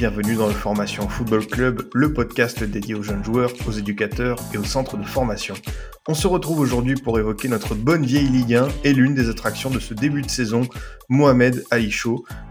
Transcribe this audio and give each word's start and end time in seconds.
bienvenue 0.00 0.34
dans 0.34 0.46
le 0.46 0.54
Formation 0.54 1.06
Football 1.10 1.46
Club, 1.46 1.82
le 1.92 2.14
podcast 2.14 2.64
dédié 2.64 2.94
aux 2.94 3.02
jeunes 3.02 3.22
joueurs, 3.22 3.52
aux 3.68 3.70
éducateurs 3.70 4.38
et 4.54 4.56
aux 4.56 4.64
centres 4.64 4.96
de 4.96 5.04
formation. 5.04 5.54
On 6.08 6.14
se 6.14 6.26
retrouve 6.26 6.60
aujourd'hui 6.60 6.94
pour 6.94 7.18
évoquer 7.18 7.48
notre 7.48 7.74
bonne 7.74 8.06
vieille 8.06 8.28
Ligue 8.28 8.54
1 8.54 8.68
et 8.84 8.94
l'une 8.94 9.14
des 9.14 9.28
attractions 9.28 9.68
de 9.68 9.78
ce 9.78 9.92
début 9.92 10.22
de 10.22 10.30
saison, 10.30 10.62
Mohamed 11.10 11.66
Ali. 11.70 11.94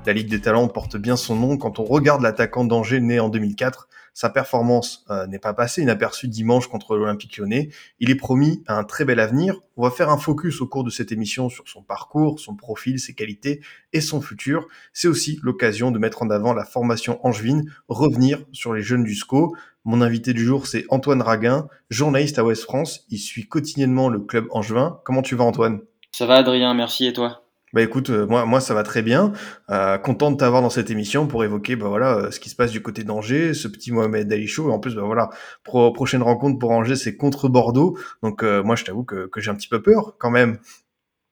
La 0.06 0.14
Ligue 0.14 0.30
des 0.30 0.42
Talents 0.42 0.68
porte 0.68 0.98
bien 0.98 1.16
son 1.16 1.36
nom 1.36 1.58
quand 1.58 1.80
on 1.80 1.86
regarde 1.86 2.22
l'attaquant 2.22 2.66
d'Angers 2.66 3.00
né 3.00 3.20
en 3.20 3.30
2004 3.30 3.88
sa 4.14 4.30
performance 4.30 5.06
euh, 5.10 5.28
n'est 5.28 5.40
pas 5.40 5.54
passée 5.54 5.82
inaperçue 5.82 6.28
dimanche 6.28 6.68
contre 6.68 6.96
l'Olympique 6.96 7.38
lyonnais. 7.38 7.70
Il 8.00 8.10
est 8.10 8.16
promis 8.16 8.64
à 8.68 8.78
un 8.78 8.84
très 8.84 9.06
bel 9.06 9.20
avenir. 9.20 9.60
On 9.78 9.84
va 9.84 9.92
faire 9.92 10.10
un 10.10 10.18
focus 10.18 10.62
au 10.62 10.68
cours 10.68 10.84
de 10.84 10.90
cette 10.90 11.12
émission 11.12 11.50
sur 11.50 11.68
son 11.68 11.82
parcours, 11.82 12.40
son 12.40 12.56
profil, 12.56 13.00
ses 13.00 13.14
qualités 13.14 13.62
et 13.94 14.02
son 14.02 14.22
futur. 14.22 14.68
C'est 14.94 15.08
aussi 15.08 15.40
l'occasion 15.42 15.92
de 15.92 16.00
mettre 16.00 16.22
en 16.22 16.30
avant 16.30 16.54
la 16.54 16.66
formation 16.66 17.26
angevine, 17.26 17.72
revenir 17.88 18.44
sur 18.52 18.74
les 18.74 18.82
jeunes 18.82 19.04
du 19.04 19.16
SCO. 19.16 19.56
Mon 19.86 20.02
invité 20.02 20.34
du 20.34 20.44
jour, 20.44 20.68
c'est 20.68 20.86
Antoine 20.90 21.22
Raguin, 21.22 21.68
journaliste 21.90 22.38
à 22.38 22.44
Ouest 22.44 22.64
France. 22.64 23.06
Il 23.10 23.18
suit 23.18 23.48
quotidiennement 23.48 24.10
le 24.10 24.20
club 24.20 24.48
angevin. 24.52 25.00
Comment 25.06 25.22
tu 25.22 25.36
vas 25.36 25.46
Antoine? 25.46 25.80
Ça 26.12 26.26
va 26.26 26.36
Adrien, 26.36 26.74
merci 26.74 27.08
et 27.08 27.14
toi? 27.14 27.44
Bah 27.72 27.84
écoute, 27.84 28.10
euh, 28.10 28.26
moi, 28.26 28.46
moi 28.46 28.62
ça 28.62 28.74
va 28.74 28.84
très 28.84 29.04
bien. 29.04 29.32
Euh, 29.70 29.98
content 30.00 30.32
de 30.32 30.38
t'avoir 30.38 30.62
dans 30.62 30.72
cette 30.72 30.90
émission 30.90 31.28
pour 31.28 31.44
évoquer 31.44 31.76
bah 31.76 31.88
voilà 31.88 32.18
euh, 32.18 32.32
ce 32.32 32.40
qui 32.40 32.50
se 32.50 32.56
passe 32.56 32.72
du 32.72 32.82
côté 32.82 33.04
d'Angers, 33.04 33.54
ce 33.54 33.68
petit 33.68 33.92
Mohamed 33.92 34.32
Ali. 34.32 34.46
Et 34.46 34.60
en 34.62 34.80
plus, 34.80 34.96
bah 34.96 35.04
voilà, 35.04 35.30
pro 35.64 35.92
prochaine 35.92 36.24
rencontre 36.24 36.58
pour 36.58 36.72
Angers, 36.72 36.96
c'est 36.96 37.16
contre 37.16 37.48
Bordeaux. 37.48 37.98
Donc 38.24 38.42
moi, 38.44 38.76
je 38.76 38.86
t'avoue 38.86 39.04
que, 39.04 39.28
que 39.28 39.40
j'ai 39.40 39.52
un 39.52 39.56
petit 39.56 39.68
peu 39.68 39.82
peur 39.82 40.16
quand 40.18 40.32
même. 40.32 40.60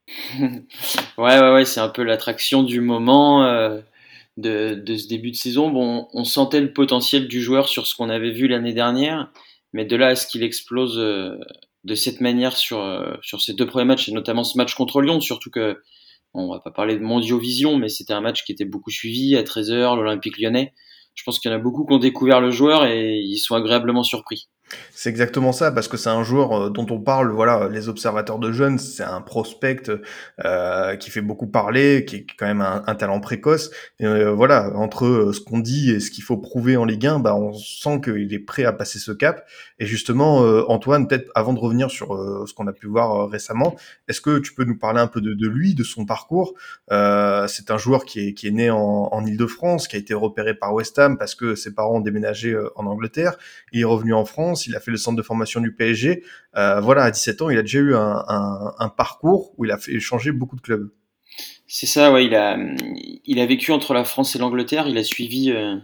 ouais, 0.38 0.60
ouais, 1.18 1.52
ouais, 1.52 1.64
c'est 1.64 1.80
un 1.80 1.88
peu 1.88 2.02
l'attraction 2.02 2.62
du 2.62 2.80
moment 2.80 3.42
de, 4.36 4.74
de, 4.74 4.96
ce 4.96 5.08
début 5.08 5.32
de 5.32 5.36
saison. 5.36 5.70
Bon, 5.70 6.08
on 6.12 6.24
sentait 6.24 6.60
le 6.60 6.72
potentiel 6.72 7.26
du 7.26 7.42
joueur 7.42 7.68
sur 7.68 7.86
ce 7.86 7.96
qu'on 7.96 8.08
avait 8.08 8.30
vu 8.30 8.46
l'année 8.46 8.72
dernière, 8.72 9.30
mais 9.72 9.84
de 9.84 9.96
là 9.96 10.08
à 10.08 10.14
ce 10.14 10.26
qu'il 10.26 10.44
explose 10.44 10.96
de 10.96 11.94
cette 11.94 12.20
manière 12.20 12.56
sur 12.56 12.80
sur 13.22 13.42
ces 13.42 13.54
deux 13.54 13.66
premiers 13.66 13.86
matchs, 13.86 14.08
et 14.08 14.12
notamment 14.12 14.44
ce 14.44 14.56
match 14.56 14.74
contre 14.74 15.02
Lyon, 15.02 15.20
surtout 15.20 15.50
que 15.50 15.82
on 16.34 16.50
va 16.50 16.60
pas 16.60 16.70
parler 16.70 16.96
de 16.96 17.02
Mondiovision, 17.02 17.76
mais 17.76 17.88
c'était 17.88 18.12
un 18.12 18.20
match 18.20 18.44
qui 18.44 18.52
était 18.52 18.64
beaucoup 18.64 18.90
suivi 18.90 19.36
à 19.36 19.42
13h, 19.42 19.96
l'Olympique 19.96 20.38
lyonnais. 20.38 20.74
Je 21.14 21.24
pense 21.24 21.40
qu'il 21.40 21.50
y 21.50 21.54
en 21.54 21.56
a 21.56 21.60
beaucoup 21.60 21.84
qui 21.84 21.92
ont 21.92 21.98
découvert 21.98 22.40
le 22.40 22.50
joueur 22.50 22.84
et 22.84 23.18
ils 23.18 23.38
sont 23.38 23.54
agréablement 23.54 24.04
surpris. 24.04 24.48
C'est 24.92 25.10
exactement 25.10 25.52
ça, 25.52 25.70
parce 25.70 25.88
que 25.88 25.96
c'est 25.96 26.10
un 26.10 26.22
joueur 26.22 26.52
euh, 26.52 26.70
dont 26.70 26.86
on 26.90 27.00
parle, 27.00 27.30
voilà, 27.30 27.68
les 27.68 27.88
observateurs 27.88 28.38
de 28.38 28.52
jeunes, 28.52 28.78
c'est 28.78 29.04
un 29.04 29.20
prospect 29.20 29.82
euh, 30.44 30.96
qui 30.96 31.10
fait 31.10 31.20
beaucoup 31.20 31.46
parler, 31.46 32.04
qui 32.04 32.16
est 32.16 32.26
quand 32.36 32.46
même 32.46 32.60
un, 32.60 32.94
talent 32.94 33.20
précoce. 33.20 33.70
Et 34.00 34.06
euh, 34.06 34.32
voilà, 34.32 34.72
entre 34.76 35.06
euh, 35.06 35.32
ce 35.32 35.40
qu'on 35.40 35.58
dit 35.58 35.90
et 35.90 36.00
ce 36.00 36.10
qu'il 36.10 36.24
faut 36.24 36.36
prouver 36.36 36.76
en 36.76 36.84
Ligue 36.84 37.06
1, 37.06 37.20
bah, 37.20 37.34
on 37.34 37.52
sent 37.52 38.00
qu'il 38.02 38.32
est 38.32 38.38
prêt 38.38 38.64
à 38.64 38.72
passer 38.72 38.98
ce 38.98 39.12
cap. 39.12 39.46
Et 39.78 39.86
justement, 39.86 40.38
Antoine, 40.68 41.06
peut-être 41.06 41.30
avant 41.34 41.52
de 41.52 41.60
revenir 41.60 41.90
sur 41.90 42.08
ce 42.46 42.52
qu'on 42.52 42.66
a 42.66 42.72
pu 42.72 42.88
voir 42.88 43.28
récemment, 43.28 43.76
est-ce 44.08 44.20
que 44.20 44.40
tu 44.40 44.52
peux 44.52 44.64
nous 44.64 44.76
parler 44.76 45.00
un 45.00 45.06
peu 45.06 45.20
de, 45.20 45.46
lui, 45.46 45.74
de 45.74 45.84
son 45.84 46.04
parcours? 46.04 46.54
C'est 46.90 47.70
un 47.70 47.78
joueur 47.78 48.04
qui 48.04 48.28
est, 48.28 48.34
qui 48.34 48.48
est 48.48 48.50
né 48.50 48.70
en, 48.70 49.08
en 49.12 49.24
Ile-de-France, 49.24 49.86
qui 49.86 49.94
a 49.94 49.98
été 50.00 50.14
repéré 50.14 50.54
par 50.54 50.74
West 50.74 50.98
Ham 50.98 51.16
parce 51.16 51.36
que 51.36 51.54
ses 51.54 51.74
parents 51.74 51.96
ont 51.96 52.00
déménagé 52.00 52.58
en 52.74 52.86
Angleterre. 52.86 53.36
Il 53.72 53.80
est 53.80 53.84
revenu 53.84 54.14
en 54.14 54.24
France 54.24 54.57
il 54.66 54.76
a 54.76 54.80
fait 54.80 54.90
le 54.90 54.96
centre 54.96 55.16
de 55.16 55.22
formation 55.22 55.60
du 55.60 55.74
PSG. 55.74 56.24
Euh, 56.56 56.80
voilà, 56.80 57.04
à 57.04 57.10
17 57.10 57.42
ans, 57.42 57.50
il 57.50 57.58
a 57.58 57.62
déjà 57.62 57.78
eu 57.78 57.94
un, 57.94 58.92
parcours 58.96 59.52
où 59.56 59.64
il 59.64 59.70
a 59.70 59.78
fait 59.78 59.98
changer 60.00 60.32
beaucoup 60.32 60.56
de 60.56 60.60
clubs. 60.60 60.90
C'est 61.66 61.86
ça, 61.86 62.10
ouais. 62.12 62.24
Il 62.24 62.34
a, 62.34 62.58
il 63.24 63.40
a 63.40 63.46
vécu 63.46 63.72
entre 63.72 63.94
la 63.94 64.04
France 64.04 64.34
et 64.34 64.38
l'Angleterre. 64.38 64.88
Il 64.88 64.96
a 64.98 65.04
suivi, 65.04 65.50
euh, 65.50 65.76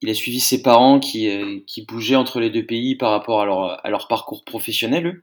il 0.00 0.10
a 0.10 0.14
suivi 0.14 0.40
ses 0.40 0.62
parents 0.62 0.98
qui, 0.98 1.28
euh, 1.28 1.60
qui 1.66 1.84
bougeaient 1.84 2.16
entre 2.16 2.40
les 2.40 2.50
deux 2.50 2.66
pays 2.66 2.96
par 2.96 3.10
rapport 3.10 3.40
à 3.40 3.90
leur, 3.90 4.08
parcours 4.08 4.44
professionnel. 4.44 5.22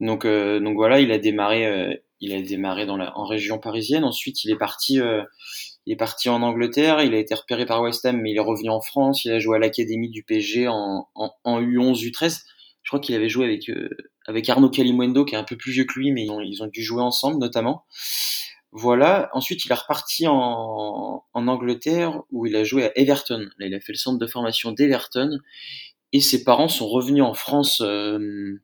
Donc, 0.00 0.26
donc 0.26 0.76
voilà, 0.76 1.00
il 1.00 1.12
a 1.12 1.18
démarré, 1.18 2.00
il 2.20 2.32
a 2.32 2.40
démarré 2.40 2.86
dans 2.86 2.96
la, 2.96 3.16
en 3.18 3.26
région 3.26 3.58
parisienne. 3.58 4.04
Ensuite, 4.04 4.44
il 4.44 4.50
est 4.50 4.56
parti 4.56 4.98
il 5.86 5.92
est 5.92 5.96
parti 5.96 6.28
en 6.28 6.42
Angleterre, 6.42 7.00
il 7.02 7.14
a 7.14 7.18
été 7.18 7.34
repéré 7.34 7.66
par 7.66 7.82
West 7.82 8.04
Ham, 8.04 8.20
mais 8.20 8.30
il 8.32 8.36
est 8.36 8.40
revenu 8.40 8.70
en 8.70 8.80
France. 8.80 9.24
Il 9.24 9.32
a 9.32 9.38
joué 9.38 9.56
à 9.56 9.58
l'académie 9.58 10.10
du 10.10 10.22
PSG 10.22 10.68
en, 10.68 11.08
en, 11.14 11.32
en 11.44 11.60
U11, 11.60 12.02
U13. 12.10 12.42
Je 12.82 12.90
crois 12.90 13.00
qu'il 13.00 13.14
avait 13.14 13.28
joué 13.28 13.46
avec, 13.46 13.68
euh, 13.70 13.88
avec 14.26 14.48
Arnaud 14.48 14.70
Calimundo, 14.70 15.24
qui 15.24 15.34
est 15.34 15.38
un 15.38 15.44
peu 15.44 15.56
plus 15.56 15.72
vieux 15.72 15.84
que 15.84 15.98
lui, 15.98 16.12
mais 16.12 16.24
ils 16.24 16.30
ont, 16.30 16.40
ils 16.40 16.62
ont 16.62 16.66
dû 16.66 16.82
jouer 16.82 17.02
ensemble 17.02 17.38
notamment. 17.38 17.84
Voilà. 18.72 19.30
Ensuite, 19.32 19.64
il 19.64 19.72
est 19.72 19.74
reparti 19.74 20.26
en, 20.28 21.24
en 21.32 21.48
Angleterre 21.48 22.22
où 22.30 22.46
il 22.46 22.54
a 22.56 22.64
joué 22.64 22.84
à 22.84 22.92
Everton. 22.98 23.48
Là, 23.58 23.66
il 23.66 23.74
a 23.74 23.80
fait 23.80 23.92
le 23.92 23.98
centre 23.98 24.18
de 24.18 24.26
formation 24.26 24.72
d'Everton. 24.72 25.38
Et 26.12 26.20
ses 26.20 26.44
parents 26.44 26.68
sont 26.68 26.88
revenus 26.88 27.22
en 27.22 27.34
France 27.34 27.80
euh, 27.80 28.60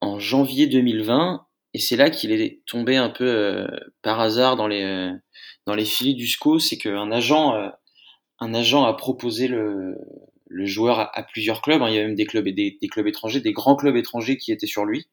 en 0.00 0.18
janvier 0.18 0.66
2020. 0.66 1.45
Et 1.76 1.78
c'est 1.78 1.96
là 1.96 2.08
qu'il 2.08 2.32
est 2.32 2.62
tombé 2.64 2.96
un 2.96 3.10
peu 3.10 3.28
euh, 3.28 3.66
par 4.00 4.18
hasard 4.18 4.56
dans 4.56 4.66
les, 4.66 5.10
dans 5.66 5.74
les 5.74 5.84
filets 5.84 6.14
du 6.14 6.26
SCO, 6.26 6.58
c'est 6.58 6.78
qu'un 6.78 7.12
agent, 7.12 7.54
euh, 7.54 7.68
un 8.38 8.54
agent 8.54 8.82
a 8.86 8.94
proposé 8.94 9.46
le, 9.46 9.94
joueur 10.64 11.10
à, 11.14 11.22
plusieurs 11.24 11.60
clubs. 11.60 11.82
Hein. 11.82 11.90
Il 11.90 11.94
y 11.94 11.98
a 11.98 12.02
même 12.04 12.14
des 12.14 12.24
clubs, 12.24 12.48
des, 12.48 12.78
clubs 12.90 13.06
étrangers, 13.06 13.40
des 13.40 13.52
grands 13.52 13.76
clubs 13.76 13.94
étrangers 13.94 14.38
qui 14.38 14.52
étaient 14.52 14.66
sur 14.66 14.86
lui, 14.86 15.06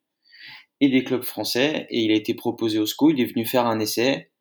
et 0.80 0.88
des 0.88 1.04
clubs 1.04 1.24
français. 1.24 1.86
Et 1.90 2.00
il 2.00 2.14
a 2.14 2.16
été 2.16 2.34
proposé 2.34 2.80
au 2.80 2.86
SCO. 2.86 3.10
Il 3.10 3.20
est 3.20 3.26
venu 3.26 3.46
faire 3.46 3.66
un 3.66 3.82
essai. 3.82 4.32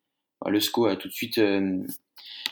Le 0.47 0.61
SCO 0.61 0.87
a 0.87 0.95
tout 0.95 1.09
de 1.09 1.13
suite, 1.13 1.39
euh, 1.39 1.83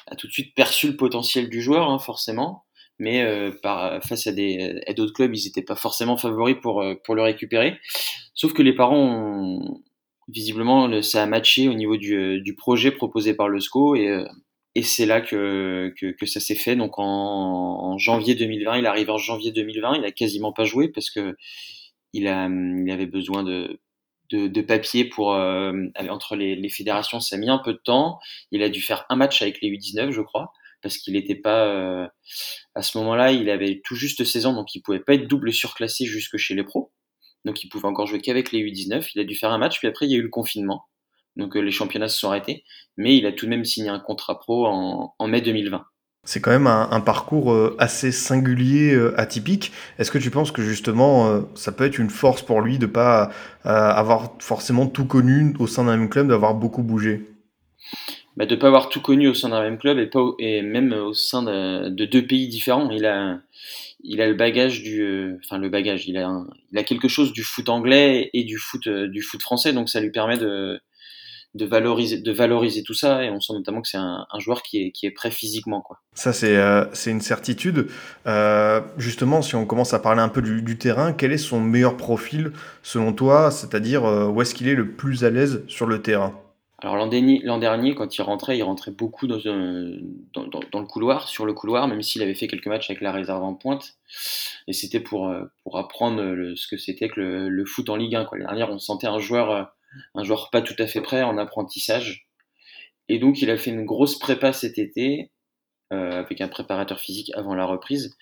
a 0.09 0.17
tout 0.17 0.27
de 0.27 0.33
suite 0.33 0.53
perçu 0.57 0.89
le 0.89 0.97
potentiel 0.97 1.49
du 1.49 1.63
joueur, 1.63 1.89
hein, 1.89 2.01
forcément. 2.01 2.65
Mais 3.01 3.23
euh, 3.23 3.51
par, 3.63 4.05
face 4.05 4.29
à 4.29 4.33
des 4.33 4.81
à 4.87 4.93
d'autres 4.93 5.15
clubs, 5.15 5.35
ils 5.35 5.45
n'étaient 5.45 5.63
pas 5.63 5.75
forcément 5.75 6.17
favoris 6.17 6.57
pour 6.63 6.85
pour 7.05 7.15
le 7.17 7.23
récupérer. 7.23 7.79
Sauf 8.35 8.53
que 8.53 8.63
les 8.63 8.75
parents 8.75 8.97
ont, 8.97 9.81
visiblement, 10.31 11.03
ça 11.03 11.23
a 11.23 11.27
matché 11.27 11.69
au 11.69 11.75
niveau 11.75 11.97
du, 11.97 12.15
euh, 12.15 12.41
du 12.41 12.55
projet 12.55 12.91
proposé 12.91 13.35
par 13.35 13.49
le 13.49 13.61
SCO 13.61 13.95
et, 13.97 14.09
euh, 14.09 14.25
et 14.75 14.83
c'est 14.83 15.07
là 15.07 15.21
que, 15.21 15.93
que, 15.99 16.13
que, 16.13 16.27
ça 16.27 16.41
s'est 16.41 16.55
fait. 16.55 16.77
Donc 16.77 16.99
en, 16.99 17.05
en, 17.05 17.99
janvier 17.99 18.35
2020, 18.35 18.79
il 18.79 18.87
arrive 18.87 19.11
en 19.11 19.19
janvier 19.19 19.53
2020, 19.53 19.97
il 19.97 20.05
a 20.05 20.13
quasiment 20.13 20.53
pas 20.53 20.65
joué 20.65 20.89
parce 20.89 21.11
que 21.11 21.37
il, 22.13 22.29
a, 22.29 22.49
il 22.49 22.91
avait 22.91 23.07
besoin 23.07 23.43
de, 23.43 23.81
de, 24.31 24.47
de 24.47 24.61
papier 24.61 25.05
pour 25.05 25.35
euh, 25.35 25.73
entre 26.09 26.37
les, 26.37 26.57
les, 26.57 26.69
fédérations. 26.69 27.21
Ça 27.21 27.37
a 27.37 27.39
mis 27.39 27.51
un 27.51 27.59
peu 27.59 27.73
de 27.73 27.81
temps. 27.85 28.19
Il 28.53 28.63
a 28.63 28.69
dû 28.69 28.81
faire 28.81 29.07
un 29.09 29.17
match 29.17 29.43
avec 29.43 29.61
les 29.61 29.71
U19, 29.71 30.11
je 30.13 30.23
crois, 30.23 30.53
parce 30.83 30.97
qu'il 30.99 31.15
n'était 31.15 31.35
pas 31.35 31.67
euh, 31.67 32.07
à 32.75 32.83
ce 32.83 32.99
moment-là, 32.99 33.33
il 33.33 33.51
avait 33.51 33.81
tout 33.85 33.95
juste 33.95 34.25
16 34.25 34.47
ans, 34.47 34.55
donc 34.55 34.75
il 34.75 34.83
pouvait 34.83 35.01
pas 35.01 35.15
être 35.15 35.27
double 35.27 35.53
surclassé 35.53 36.05
jusque 36.07 36.37
chez 36.37 36.55
les 36.55 36.65
pros 36.65 36.93
donc 37.47 37.65
il 37.65 37.69
pouvait 37.69 37.89
encore 37.89 38.07
jouer 38.07 38.21
qu'avec 38.21 38.53
les 38.53 38.61
U19. 38.61 39.13
Il 39.15 39.21
a 39.21 39.25
dû 39.25 39.35
faire 39.35 39.51
un 39.51 39.59
match, 39.59 39.79
puis 39.79 39.89
après 39.89 40.07
il 40.07 40.13
y 40.13 40.15
a 40.15 40.19
eu 40.19 40.23
le 40.23 40.29
confinement, 40.29 40.85
donc 41.37 41.57
euh, 41.57 41.61
les 41.61 41.71
championnats 41.71 42.09
se 42.09 42.19
sont 42.19 42.29
arrêtés, 42.29 42.65
mais 42.97 43.17
il 43.17 43.25
a 43.25 43.33
tout 43.33 43.47
de 43.47 43.51
même 43.51 43.65
signé 43.65 43.89
un 43.89 43.99
contrat 43.99 44.39
pro 44.39 44.67
en, 44.67 45.27
mai 45.27 45.41
2020. 45.41 45.85
C'est 46.25 46.43
quand 46.43 46.51
même 46.51 46.67
un, 46.67 47.01
parcours 47.01 47.51
euh, 47.51 47.75
assez 47.79 48.13
singulier, 48.13 48.95
atypique. 49.17 49.73
Est-ce 49.99 50.11
que 50.11 50.19
tu 50.19 50.31
penses 50.31 50.53
que 50.53 50.61
justement 50.61 51.43
ça 51.55 51.73
peut 51.73 51.87
être 51.87 51.99
une 51.99 52.11
force 52.11 52.43
pour 52.43 52.61
lui 52.61 52.79
de 52.79 52.85
pas 52.85 53.31
avoir 53.65 54.37
forcément 54.41 54.87
tout 54.87 55.07
connu 55.07 55.55
au 55.59 55.67
sein 55.67 55.85
d'un 55.85 55.97
même 55.97 56.11
club, 56.11 56.29
d'avoir 56.29 56.55
beaucoup 56.55 56.83
bougé? 56.83 57.27
Bah, 58.41 58.47
De 58.47 58.57
pas 58.57 58.69
avoir 58.69 58.89
tout 58.89 59.03
connu 59.03 59.29
au 59.29 59.35
sein 59.35 59.51
d'un 59.51 59.61
même 59.61 59.77
club 59.77 59.99
et, 59.99 60.07
pas, 60.07 60.25
et 60.39 60.63
même 60.63 60.95
au 60.95 61.13
sein 61.13 61.43
de, 61.43 61.91
de 61.91 62.05
deux 62.07 62.27
pays 62.27 62.49
différents. 62.49 62.89
Il 62.91 63.05
a, 63.05 63.39
il 64.03 64.23
a 64.23 64.27
le 64.27 64.33
bagage 64.33 64.83
du, 64.83 65.03
euh, 65.03 65.39
enfin 65.45 65.59
le 65.59 65.69
bagage, 65.69 66.09
il 66.09 66.17
a, 66.17 66.43
il 66.73 66.79
a 66.79 66.83
quelque 66.83 67.07
chose 67.07 67.35
du 67.35 67.43
foot 67.43 67.69
anglais 67.69 68.31
et 68.33 68.45
du 68.45 68.57
foot, 68.57 68.87
euh, 68.87 69.09
du 69.09 69.21
foot 69.21 69.43
français, 69.43 69.75
donc 69.75 69.91
ça 69.91 70.01
lui 70.01 70.11
permet 70.11 70.39
de, 70.39 70.81
de 71.55 71.67
valoriser, 71.67 72.17
de 72.17 72.33
valoriser 72.33 72.83
tout 72.83 72.95
ça. 72.95 73.23
Et 73.23 73.29
on 73.29 73.41
sent 73.41 73.53
notamment 73.53 73.83
que 73.83 73.89
c'est 73.89 73.99
un, 73.99 74.25
joueur 74.39 74.63
qui 74.63 74.85
est, 74.85 74.91
qui 74.93 75.05
est 75.05 75.11
prêt 75.11 75.31
physiquement, 75.31 75.83
quoi. 75.83 75.99
Ça 76.15 76.33
c'est, 76.33 76.57
euh, 76.57 76.87
une 77.07 77.21
certitude. 77.21 77.89
Euh, 78.27 78.81
justement, 78.97 79.43
si 79.43 79.55
on 79.55 79.67
commence 79.67 79.93
à 79.93 79.99
parler 79.99 80.23
un 80.23 80.31
peu 80.31 80.41
du, 80.41 80.79
terrain, 80.79 81.13
quel 81.13 81.33
est 81.33 81.37
son 81.37 81.61
meilleur 81.61 81.99
profil 81.99 82.53
selon 82.83 83.13
toi? 83.13 83.51
C'est-à-dire 83.51 84.05
où 84.05 84.41
est-ce 84.41 84.55
qu'il 84.55 84.67
est 84.69 84.75
le 84.75 84.93
plus 84.93 85.25
à 85.25 85.31
l'aise 85.31 85.63
sur 85.69 85.85
le 85.85 86.01
terrain? 86.01 86.41
Alors 86.83 86.97
l'an 86.97 87.09
dernier, 87.09 87.43
dernier, 87.59 87.95
quand 87.95 88.17
il 88.17 88.23
rentrait, 88.23 88.57
il 88.57 88.63
rentrait 88.63 88.91
beaucoup 88.91 89.27
dans, 89.27 89.39
un- 89.47 89.99
dans, 90.35 90.81
le 90.81 90.87
couloir, 90.87 91.29
sur 91.29 91.45
le 91.45 91.53
couloir, 91.53 91.87
même 91.89 92.01
s'il 92.01 92.23
avait 92.23 92.35
fait 92.35 92.49
quelques 92.49 92.69
matchs 92.69 92.89
avec 92.89 93.03
la 93.03 93.13
réserve 93.13 93.43
en 93.43 93.55
pointe. 93.55 93.99
Et 94.67 94.73
c'était 94.73 95.01
pour, 95.01 95.29
euh, 95.29 95.45
pour 95.63 95.79
apprendre 95.79 96.55
ce 96.57 96.67
que 96.67 96.79
c'était 96.79 97.09
que 97.09 97.21
le, 97.21 97.49
le 97.51 97.65
foot 97.67 97.91
en 97.91 97.97
Ligue 97.97 98.15
1. 98.15 98.25
Quoi. 98.25 98.39
L'année 98.39 98.49
dernière, 98.49 98.71
on 98.71 98.79
sentait 98.79 99.07
un 99.07 99.19
joueur, 99.19 99.51
euh, 99.51 99.63
un 100.15 100.25
joueur 100.25 100.49
pas 100.51 100.63
tout 100.63 100.77
à 100.79 100.87
fait 100.87 101.03
prêt 101.03 101.23
en 101.23 101.37
apprentissage. 101.37 102.27
Et 103.09 103.19
donc, 103.19 103.43
il 103.43 103.51
a 103.51 103.59
fait 103.59 103.71
une 103.71 103.85
grosse 103.85 104.19
prépa 104.19 104.53
cet 104.53 104.79
été, 104.79 105.31
euh, 105.93 106.21
avec 106.21 106.41
un 106.41 106.47
préparateur 106.47 107.01
physique 107.01 107.33
avant 107.35 107.57
la 107.57 107.65
reprise. 107.65 108.17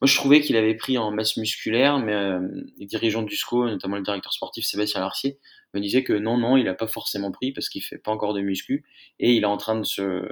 Moi, 0.00 0.08
je 0.08 0.16
trouvais 0.16 0.40
qu'il 0.40 0.56
avait 0.56 0.74
pris 0.74 0.98
en 0.98 1.12
masse 1.12 1.36
musculaire, 1.36 2.00
mais 2.00 2.14
euh, 2.14 2.40
les 2.78 2.86
dirigeants 2.86 3.22
du 3.22 3.36
SCO, 3.36 3.68
notamment 3.68 3.94
le 3.94 4.02
directeur 4.02 4.32
sportif 4.32 4.64
Sébastien 4.64 5.00
Larcier, 5.00 5.38
me 5.72 5.78
disaient 5.78 6.02
que 6.02 6.14
non, 6.14 6.36
non, 6.36 6.56
il 6.56 6.64
n'a 6.64 6.74
pas 6.74 6.88
forcément 6.88 7.30
pris 7.30 7.52
parce 7.52 7.68
qu'il 7.68 7.80
fait 7.80 7.98
pas 7.98 8.10
encore 8.10 8.34
de 8.34 8.40
muscu 8.40 8.84
et 9.20 9.34
il 9.34 9.44
est 9.44 9.46
en 9.46 9.56
train 9.56 9.78
de 9.78 9.84
se, 9.84 10.28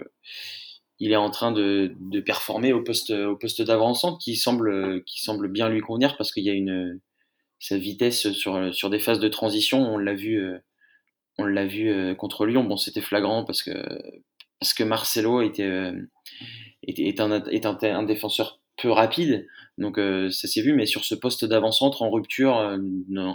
il 0.99 1.13
est 1.13 1.17
en 1.17 1.31
train 1.31 1.53
de, 1.53 1.95
performer 2.27 2.73
au 2.73 2.83
poste, 2.83 3.11
au 3.11 3.37
poste 3.37 3.63
d'avant-centre 3.63 4.19
qui 4.19 4.35
semble, 4.35 5.05
qui 5.05 5.21
semble 5.21 5.47
bien 5.47 5.69
lui 5.69 5.83
convenir 5.83 6.17
parce 6.17 6.33
qu'il 6.33 6.43
y 6.43 6.51
a 6.51 6.55
une, 6.55 7.01
sa 7.61 7.79
vitesse 7.79 8.33
sur, 8.33 8.75
sur 8.75 8.91
des 8.91 8.99
phases 8.99 9.21
de 9.21 9.29
transition, 9.29 9.81
on 9.81 9.97
l'a 9.97 10.15
vu, 10.15 10.41
euh, 10.41 10.59
on 11.39 11.45
l'a 11.45 11.67
vu 11.67 12.17
contre 12.17 12.47
Lyon. 12.47 12.65
Bon, 12.65 12.77
c'était 12.77 13.01
flagrant 13.01 13.45
parce 13.45 13.63
que, 13.63 13.71
parce 14.59 14.75
que 14.75 14.83
Marcelo 14.83 15.41
était, 15.41 15.93
est, 16.99 17.21
un, 17.21 18.03
défenseur 18.03 18.61
peu 18.81 18.91
rapide, 18.91 19.47
donc 19.79 19.99
euh, 19.99 20.31
ça 20.31 20.49
s'est 20.49 20.63
vu, 20.63 20.73
mais 20.75 20.87
sur 20.87 21.05
ce 21.05 21.15
poste 21.15 21.45
d'avant-centre 21.45 22.03
en 22.03 22.11
rupture, 22.11 22.57
euh, 22.59 22.79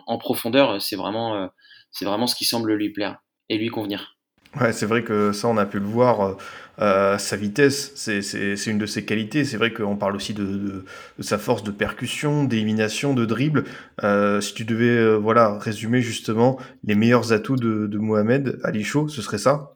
en 0.07 0.17
profondeur, 0.17 0.81
c'est 0.81 0.95
vraiment, 0.95 1.35
euh, 1.35 1.47
c'est 1.91 2.05
vraiment 2.05 2.27
ce 2.27 2.35
qui 2.35 2.45
semble 2.45 2.73
lui 2.73 2.91
plaire 2.91 3.19
et 3.49 3.57
lui 3.57 3.69
convenir. 3.69 4.15
Ouais, 4.59 4.71
c'est 4.71 4.85
vrai 4.85 5.03
que 5.03 5.33
ça, 5.33 5.49
on 5.49 5.57
a 5.57 5.65
pu 5.65 5.79
le 5.79 5.85
voir. 5.85 6.37
euh, 6.81 7.17
sa 7.17 7.37
vitesse, 7.37 7.93
c'est- 7.95 8.65
une 8.67 8.77
de 8.77 8.85
ses 8.85 9.05
qualités. 9.05 9.45
C'est 9.45 9.55
vrai 9.55 9.71
qu'on 9.71 9.95
parle 9.95 10.15
aussi 10.15 10.33
de, 10.33 10.83
sa 11.21 11.37
force 11.37 11.63
de 11.63 11.71
percussion, 11.71 12.43
d'élimination, 12.43 13.13
de 13.13 13.25
dribble. 13.25 13.63
Euh, 14.03 14.41
si 14.41 14.53
tu 14.53 14.65
devais 14.65 14.89
euh, 14.89 15.15
voilà, 15.15 15.57
résumer 15.57 16.01
justement 16.01 16.59
les 16.83 16.95
meilleurs 16.95 17.31
atouts 17.31 17.55
de, 17.55 17.87
de 17.87 17.97
Mohamed 17.97 18.59
Ali 18.63 18.83
Chaud, 18.83 19.07
ce 19.07 19.21
serait 19.21 19.37
ça? 19.37 19.73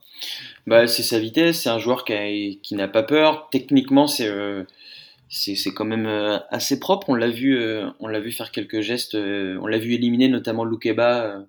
Bah, 0.68 0.88
c'est 0.88 1.04
sa 1.04 1.20
vitesse, 1.20 1.62
c'est 1.64 1.70
un 1.70 1.80
joueur 1.80 2.06
qui, 2.06 2.60
n'a 2.72 2.88
pas 2.88 3.04
peur. 3.04 3.50
Techniquement, 3.52 4.08
c'est 4.08 4.28
euh, 4.28 4.64
quand 5.76 5.86
même 5.86 6.06
euh, 6.06 6.40
assez 6.50 6.80
propre. 6.80 7.10
On 7.10 7.16
l'a 7.16 7.30
vu, 7.30 7.58
euh, 7.58 7.90
on 8.00 8.08
l'a 8.08 8.20
vu 8.20 8.32
faire 8.32 8.52
quelques 8.52 8.82
gestes. 8.82 9.16
euh, 9.16 9.58
on 9.62 9.68
l'a 9.68 9.80
vu 9.80 9.94
éliminer 9.94 10.28
notamment 10.30 10.64
Loukeba. 10.64 11.26
euh, 11.26 11.44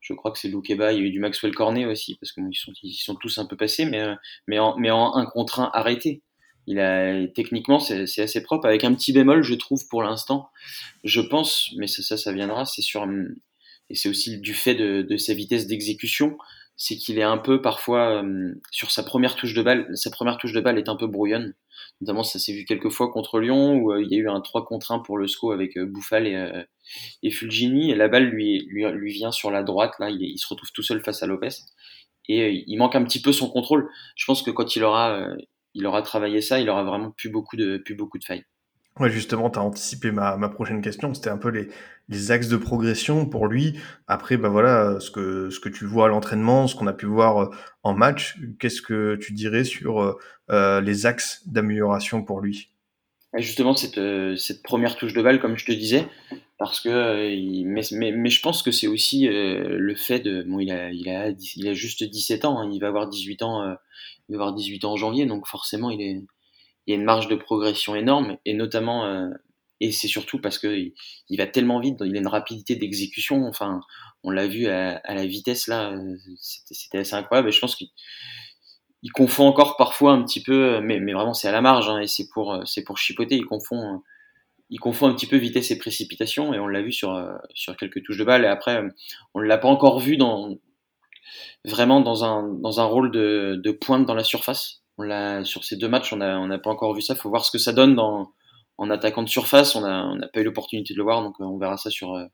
je 0.00 0.14
crois 0.14 0.32
que 0.32 0.38
c'est 0.38 0.48
Loukeba. 0.48 0.92
Il 0.92 0.98
y 1.00 1.02
a 1.02 1.04
eu 1.06 1.10
du 1.10 1.20
Maxwell 1.20 1.54
Cornet 1.54 1.86
aussi 1.86 2.16
parce 2.20 2.32
que 2.32 2.40
bon, 2.40 2.48
ils 2.50 2.56
sont 2.56 2.72
ils 2.82 2.94
sont 2.94 3.14
tous 3.16 3.38
un 3.38 3.46
peu 3.46 3.56
passés, 3.56 3.84
mais 3.84 4.02
mais 4.48 4.58
en 4.58 4.76
mais 4.78 4.90
en 4.90 5.14
un 5.16 5.26
contre 5.26 5.60
un 5.60 5.70
arrêté. 5.74 6.22
Il 6.66 6.80
a 6.80 7.26
techniquement 7.28 7.78
c'est 7.80 8.06
c'est 8.06 8.22
assez 8.22 8.42
propre 8.42 8.66
avec 8.66 8.84
un 8.84 8.94
petit 8.94 9.12
bémol 9.12 9.42
je 9.42 9.54
trouve 9.54 9.86
pour 9.88 10.02
l'instant. 10.02 10.48
Je 11.04 11.20
pense, 11.20 11.70
mais 11.76 11.86
ça 11.86 12.02
ça, 12.02 12.16
ça 12.16 12.32
viendra. 12.32 12.64
C'est 12.64 12.82
sur 12.82 13.06
et 13.90 13.94
c'est 13.94 14.08
aussi 14.08 14.38
du 14.40 14.54
fait 14.54 14.74
de, 14.74 15.02
de 15.02 15.16
sa 15.16 15.34
vitesse 15.34 15.66
d'exécution 15.66 16.38
c'est 16.82 16.96
qu'il 16.96 17.18
est 17.18 17.22
un 17.22 17.36
peu 17.36 17.60
parfois 17.60 18.22
euh, 18.22 18.54
sur 18.70 18.90
sa 18.90 19.02
première 19.02 19.36
touche 19.36 19.52
de 19.52 19.62
balle, 19.62 19.86
sa 19.98 20.10
première 20.10 20.38
touche 20.38 20.54
de 20.54 20.60
balle 20.62 20.78
est 20.78 20.88
un 20.88 20.96
peu 20.96 21.06
brouillonne. 21.06 21.54
Notamment, 22.00 22.22
ça 22.22 22.38
s'est 22.38 22.54
vu 22.54 22.64
quelques 22.64 22.88
fois 22.88 23.12
contre 23.12 23.38
Lyon 23.38 23.74
où 23.74 23.92
euh, 23.92 24.02
il 24.02 24.10
y 24.10 24.16
a 24.16 24.18
eu 24.18 24.30
un 24.30 24.40
3 24.40 24.64
contre 24.64 24.90
1 24.90 25.00
pour 25.00 25.18
le 25.18 25.26
SCO 25.26 25.52
avec 25.52 25.76
euh, 25.76 25.84
Bouffal 25.84 26.26
et, 26.26 26.34
euh, 26.36 27.30
Fulgini 27.30 27.94
la 27.94 28.08
balle 28.08 28.30
lui, 28.30 28.66
lui, 28.70 29.12
vient 29.12 29.30
sur 29.30 29.50
la 29.50 29.62
droite. 29.62 29.92
Là, 29.98 30.08
il, 30.08 30.38
se 30.38 30.46
retrouve 30.48 30.70
tout 30.72 30.82
seul 30.82 31.02
face 31.02 31.22
à 31.22 31.26
Lopez 31.26 31.50
et 32.30 32.64
il 32.66 32.78
manque 32.78 32.96
un 32.96 33.04
petit 33.04 33.20
peu 33.20 33.32
son 33.32 33.50
contrôle. 33.50 33.90
Je 34.16 34.24
pense 34.24 34.42
que 34.42 34.50
quand 34.50 34.74
il 34.74 34.82
aura, 34.82 35.28
il 35.74 35.86
aura 35.86 36.00
travaillé 36.00 36.40
ça, 36.40 36.60
il 36.60 36.70
aura 36.70 36.82
vraiment 36.84 37.10
plus 37.10 37.30
de, 37.30 37.76
plus 37.76 37.94
beaucoup 37.94 38.18
de 38.18 38.24
failles. 38.24 38.44
Ouais, 38.98 39.10
justement, 39.10 39.48
tu 39.50 39.58
as 39.58 39.62
anticipé 39.62 40.10
ma, 40.10 40.36
prochaine 40.48 40.82
question. 40.82 41.14
C'était 41.14 41.30
un 41.30 41.38
peu 41.38 41.48
les, 41.48 42.30
axes 42.30 42.48
de 42.48 42.56
progression 42.56 43.24
pour 43.24 43.46
lui. 43.46 43.78
Après, 44.08 44.36
bah 44.36 44.48
voilà, 44.48 44.98
ce 45.00 45.10
que, 45.10 45.68
tu 45.68 45.86
vois 45.86 46.06
à 46.06 46.08
l'entraînement, 46.08 46.66
ce 46.66 46.74
qu'on 46.74 46.88
a 46.88 46.92
pu 46.92 47.06
voir 47.06 47.38
euh, 47.38 47.50
en 47.82 47.94
match, 47.94 48.36
qu'est-ce 48.58 48.82
que 48.82 49.16
tu 49.16 49.32
dirais 49.32 49.64
sur 49.64 50.02
euh, 50.02 50.18
euh, 50.50 50.80
les 50.80 51.06
axes 51.06 51.42
d'amélioration 51.46 52.22
pour 52.22 52.40
lui? 52.40 52.70
Justement, 53.38 53.74
cette, 53.76 54.62
première 54.64 54.96
touche 54.96 55.14
de 55.14 55.22
balle, 55.22 55.40
comme 55.40 55.56
je 55.56 55.64
te 55.64 55.72
disais, 55.72 56.06
parce 56.58 56.80
que 56.80 57.64
mais, 57.64 58.30
je 58.30 58.42
pense 58.42 58.62
que 58.64 58.72
c'est 58.72 58.88
aussi 58.88 59.28
le 59.30 59.94
fait 59.94 60.18
de 60.18 60.42
bon 60.42 60.58
il 60.58 60.70
a 60.72 60.90
il 60.90 61.08
a 61.08 61.30
il 61.56 61.68
a 61.68 61.72
juste 61.72 62.02
17 62.02 62.44
ans 62.44 62.58
hein, 62.58 62.68
il 62.70 62.80
va 62.80 62.88
avoir 62.88 63.08
18 63.08 63.42
ans 63.42 63.76
il 64.28 64.36
va 64.36 64.42
avoir 64.42 64.52
18 64.52 64.84
ans 64.84 64.92
en 64.92 64.96
janvier 64.96 65.24
donc 65.24 65.46
forcément 65.46 65.90
il 65.90 66.02
est 66.02 66.22
il 66.86 66.92
y 66.92 66.96
a 66.96 66.98
une 66.98 67.04
marge 67.04 67.28
de 67.28 67.36
progression 67.36 67.94
énorme 67.94 68.36
et 68.44 68.54
notamment 68.54 69.06
euh, 69.06 69.28
et 69.80 69.92
c'est 69.92 70.08
surtout 70.08 70.40
parce 70.40 70.58
que 70.58 70.92
il, 71.28 71.36
va 71.36 71.46
tellement 71.46 71.80
vite 71.80 71.98
il 72.04 72.14
a 72.16 72.18
une 72.18 72.26
rapidité 72.26 72.76
d'exécution 72.76 73.46
enfin 73.46 73.80
on 74.22 74.30
l'a 74.30 74.46
vu 74.46 74.66
à, 74.66 75.00
la 75.06 75.26
vitesse 75.26 75.68
là 75.68 75.92
euh, 75.92 76.16
c'était 76.38 76.98
assez 76.98 77.14
incroyable 77.14 77.48
et 77.48 77.52
je 77.52 77.60
pense 77.60 77.76
qu'il 77.76 77.88
il 79.02 79.12
confond 79.12 79.46
encore 79.46 79.76
parfois 79.76 80.12
un 80.12 80.22
petit 80.22 80.42
peu 80.42 80.80
mais 80.80 81.00
mais 81.00 81.12
vraiment 81.12 81.34
c'est 81.34 81.48
à 81.48 81.52
la 81.52 81.62
marge 81.62 81.88
hein, 81.88 82.00
et 82.00 82.06
c'est 82.06 82.28
pour 82.28 82.52
euh, 82.52 82.64
chipoter 82.96 83.36
il 83.36 83.46
confond 83.46 83.94
euh, 83.94 83.98
il 84.70 84.78
confond 84.78 85.08
un 85.08 85.14
petit 85.14 85.26
peu 85.26 85.36
vitesse 85.36 85.70
et 85.70 85.78
précipitation 85.78 86.54
et 86.54 86.60
on 86.60 86.68
l'a 86.68 86.82
vu 86.82 86.92
sur 86.92 87.14
euh, 87.14 87.36
quelques 87.78 88.02
touches 88.04 88.18
de 88.18 88.24
balle 88.24 88.44
et 88.44 88.48
après 88.48 88.76
euh, 88.76 88.88
on 89.34 89.40
ne 89.40 89.46
l'a 89.46 89.58
pas 89.58 89.68
encore 89.68 89.98
vu 89.98 90.16
dans 90.16 90.56
vraiment 91.64 92.00
dans 92.00 92.24
un 92.24 92.84
rôle 92.84 93.10
de 93.10 93.70
pointe 93.72 94.06
dans 94.06 94.14
la 94.14 94.24
surface 94.24 94.79
sur 95.44 95.64
ces 95.64 95.76
deux 95.76 95.88
matchs 95.88 96.12
on 96.12 96.16
n'a 96.16 96.58
pas 96.58 96.70
encore 96.70 96.94
vu 96.94 97.02
ça. 97.02 97.14
Faut 97.14 97.30
voir 97.30 97.44
ce 97.44 97.50
que 97.50 97.58
ça 97.58 97.72
donne 97.72 97.98
en 97.98 98.90
attaquant 98.90 99.22
de 99.22 99.28
surface. 99.28 99.74
On 99.76 99.80
n'a 99.80 100.28
pas 100.32 100.40
eu 100.40 100.44
l'opportunité 100.44 100.94
de 100.94 100.98
le 100.98 101.04
voir 101.04 101.22
donc 101.22 101.34
euh, 101.40 101.44
on 101.44 101.58
verra 101.58 101.76
ça 101.76 101.90
sur 101.90 102.14
euh, 102.14 102.26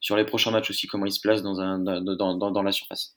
sur 0.00 0.16
les 0.16 0.24
prochains 0.24 0.50
matchs 0.50 0.70
aussi 0.70 0.86
comment 0.86 1.06
il 1.06 1.12
se 1.12 1.20
place 1.20 1.42
dans 1.42 2.62
la 2.62 2.72
surface 2.72 3.16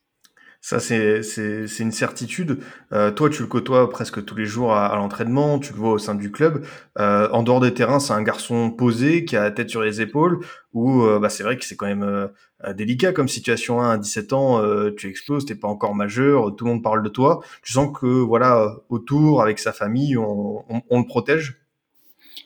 Ça, 0.59 0.80
c'est 0.80 1.24
c'est- 1.24 1.68
c'est 1.68 1.83
une 1.83 1.92
certitude. 1.92 2.59
Euh, 2.92 3.12
toi, 3.12 3.30
tu 3.30 3.42
le 3.42 3.48
côtoies 3.48 3.89
presque 3.89 4.25
tous 4.25 4.36
les 4.36 4.45
jours 4.45 4.74
à, 4.74 4.88
à 4.88 4.95
l'entraînement, 4.98 5.59
tu 5.59 5.71
le 5.71 5.80
vois 5.80 5.92
au 5.94 5.98
sein 5.98 6.15
du 6.15 6.31
club. 6.31 6.65
Euh, 7.00 7.30
en 7.31 7.44
dehors 7.44 7.59
des 7.62 7.74
terrains, 7.74 8.00
c'est 8.00 8.13
un 8.13 8.24
garçon 8.24 8.71
posé 8.71 9.24
qui 9.24 9.38
a 9.38 9.44
la 9.44 9.51
tête 9.51 9.69
sur 9.69 9.81
les 9.81 10.01
épaules, 10.01 10.39
où 10.74 11.04
euh, 11.04 11.19
bah, 11.19 11.30
c'est 11.30 11.44
vrai 11.44 11.57
que 11.57 11.63
c'est 11.63 11.75
quand 11.77 11.86
même 11.86 12.04
euh, 12.04 12.74
délicat 12.74 13.13
comme 13.13 13.27
situation. 13.30 13.81
Hein. 13.81 13.92
À 13.92 13.98
17 13.98 14.33
ans, 14.33 14.62
euh, 14.62 14.92
tu 14.98 15.07
exploses, 15.09 15.45
t'es 15.45 15.56
pas 15.56 15.68
encore 15.69 15.95
majeur, 15.95 16.54
tout 16.56 16.65
le 16.65 16.71
monde 16.71 16.83
parle 16.83 17.04
de 17.04 17.09
toi. 17.09 17.42
Tu 17.63 17.71
sens 17.71 17.95
que 17.98 18.06
voilà, 18.07 18.75
autour, 18.89 19.42
avec 19.42 19.59
sa 19.59 19.71
famille, 19.71 20.18
on, 20.18 20.65
on, 20.69 20.81
on 20.89 21.00
le 21.00 21.06
protège? 21.06 21.62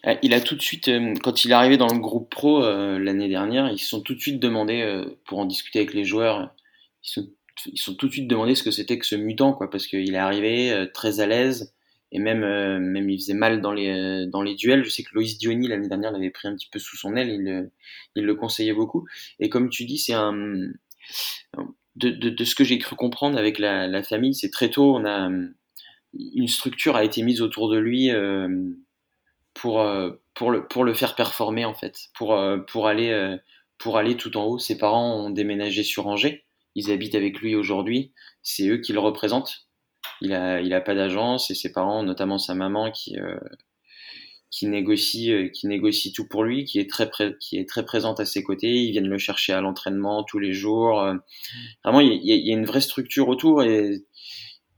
Euh, 0.05 0.15
Il 0.21 0.33
a 0.33 0.41
tout 0.41 0.55
de 0.55 0.61
suite, 0.61 0.91
quand 1.23 1.43
il 1.45 1.51
est 1.51 1.55
arrivé 1.55 1.77
dans 1.77 1.91
le 1.91 1.99
groupe 1.99 2.30
pro 2.30 2.61
l'année 2.61 3.30
dernière, 3.30 3.69
ils 3.71 3.80
se 3.80 3.87
sont 3.87 4.01
tout 4.01 4.13
de 4.13 4.19
suite 4.19 4.39
demandé, 4.39 5.06
pour 5.25 5.39
en 5.39 5.45
discuter 5.45 5.80
avec 5.80 5.94
les 5.94 6.03
joueurs, 6.06 6.53
ils 7.03 7.09
sont, 7.09 7.27
ils 7.65 7.77
sont 7.80 7.95
tout 7.95 8.07
de 8.07 8.13
suite 8.13 8.27
demandé 8.27 8.56
ce 8.56 8.63
que 8.63 8.71
c'était 8.71 8.97
que 8.97 9.06
ce 9.06 9.15
mutant, 9.15 9.53
quoi, 9.53 9.69
parce 9.69 9.87
qu'il 9.87 10.13
est 10.13 10.18
arrivé 10.18 10.71
euh, 10.71 10.85
très 10.85 11.19
à 11.19 11.27
l'aise 11.27 11.73
et 12.11 12.19
même, 12.19 12.44
euh, 12.44 12.80
même 12.80 13.09
il 13.09 13.19
faisait 13.19 13.33
mal 13.33 13.61
dans 13.61 13.73
les, 13.73 13.89
euh, 13.89 14.25
dans 14.27 14.41
les 14.41 14.56
duels. 14.56 14.83
Je 14.83 14.89
sais 14.89 15.03
que 15.03 15.13
Loïs 15.13 15.37
Diony 15.37 15.68
l'année 15.68 15.87
dernière 15.87 16.11
l'avait 16.11 16.30
pris 16.30 16.47
un 16.47 16.56
petit 16.56 16.69
peu 16.71 16.80
sous 16.80 16.97
son 16.97 17.15
aile, 17.15 17.30
il, 17.30 17.71
il 18.15 18.25
le 18.25 18.35
conseillait 18.35 18.73
beaucoup. 18.73 19.07
Et 19.39 19.49
comme 19.49 19.69
tu 19.69 19.85
dis, 19.85 19.97
c'est 19.97 20.13
un 20.13 20.33
de, 21.95 22.09
de, 22.09 22.44
ce 22.45 22.56
que 22.56 22.63
j'ai 22.63 22.77
cru 22.77 22.95
comprendre 22.95 23.37
avec 23.37 23.59
la, 23.59 23.87
la 23.87 24.03
famille, 24.03 24.33
c'est 24.33 24.49
très 24.49 24.69
tôt, 24.69 24.95
on 24.95 25.06
a 25.06 25.30
une 26.13 26.47
structure 26.47 26.95
a 26.95 27.03
été 27.03 27.21
mise 27.23 27.41
autour 27.41 27.69
de 27.69 27.77
lui. 27.77 28.11
pour, 29.53 29.85
pour, 30.33 30.51
le, 30.51 30.68
pour 30.68 30.83
le 30.83 30.94
faire 30.94 31.15
performer 31.15 31.65
en 31.65 31.73
fait, 31.73 32.09
pour, 32.13 32.39
pour, 32.68 32.87
aller, 32.87 33.37
pour 33.77 33.97
aller 33.97 34.15
tout 34.15 34.37
en 34.37 34.45
haut. 34.45 34.59
Ses 34.59 34.77
parents 34.77 35.25
ont 35.25 35.30
déménagé 35.30 35.83
sur 35.83 36.07
Angers, 36.07 36.45
ils 36.75 36.92
habitent 36.92 37.16
avec 37.16 37.40
lui 37.40 37.56
aujourd'hui, 37.56 38.13
c'est 38.42 38.68
eux 38.68 38.78
qui 38.78 38.94
le 38.94 38.99
représentent. 38.99 39.68
Il 40.21 40.33
a, 40.33 40.61
il 40.61 40.73
a 40.73 40.81
pas 40.81 40.95
d'agence 40.95 41.51
et 41.51 41.56
ses 41.56 41.71
parents, 41.71 42.04
notamment 42.04 42.37
sa 42.37 42.54
maman, 42.54 42.92
qui, 42.92 43.18
euh, 43.19 43.40
qui 44.51 44.68
négocie, 44.68 45.31
euh, 45.31 45.49
qui 45.49 45.68
négocie 45.68 46.11
tout 46.13 46.28
pour 46.28 46.44
lui, 46.44 46.66
qui 46.66 46.80
est 46.80 46.90
très, 46.90 47.09
qui 47.40 47.57
est 47.57 47.68
très 47.68 47.85
présente 47.85 48.19
à 48.19 48.25
ses 48.25 48.44
côtés. 48.44 48.83
Ils 48.83 48.92
viennent 48.92 49.07
le 49.07 49.18
chercher 49.18 49.54
à 49.54 49.61
l'entraînement 49.61 50.23
tous 50.23 50.40
les 50.40 50.54
jours. 50.54 51.01
Euh, 51.01 51.16
Vraiment, 51.83 52.01
il 52.01 52.07
y, 52.23 52.31
a, 52.31 52.35
il 52.35 52.47
y 52.47 52.51
a 52.51 52.57
une 52.57 52.66
vraie 52.66 52.81
structure 52.81 53.28
autour 53.30 53.63
et, 53.63 54.04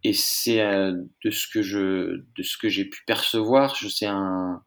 et 0.04 0.14
c'est 0.14 0.62
euh, 0.62 0.94
de 1.24 1.32
ce 1.32 1.48
que 1.48 1.62
je, 1.62 2.24
de 2.38 2.44
ce 2.44 2.58
que 2.58 2.70
j'ai 2.70 2.86
pu 2.86 3.04
percevoir, 3.06 3.76
je 3.76 3.88
sais 3.88 4.06
un, 4.06 4.62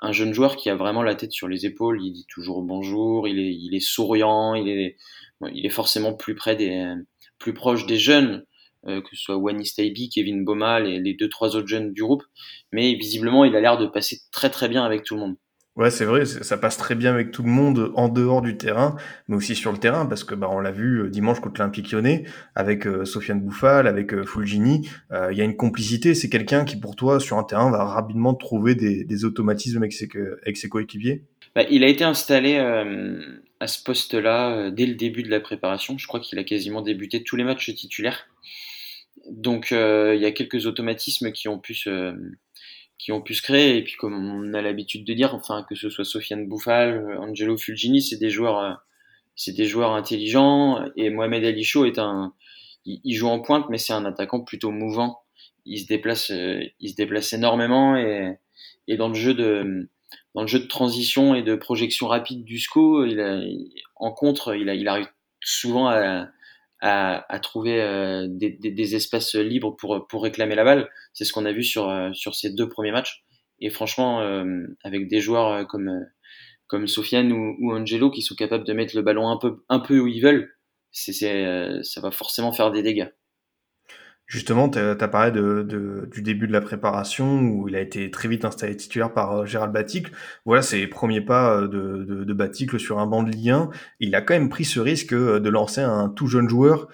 un 0.00 0.12
jeune 0.12 0.34
joueur 0.34 0.56
qui 0.56 0.70
a 0.70 0.76
vraiment 0.76 1.02
la 1.02 1.14
tête 1.14 1.32
sur 1.32 1.48
les 1.48 1.66
épaules. 1.66 2.02
Il 2.02 2.12
dit 2.12 2.26
toujours 2.28 2.62
bonjour, 2.62 3.26
il 3.26 3.38
est, 3.38 3.54
il 3.54 3.74
est 3.74 3.80
souriant, 3.80 4.54
il 4.54 4.68
est, 4.68 4.96
bon, 5.40 5.50
il 5.52 5.66
est 5.66 5.70
forcément 5.70 6.14
plus 6.14 6.34
près 6.34 6.56
des, 6.56 6.94
plus 7.38 7.54
proche 7.54 7.86
des 7.86 7.98
jeunes, 7.98 8.44
euh, 8.86 9.00
que 9.00 9.08
ce 9.16 9.22
soit 9.22 9.36
Wani 9.36 9.66
Staibi, 9.66 10.08
Kevin 10.08 10.44
Boma, 10.44 10.80
les, 10.80 11.00
les 11.00 11.14
deux 11.14 11.28
trois 11.28 11.56
autres 11.56 11.68
jeunes 11.68 11.92
du 11.92 12.02
groupe. 12.02 12.24
Mais 12.72 12.94
visiblement, 12.94 13.44
il 13.44 13.56
a 13.56 13.60
l'air 13.60 13.78
de 13.78 13.86
passer 13.86 14.20
très 14.32 14.50
très 14.50 14.68
bien 14.68 14.84
avec 14.84 15.04
tout 15.04 15.14
le 15.14 15.20
monde. 15.20 15.36
Ouais, 15.76 15.90
c'est 15.90 16.04
vrai, 16.04 16.24
ça 16.24 16.56
passe 16.56 16.76
très 16.76 16.94
bien 16.94 17.12
avec 17.12 17.32
tout 17.32 17.42
le 17.42 17.48
monde 17.48 17.90
en 17.96 18.08
dehors 18.08 18.42
du 18.42 18.56
terrain, 18.56 18.94
mais 19.26 19.34
aussi 19.34 19.56
sur 19.56 19.72
le 19.72 19.78
terrain, 19.78 20.06
parce 20.06 20.22
que 20.22 20.36
bah, 20.36 20.46
on 20.48 20.60
l'a 20.60 20.70
vu 20.70 21.00
euh, 21.00 21.10
dimanche 21.10 21.40
contre 21.40 21.60
l'Olympique 21.60 21.90
Lyonnais, 21.90 22.22
avec 22.54 22.86
euh, 22.86 23.04
Sofiane 23.04 23.40
Bouffal, 23.40 23.88
avec 23.88 24.14
euh, 24.14 24.22
Fulgini, 24.22 24.88
il 25.32 25.36
y 25.36 25.40
a 25.40 25.44
une 25.44 25.56
complicité, 25.56 26.14
c'est 26.14 26.28
quelqu'un 26.28 26.64
qui 26.64 26.76
pour 26.76 26.94
toi 26.94 27.18
sur 27.18 27.38
un 27.38 27.42
terrain 27.42 27.72
va 27.72 27.82
rapidement 27.84 28.34
trouver 28.34 28.76
des, 28.76 29.24
automatismes 29.24 29.78
avec 29.78 29.92
ses, 29.92 30.08
avec 30.42 30.56
ses 30.56 30.68
coéquipiers? 30.68 31.24
Bah, 31.56 31.64
Il 31.68 31.82
a 31.82 31.88
été 31.88 32.04
installé 32.04 32.54
à 33.60 33.66
ce 33.66 33.82
poste-là 33.82 34.70
dès 34.70 34.86
le 34.86 34.94
début 34.94 35.22
de 35.22 35.30
la 35.30 35.40
préparation, 35.40 35.96
je 35.98 36.06
crois 36.06 36.20
qu'il 36.20 36.38
a 36.38 36.44
quasiment 36.44 36.82
débuté 36.82 37.22
tous 37.22 37.36
les 37.36 37.44
matchs 37.44 37.74
titulaires, 37.74 38.26
donc 39.30 39.70
il 39.70 40.20
y 40.20 40.26
a 40.26 40.32
quelques 40.32 40.66
automatismes 40.66 41.32
qui 41.32 41.48
ont 41.48 41.60
pu 41.60 41.74
se 41.74 43.42
créer. 43.42 43.78
Et 43.78 43.84
puis, 43.84 43.94
comme 43.94 44.14
on 44.14 44.54
a 44.54 44.62
l'habitude 44.62 45.04
de 45.04 45.12
dire, 45.12 45.34
enfin, 45.34 45.64
que 45.68 45.74
ce 45.74 45.88
soit 45.88 46.04
Sofiane 46.04 46.46
Bouffal, 46.46 46.96
euh, 46.96 47.18
Angelo 47.18 47.56
Fulgini, 47.56 48.02
c'est 48.02 48.16
des 48.16 48.30
joueurs, 48.30 48.58
euh, 48.58 48.72
c'est 49.36 49.52
des 49.52 49.66
joueurs 49.66 49.92
intelligents. 49.92 50.84
Et 50.96 51.10
Mohamed 51.10 51.44
Ali 51.44 51.64
Chaud 51.64 51.84
est 51.84 51.98
un, 51.98 52.34
il, 52.84 53.14
joue 53.14 53.28
en 53.28 53.40
pointe, 53.40 53.66
mais 53.70 53.78
c'est 53.78 53.92
un 53.92 54.04
attaquant 54.04 54.40
plutôt 54.40 54.70
mouvant. 54.70 55.20
Il 55.66 55.80
se 55.80 55.86
déplace, 55.86 56.30
euh, 56.30 56.60
il 56.80 56.90
se 56.90 56.96
déplace 56.96 57.32
énormément 57.32 57.96
et 57.96 58.96
dans 58.98 59.08
le 59.08 59.14
jeu 59.14 59.32
de, 59.32 59.88
dans 60.34 60.42
le 60.42 60.48
jeu 60.48 60.58
de 60.58 60.66
transition 60.66 61.34
et 61.34 61.42
de 61.42 61.54
projection 61.54 62.08
rapide 62.08 62.44
du 62.44 62.58
SCO, 62.58 63.04
il 63.04 63.20
a, 63.20 63.40
en 63.96 64.12
contre, 64.12 64.54
il, 64.56 64.68
a, 64.68 64.74
il 64.74 64.88
arrive 64.88 65.08
souvent 65.40 65.88
à, 65.88 66.28
à, 66.80 67.38
trouver 67.40 67.80
euh, 67.80 68.26
des, 68.28 68.94
espaces 68.94 69.34
libres 69.34 69.74
pour, 69.76 70.06
pour 70.06 70.22
réclamer 70.22 70.54
la 70.54 70.64
balle. 70.64 70.90
C'est 71.12 71.24
ce 71.24 71.32
qu'on 71.32 71.46
a 71.46 71.52
vu 71.52 71.62
sur, 71.62 71.88
euh, 71.88 72.12
sur 72.12 72.34
ces 72.34 72.50
deux 72.50 72.68
premiers 72.68 72.92
matchs. 72.92 73.24
Et 73.60 73.70
franchement, 73.70 74.20
euh, 74.20 74.66
avec 74.82 75.08
des 75.08 75.20
joueurs 75.20 75.66
comme, 75.66 76.06
comme 76.66 76.86
Sofiane 76.86 77.32
ou, 77.32 77.72
Angelo 77.72 78.10
qui 78.10 78.22
sont 78.22 78.34
capables 78.34 78.64
de 78.64 78.72
mettre 78.72 78.96
le 78.96 79.02
ballon 79.02 79.28
un 79.28 79.38
peu, 79.38 79.64
un 79.68 79.78
peu 79.78 79.98
où 79.98 80.06
ils 80.08 80.20
veulent, 80.20 80.52
c'est, 80.90 81.12
ça 81.82 82.00
va 82.00 82.10
forcément 82.10 82.52
faire 82.52 82.70
des 82.70 82.82
dégâts. 82.82 83.08
Justement, 84.26 84.70
tu 84.70 84.78
as, 84.78 84.96
parlé 85.08 85.30
de, 85.32 86.08
du 86.10 86.22
début 86.22 86.46
de 86.46 86.52
la 86.52 86.62
préparation 86.62 87.42
où 87.42 87.68
il 87.68 87.76
a 87.76 87.80
été 87.80 88.10
très 88.10 88.26
vite 88.26 88.46
installé 88.46 88.74
titulaire 88.74 89.12
par 89.12 89.40
euh, 89.40 89.46
Gérald 89.46 89.72
Baticle. 89.72 90.12
Voilà 90.46 90.62
ses 90.62 90.86
premiers 90.86 91.20
pas 91.20 91.60
euh, 91.60 91.68
de, 91.68 92.24
de, 92.24 92.32
Baticle 92.32 92.80
sur 92.80 92.98
un 92.98 93.06
banc 93.06 93.22
de 93.22 93.30
Ligue 93.30 93.50
1. 93.50 93.70
Il 94.00 94.14
a 94.14 94.22
quand 94.22 94.32
même 94.34 94.48
pris 94.48 94.64
ce 94.64 94.80
risque 94.80 95.12
euh, 95.12 95.40
de 95.40 95.50
lancer 95.50 95.82
un 95.82 96.08
tout 96.08 96.26
jeune 96.26 96.48
joueur 96.48 96.88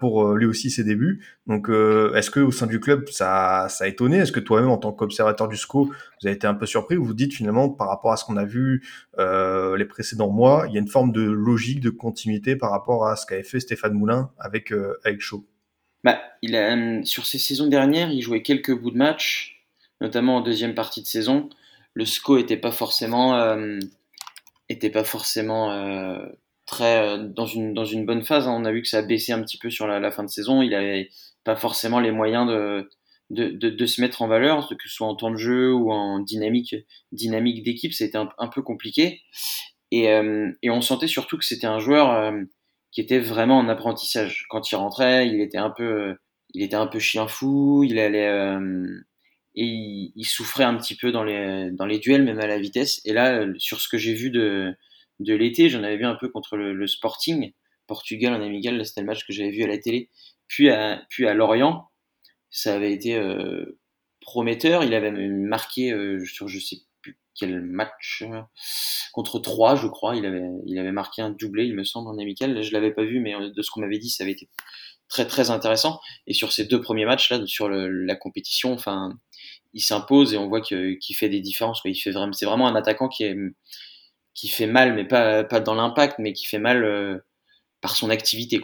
pour 0.00 0.34
lui 0.34 0.46
aussi 0.46 0.70
ses 0.70 0.82
débuts. 0.82 1.24
Donc, 1.46 1.68
est-ce 1.68 2.32
que 2.32 2.40
au 2.40 2.50
sein 2.50 2.66
du 2.66 2.80
club, 2.80 3.08
ça, 3.10 3.68
ça 3.68 3.84
a 3.84 3.86
étonné? 3.86 4.16
Est-ce 4.16 4.32
que 4.32 4.40
toi-même, 4.40 4.70
en 4.70 4.76
tant 4.76 4.90
qu'observateur 4.90 5.46
du 5.46 5.56
SCO, 5.56 5.84
vous 5.84 6.26
avez 6.26 6.34
été 6.34 6.48
un 6.48 6.54
peu 6.54 6.66
surpris 6.66 6.96
ou 6.96 7.04
vous 7.04 7.14
dites 7.14 7.32
finalement, 7.32 7.68
par 7.68 7.86
rapport 7.86 8.10
à 8.10 8.16
ce 8.16 8.24
qu'on 8.24 8.36
a 8.36 8.44
vu 8.44 8.82
les 9.18 9.84
précédents 9.84 10.30
mois, 10.30 10.64
il 10.66 10.74
y 10.74 10.78
a 10.78 10.80
une 10.80 10.88
forme 10.88 11.12
de 11.12 11.22
logique, 11.22 11.78
de 11.78 11.90
continuité 11.90 12.56
par 12.56 12.72
rapport 12.72 13.06
à 13.06 13.14
ce 13.14 13.24
qu'avait 13.24 13.44
fait 13.44 13.60
Stéphane 13.60 13.92
Moulin 13.92 14.32
avec, 14.40 14.74
avec 15.04 15.20
Chaud 15.20 15.46
bah, 16.04 16.20
il 16.42 16.56
a, 16.56 16.74
euh, 16.76 17.04
sur 17.04 17.26
ces 17.26 17.38
saisons 17.38 17.68
dernières, 17.68 18.10
il 18.10 18.22
jouait 18.22 18.42
quelques 18.42 18.76
bouts 18.76 18.90
de 18.90 18.96
match, 18.96 19.64
notamment 20.00 20.36
en 20.36 20.40
deuxième 20.40 20.74
partie 20.74 21.02
de 21.02 21.06
saison. 21.06 21.48
Le 21.94 22.04
SCO 22.04 22.38
était 22.38 22.56
pas 22.56 22.72
forcément, 22.72 23.36
euh, 23.36 23.78
était 24.68 24.90
pas 24.90 25.04
forcément 25.04 25.72
euh, 25.72 26.26
très 26.66 26.98
euh, 27.00 27.18
dans 27.18 27.46
une 27.46 27.74
dans 27.74 27.84
une 27.84 28.06
bonne 28.06 28.22
phase. 28.22 28.48
Hein. 28.48 28.54
On 28.56 28.64
a 28.64 28.72
vu 28.72 28.82
que 28.82 28.88
ça 28.88 28.98
a 28.98 29.02
baissé 29.02 29.32
un 29.32 29.42
petit 29.42 29.58
peu 29.58 29.70
sur 29.70 29.86
la, 29.86 30.00
la, 30.00 30.10
fin 30.10 30.24
de 30.24 30.30
saison. 30.30 30.62
Il 30.62 30.74
avait 30.74 31.10
pas 31.44 31.56
forcément 31.56 32.00
les 32.00 32.10
moyens 32.10 32.48
de 32.48 32.90
de, 33.30 33.48
de, 33.48 33.86
se 33.86 34.02
mettre 34.02 34.20
en 34.20 34.28
valeur, 34.28 34.68
que 34.68 34.88
ce 34.88 34.94
soit 34.94 35.06
en 35.06 35.14
temps 35.16 35.30
de 35.30 35.36
jeu 35.36 35.72
ou 35.72 35.90
en 35.90 36.18
dynamique 36.18 36.74
dynamique 37.12 37.62
d'équipe. 37.62 37.94
C'était 37.94 38.18
un, 38.18 38.28
un, 38.38 38.48
peu 38.48 38.60
compliqué. 38.60 39.22
Et, 39.90 40.04
et 40.04 40.70
on 40.70 40.82
sentait 40.82 41.06
surtout 41.06 41.38
que 41.38 41.44
c'était 41.44 41.66
un 41.66 41.78
joueur 41.78 42.34
qui 42.92 43.00
était 43.00 43.18
vraiment 43.18 43.58
en 43.58 43.68
apprentissage. 43.68 44.46
Quand 44.50 44.70
il 44.70 44.76
rentrait, 44.76 45.26
il 45.26 45.40
était 45.40 45.58
un 45.58 45.70
peu, 45.70 46.16
il 46.54 46.62
était 46.62 46.76
un 46.76 46.86
peu 46.86 46.98
chien 46.98 47.26
fou, 47.26 47.82
il 47.84 47.98
allait 47.98 48.28
euh, 48.28 48.86
et 49.54 49.64
il, 50.14 50.24
souffrait 50.24 50.64
un 50.64 50.76
petit 50.76 50.96
peu 50.96 51.12
dans 51.12 51.24
les 51.24 51.70
dans 51.72 51.86
les 51.86 51.98
duels, 51.98 52.24
même 52.24 52.38
à 52.38 52.46
la 52.46 52.58
vitesse. 52.58 53.00
Et 53.04 53.12
là, 53.12 53.46
sur 53.58 53.80
ce 53.80 53.88
que 53.88 53.98
j'ai 53.98 54.14
vu 54.14 54.30
de 54.30 54.74
de 55.20 55.34
l'été, 55.34 55.68
j'en 55.68 55.82
avais 55.82 55.96
vu 55.96 56.04
un 56.04 56.16
peu 56.16 56.28
contre 56.28 56.56
le, 56.56 56.86
Sporting 56.86 57.52
Portugal 57.86 58.34
en 58.34 58.42
amical, 58.42 58.84
c'était 58.86 59.02
le 59.02 59.06
match 59.06 59.26
que 59.26 59.32
j'avais 59.32 59.50
vu 59.50 59.62
à 59.64 59.66
la 59.66 59.78
télé. 59.78 60.10
Puis 60.48 60.70
à 60.70 61.02
puis 61.10 61.26
à 61.26 61.34
Lorient, 61.34 61.90
ça 62.50 62.74
avait 62.74 62.92
été 62.92 63.16
euh, 63.16 63.78
prometteur. 64.20 64.84
Il 64.84 64.94
avait 64.94 65.10
marqué 65.10 65.92
euh, 65.92 66.24
sur 66.24 66.48
je 66.48 66.58
sais 66.58 66.76
quel 67.34 67.62
match 67.62 68.24
contre 69.12 69.38
3 69.38 69.76
je 69.76 69.86
crois. 69.86 70.16
Il 70.16 70.26
avait 70.26 70.92
marqué 70.92 71.22
un 71.22 71.30
doublé 71.30 71.64
il 71.64 71.74
me 71.74 71.84
semble 71.84 72.08
en 72.08 72.18
amical. 72.18 72.62
Je 72.62 72.72
l'avais 72.72 72.92
pas 72.92 73.04
vu 73.04 73.20
mais 73.20 73.34
de 73.50 73.62
ce 73.62 73.70
qu'on 73.70 73.80
m'avait 73.80 73.98
dit 73.98 74.10
ça 74.10 74.24
avait 74.24 74.32
été 74.32 74.48
très 75.08 75.26
très 75.26 75.50
intéressant. 75.50 76.00
Et 76.26 76.34
sur 76.34 76.52
ces 76.52 76.64
deux 76.64 76.80
premiers 76.80 77.06
matchs 77.06 77.30
là 77.30 77.44
sur 77.46 77.68
la 77.68 78.16
compétition 78.16 78.72
enfin 78.72 79.12
il 79.74 79.80
s'impose 79.80 80.34
et 80.34 80.38
on 80.38 80.48
voit 80.48 80.60
qu'il 80.60 81.16
fait 81.16 81.28
des 81.28 81.40
différences 81.40 81.80
il 81.84 81.94
fait 81.94 82.12
c'est 82.32 82.46
vraiment 82.46 82.68
un 82.68 82.74
attaquant 82.74 83.08
qui 83.08 84.48
fait 84.48 84.66
mal 84.66 84.94
mais 84.94 85.04
pas 85.04 85.44
dans 85.60 85.74
l'impact 85.74 86.18
mais 86.18 86.32
qui 86.32 86.46
fait 86.46 86.58
mal 86.58 86.84
euh, 86.84 87.18
par 87.80 87.96
son 87.96 88.10
activité 88.10 88.60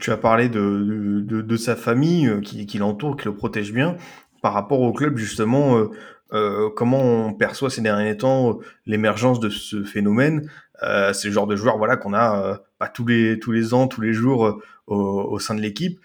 tu 0.00 0.10
as 0.10 0.16
parlé 0.16 0.48
de, 0.48 1.56
sa 1.56 1.76
famille 1.76 2.26
euh, 2.26 2.40
qui, 2.40 2.78
l'entoure, 2.78 3.16
qui 3.16 3.26
le 3.26 3.34
protège 3.34 3.72
bien. 3.72 3.96
Par 4.42 4.52
rapport 4.52 4.80
au 4.80 4.92
club, 4.92 5.16
justement, 5.16 5.78
euh, 5.78 5.90
euh, 6.34 6.68
comment 6.70 7.00
on 7.00 7.32
perçoit 7.32 7.70
ces 7.70 7.80
derniers 7.80 8.16
temps 8.16 8.50
euh, 8.50 8.54
l'émergence 8.86 9.40
de 9.40 9.48
ce 9.48 9.84
phénomène 9.84 10.50
euh, 10.82 11.12
C'est 11.12 11.28
le 11.28 11.34
genre 11.34 11.46
de 11.46 11.56
joueur 11.56 11.78
voilà 11.78 11.96
qu'on 11.96 12.12
a 12.12 12.42
euh, 12.42 12.56
pas 12.78 12.88
tous 12.88 13.06
les 13.06 13.38
tous 13.38 13.52
les 13.52 13.72
ans, 13.72 13.86
tous 13.86 14.00
les 14.00 14.12
jours 14.12 14.60
au, 14.86 15.38
sein 15.38 15.54
de 15.54 15.60
l'équipe. 15.60 15.98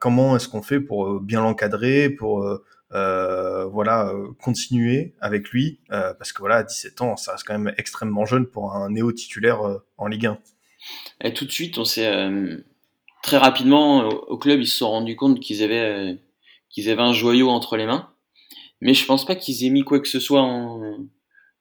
comment 0.00 0.36
est-ce 0.36 0.48
qu'on 0.48 0.60
fait 0.60 0.80
pour 0.80 1.20
bien 1.20 1.40
l'encadrer, 1.40 2.10
pour 2.10 2.46
voilà 2.90 4.12
continuer 4.42 5.14
avec 5.20 5.48
lui 5.48 5.80
Parce 5.88 6.32
que 6.32 6.40
voilà, 6.40 6.56
à 6.56 6.62
17 6.64 7.00
ans, 7.00 7.16
ça 7.16 7.32
reste 7.32 7.44
quand 7.46 7.58
même 7.58 7.72
extrêmement 7.78 8.26
jeune 8.26 8.46
pour 8.46 8.74
un 8.74 8.90
néo 8.90 9.10
titulaire 9.12 9.60
en 9.96 10.06
Ligue 10.06 10.26
1. 10.26 10.38
Et 11.22 11.32
tout 11.32 11.46
de 11.46 11.50
suite, 11.50 11.78
on 11.78 11.86
s'est 11.86 12.12
très 13.22 13.38
rapidement 13.38 14.06
au, 14.06 14.36
club, 14.36 14.60
ils 14.60 14.66
se 14.66 14.76
sont 14.76 14.90
rendus 14.90 15.16
compte 15.16 15.40
qu'ils 15.40 15.62
avaient 15.62 16.18
qu'ils 16.68 16.90
avaient 16.90 17.02
un 17.02 17.14
joyau 17.14 17.48
entre 17.48 17.78
les 17.78 17.86
mains 17.86 18.13
mais 18.84 18.94
je 18.94 19.04
pense 19.06 19.24
pas 19.24 19.34
qu'ils 19.34 19.64
aient 19.64 19.70
mis 19.70 19.82
quoi 19.82 19.98
que 19.98 20.08
ce 20.08 20.20
soit 20.20 20.42
en 20.42 20.98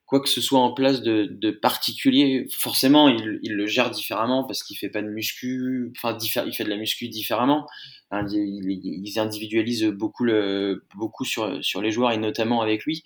quoi 0.06 0.20
que 0.22 0.30
ce 0.30 0.42
soit 0.42 0.60
en 0.60 0.74
place 0.74 1.02
de, 1.02 1.26
de 1.26 1.50
particulier. 1.50 2.46
Forcément, 2.52 3.08
il, 3.10 3.40
il, 3.42 3.54
le 3.54 3.66
gère 3.66 3.90
différemment 3.90 4.44
parce 4.44 4.62
qu'il 4.62 4.78
fait 4.78 4.90
pas 4.90 5.02
de 5.02 5.08
muscu, 5.08 5.92
enfin 5.98 6.16
il 6.46 6.54
fait 6.54 6.64
de 6.66 6.70
la 6.70 6.78
muscu 6.78 7.08
différemment. 7.08 7.66
Ils 8.12 9.14
individualisent 9.18 9.86
beaucoup 9.86 10.24
le 10.24 10.86
beaucoup 10.96 11.26
sur 11.26 11.64
sur 11.64 11.82
les 11.82 11.92
joueurs 11.92 12.12
et 12.12 12.18
notamment 12.18 12.62
avec 12.62 12.84
lui. 12.84 13.04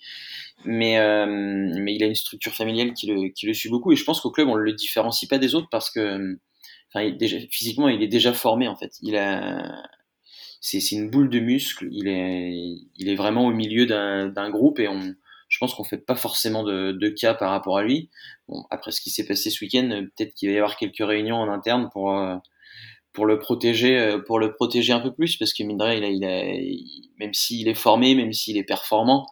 Mais 0.66 0.98
euh, 0.98 1.24
mais 1.26 1.94
il 1.94 2.02
a 2.02 2.06
une 2.06 2.14
structure 2.14 2.54
familiale 2.54 2.92
qui 2.92 3.06
le 3.06 3.28
qui 3.28 3.46
le 3.46 3.54
suit 3.54 3.70
beaucoup 3.70 3.92
et 3.92 3.96
je 3.96 4.04
pense 4.04 4.20
qu'au 4.20 4.30
club 4.30 4.48
on 4.48 4.56
le 4.56 4.72
différencie 4.72 5.28
pas 5.28 5.38
des 5.38 5.54
autres 5.54 5.68
parce 5.70 5.90
que 5.90 6.36
enfin 6.92 7.10
déjà 7.10 7.38
physiquement 7.50 7.88
il 7.88 8.02
est 8.02 8.08
déjà 8.08 8.34
formé 8.34 8.68
en 8.68 8.76
fait. 8.76 8.92
Il 9.00 9.16
a 9.16 9.82
c'est 10.60 10.92
une 10.92 11.10
boule 11.10 11.30
de 11.30 11.40
muscle. 11.40 11.88
Il 11.90 12.08
est, 12.08 12.76
il 12.96 13.08
est 13.08 13.14
vraiment 13.14 13.46
au 13.46 13.52
milieu 13.52 13.86
d'un 13.86 14.50
groupe 14.50 14.78
et 14.80 14.88
on, 14.88 15.14
je 15.48 15.58
pense 15.58 15.74
qu'on 15.74 15.84
fait 15.84 15.98
pas 15.98 16.14
forcément 16.14 16.64
de, 16.64 16.92
de, 16.92 17.08
cas 17.08 17.34
par 17.34 17.50
rapport 17.50 17.78
à 17.78 17.82
lui. 17.82 18.10
Bon, 18.48 18.64
après 18.70 18.90
ce 18.90 19.00
qui 19.00 19.10
s'est 19.10 19.26
passé 19.26 19.50
ce 19.50 19.64
week-end, 19.64 19.88
peut-être 19.88 20.34
qu'il 20.34 20.48
va 20.48 20.54
y 20.54 20.58
avoir 20.58 20.76
quelques 20.76 20.98
réunions 20.98 21.36
en 21.36 21.48
interne 21.48 21.88
pour 21.92 22.12
euh, 22.12 22.36
pour 23.12 23.26
le 23.26 23.38
protéger, 23.38 23.98
euh, 23.98 24.18
pour 24.18 24.38
le 24.38 24.52
protéger 24.52 24.92
un 24.92 25.00
peu 25.00 25.12
plus, 25.12 25.36
parce 25.36 25.52
que 25.52 25.62
mine 25.64 25.78
il 25.80 26.04
a, 26.04 26.08
il 26.08 26.24
a, 26.24 26.44
même 27.18 27.34
s'il 27.34 27.68
est 27.68 27.74
formé, 27.74 28.14
même 28.14 28.32
s'il 28.32 28.56
est 28.56 28.64
performant, 28.64 29.26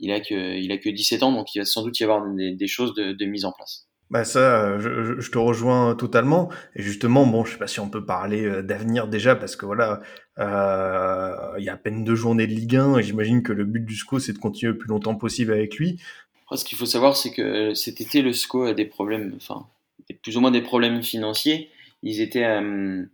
il 0.00 0.12
a 0.12 0.20
que, 0.20 0.56
il 0.56 0.72
a 0.72 0.78
que 0.78 0.88
17 0.88 1.22
ans, 1.22 1.32
donc 1.32 1.54
il 1.54 1.58
va 1.60 1.64
sans 1.64 1.82
doute 1.82 1.98
y 2.00 2.04
avoir 2.04 2.26
des, 2.34 2.52
des 2.52 2.66
choses 2.66 2.94
de, 2.94 3.12
de 3.12 3.24
mise 3.26 3.44
en 3.44 3.52
place. 3.52 3.87
Bah 4.10 4.24
ça, 4.24 4.78
je, 4.78 5.20
je, 5.20 5.30
te 5.30 5.36
rejoins 5.36 5.94
totalement. 5.94 6.48
Et 6.74 6.82
justement, 6.82 7.26
bon, 7.26 7.44
je 7.44 7.52
sais 7.52 7.58
pas 7.58 7.66
si 7.66 7.78
on 7.78 7.90
peut 7.90 8.06
parler 8.06 8.44
euh, 8.46 8.62
d'avenir 8.62 9.06
déjà, 9.06 9.36
parce 9.36 9.54
que 9.54 9.66
voilà, 9.66 10.00
euh, 10.38 11.34
il 11.58 11.64
y 11.64 11.68
a 11.68 11.74
à 11.74 11.76
peine 11.76 12.04
deux 12.04 12.14
journées 12.14 12.46
de 12.46 12.54
Ligue 12.54 12.76
1, 12.76 12.98
et 12.98 13.02
j'imagine 13.02 13.42
que 13.42 13.52
le 13.52 13.64
but 13.64 13.84
du 13.84 13.94
SCO, 13.94 14.18
c'est 14.18 14.32
de 14.32 14.38
continuer 14.38 14.72
le 14.72 14.78
plus 14.78 14.88
longtemps 14.88 15.14
possible 15.14 15.52
avec 15.52 15.76
lui. 15.76 16.00
ce 16.54 16.64
qu'il 16.64 16.78
faut 16.78 16.86
savoir, 16.86 17.18
c'est 17.18 17.32
que 17.32 17.74
cet 17.74 18.00
été, 18.00 18.22
le 18.22 18.32
SCO 18.32 18.64
a 18.64 18.72
des 18.72 18.86
problèmes, 18.86 19.34
enfin, 19.36 19.66
plus 20.22 20.38
ou 20.38 20.40
moins 20.40 20.52
des 20.52 20.62
problèmes 20.62 21.02
financiers. 21.02 21.68
Ils 22.02 22.22
étaient, 22.22 22.46
euh, 22.46 23.04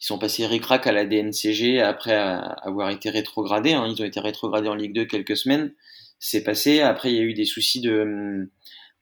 ils 0.00 0.06
sont 0.06 0.18
passés 0.18 0.46
ric-rac 0.46 0.86
à 0.86 0.92
la 0.92 1.04
DNCG 1.04 1.82
après 1.82 2.14
avoir 2.14 2.88
été 2.88 3.10
rétrogradés. 3.10 3.74
Hein. 3.74 3.86
Ils 3.94 4.00
ont 4.00 4.06
été 4.06 4.20
rétrogradés 4.20 4.68
en 4.68 4.74
Ligue 4.74 4.94
2 4.94 5.04
quelques 5.04 5.36
semaines. 5.36 5.74
C'est 6.18 6.42
passé. 6.42 6.80
Après, 6.80 7.12
il 7.12 7.16
y 7.16 7.18
a 7.18 7.24
eu 7.24 7.34
des 7.34 7.44
soucis 7.44 7.82
de 7.82 8.48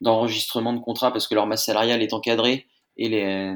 d'enregistrement 0.01 0.73
de 0.73 0.79
contrat 0.79 1.11
parce 1.11 1.27
que 1.27 1.35
leur 1.35 1.47
masse 1.47 1.65
salariale 1.65 2.01
est 2.01 2.13
encadrée 2.13 2.67
et 2.97 3.09
les, 3.09 3.53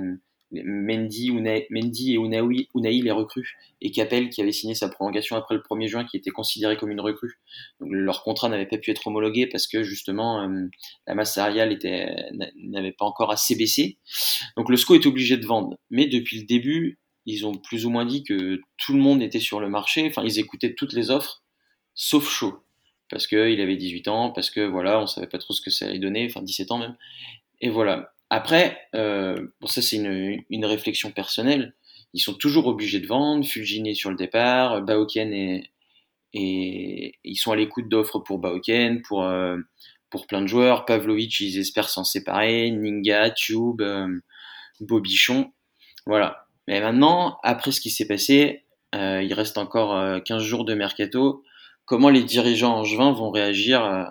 Mendy, 0.61 1.31
Mendy 1.31 2.13
et 2.13 2.17
Unai, 2.17 2.43
Unai 2.75 3.01
les 3.01 3.11
recrues, 3.11 3.57
et 3.81 3.91
Capel 3.91 4.29
qui 4.29 4.41
avait 4.41 4.51
signé 4.51 4.75
sa 4.75 4.87
prolongation 4.87 5.35
après 5.35 5.55
le 5.55 5.61
1er 5.61 5.87
juin, 5.87 6.05
qui 6.05 6.17
était 6.17 6.29
considéré 6.29 6.77
comme 6.77 6.91
une 6.91 7.01
recrue. 7.01 7.39
Donc, 7.79 7.89
leur 7.91 8.23
contrat 8.23 8.49
n'avait 8.49 8.67
pas 8.67 8.77
pu 8.77 8.91
être 8.91 9.07
homologué 9.07 9.47
parce 9.47 9.67
que 9.67 9.83
justement 9.83 10.43
euh, 10.43 10.67
la 11.07 11.15
masse 11.15 11.33
salariale 11.33 11.77
n'avait 12.55 12.91
pas 12.91 13.05
encore 13.05 13.31
assez 13.31 13.55
baissé. 13.55 13.97
Donc 14.55 14.69
le 14.69 14.77
SCO 14.77 14.95
est 14.95 15.05
obligé 15.05 15.37
de 15.37 15.45
vendre. 15.45 15.77
Mais 15.89 16.05
depuis 16.05 16.39
le 16.39 16.45
début, 16.45 16.99
ils 17.25 17.45
ont 17.45 17.55
plus 17.55 17.85
ou 17.85 17.89
moins 17.89 18.05
dit 18.05 18.23
que 18.23 18.61
tout 18.77 18.93
le 18.93 18.99
monde 18.99 19.21
était 19.21 19.39
sur 19.39 19.59
le 19.59 19.69
marché. 19.69 20.05
Enfin, 20.07 20.23
ils 20.23 20.39
écoutaient 20.39 20.75
toutes 20.75 20.93
les 20.93 21.09
offres, 21.09 21.43
sauf 21.95 22.29
Shaw. 22.29 22.62
Parce 23.13 23.27
qu'il 23.27 23.61
avait 23.61 23.75
18 23.75 24.07
ans, 24.07 24.31
parce 24.31 24.49
que 24.49 24.61
voilà, 24.61 24.99
on 24.99 25.05
savait 25.05 25.27
pas 25.27 25.37
trop 25.37 25.53
ce 25.53 25.61
que 25.61 25.69
ça 25.69 25.85
allait 25.85 25.99
donner, 25.99 26.25
enfin 26.27 26.41
17 26.41 26.71
ans 26.71 26.79
même. 26.79 26.97
Et 27.61 27.69
voilà. 27.69 28.11
Après, 28.31 28.87
euh, 28.95 29.35
bon, 29.61 29.67
ça 29.67 29.83
c'est 29.83 29.97
une, 29.97 30.65
réflexion 30.65 31.11
personnelle. 31.11 31.75
Ils 32.15 32.21
sont 32.21 32.33
toujours 32.33 32.65
obligés 32.65 32.99
de 32.99 33.05
vendre. 33.05 33.45
Fulgini 33.45 33.95
sur 33.95 34.09
le 34.09 34.15
départ, 34.15 34.81
Baoken 34.81 35.31
et, 35.31 35.69
ils 36.33 37.35
sont 37.35 37.51
à 37.51 37.55
l'écoute 37.55 37.87
d'offres 37.87 38.17
pour 38.17 38.39
Baoken, 38.39 39.03
pour 39.03 39.23
euh, 39.23 39.57
pour 40.09 40.25
plein 40.25 40.41
de 40.41 40.47
joueurs. 40.47 40.85
Pavlovic, 40.85 41.39
ils 41.39 41.59
espèrent 41.59 41.89
s'en 41.89 42.03
séparer. 42.03 42.71
Ninga, 42.71 43.29
Tube, 43.29 43.81
euh, 43.81 44.07
Bobichon, 44.79 45.53
voilà. 46.07 46.47
Mais 46.67 46.81
maintenant, 46.81 47.37
après 47.43 47.71
ce 47.71 47.79
qui 47.79 47.91
s'est 47.91 48.07
passé, 48.07 48.65
il 48.93 49.33
reste 49.33 49.59
encore 49.59 50.23
15 50.23 50.41
jours 50.41 50.65
de 50.65 50.73
mercato. 50.73 51.43
Comment 51.85 52.09
les 52.09 52.23
dirigeants 52.23 52.77
angevins 52.77 53.11
vont 53.11 53.31
réagir 53.31 54.09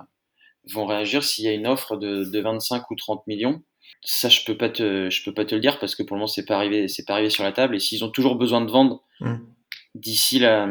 vont 0.72 0.86
réagir 0.86 1.24
s'il 1.24 1.44
y 1.44 1.48
a 1.48 1.52
une 1.52 1.66
offre 1.66 1.96
de, 1.96 2.24
de 2.24 2.40
25 2.40 2.90
ou 2.90 2.94
30 2.94 3.26
millions 3.26 3.62
ça, 4.04 4.28
je 4.28 4.44
peux 4.44 4.56
pas 4.56 4.68
te, 4.68 5.10
je 5.10 5.24
peux 5.24 5.32
pas 5.32 5.44
te 5.44 5.54
le 5.54 5.60
dire 5.60 5.78
parce 5.78 5.94
que 5.94 6.02
pour 6.02 6.16
le 6.16 6.20
moment, 6.20 6.26
c'est 6.26 6.44
pas 6.44 6.56
arrivé, 6.56 6.88
c'est 6.88 7.04
pas 7.04 7.14
arrivé 7.14 7.30
sur 7.30 7.44
la 7.44 7.52
table. 7.52 7.76
Et 7.76 7.78
s'ils 7.78 8.04
ont 8.04 8.10
toujours 8.10 8.36
besoin 8.36 8.60
de 8.60 8.70
vendre 8.70 9.04
mmh. 9.20 9.36
d'ici 9.94 10.38
la, 10.38 10.66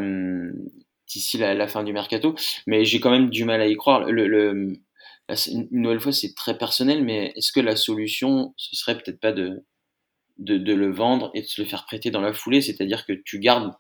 d'ici 1.08 1.38
la, 1.38 1.54
la, 1.54 1.68
fin 1.68 1.84
du 1.84 1.94
mercato, 1.94 2.36
mais 2.68 2.84
j'ai 2.84 3.00
quand 3.00 3.12
même 3.12 3.30
du 3.30 3.46
mal 3.46 3.62
à 3.62 3.68
y 3.68 3.76
croire. 3.76 4.04
Le, 4.12 4.28
le 4.28 4.74
une 5.48 5.68
nouvelle 5.72 6.02
fois, 6.02 6.12
c'est 6.12 6.36
très 6.36 6.58
personnel, 6.58 7.06
mais 7.06 7.32
est-ce 7.38 7.54
que 7.54 7.62
la 7.62 7.78
solution, 7.78 8.54
ce 8.58 8.76
serait 8.76 8.98
peut-être 8.98 9.22
pas 9.22 9.32
de, 9.32 9.66
de, 10.40 10.58
de, 10.58 10.74
le 10.74 10.92
vendre 10.92 11.32
et 11.34 11.42
de 11.42 11.48
se 11.48 11.62
le 11.62 11.68
faire 11.68 11.86
prêter 11.86 12.12
dans 12.12 12.20
la 12.20 12.34
foulée, 12.34 12.60
c'est-à-dire 12.60 13.06
que 13.06 13.14
tu 13.14 13.40
gardes, 13.40 13.72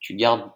tu 0.00 0.14
gardes, 0.14 0.50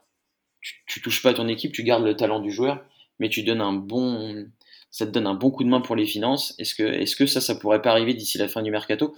tu, 0.60 1.00
touches 1.00 1.22
pas 1.22 1.34
ton 1.34 1.48
équipe, 1.48 1.72
tu 1.72 1.82
gardes 1.82 2.04
le 2.04 2.16
talent 2.16 2.40
du 2.40 2.50
joueur, 2.50 2.84
mais 3.18 3.28
tu 3.28 3.42
donnes 3.42 3.60
un 3.60 3.72
bon, 3.72 4.46
ça 4.90 5.06
te 5.06 5.10
donne 5.10 5.26
un 5.26 5.34
bon 5.34 5.50
coup 5.50 5.64
de 5.64 5.68
main 5.68 5.80
pour 5.80 5.96
les 5.96 6.06
finances. 6.06 6.54
Est-ce 6.58 6.74
que, 6.74 6.82
est-ce 6.82 7.16
que 7.16 7.26
ça, 7.26 7.40
ça 7.40 7.54
pourrait 7.54 7.82
pas 7.82 7.90
arriver 7.90 8.14
d'ici 8.14 8.38
la 8.38 8.48
fin 8.48 8.62
du 8.62 8.70
mercato? 8.70 9.14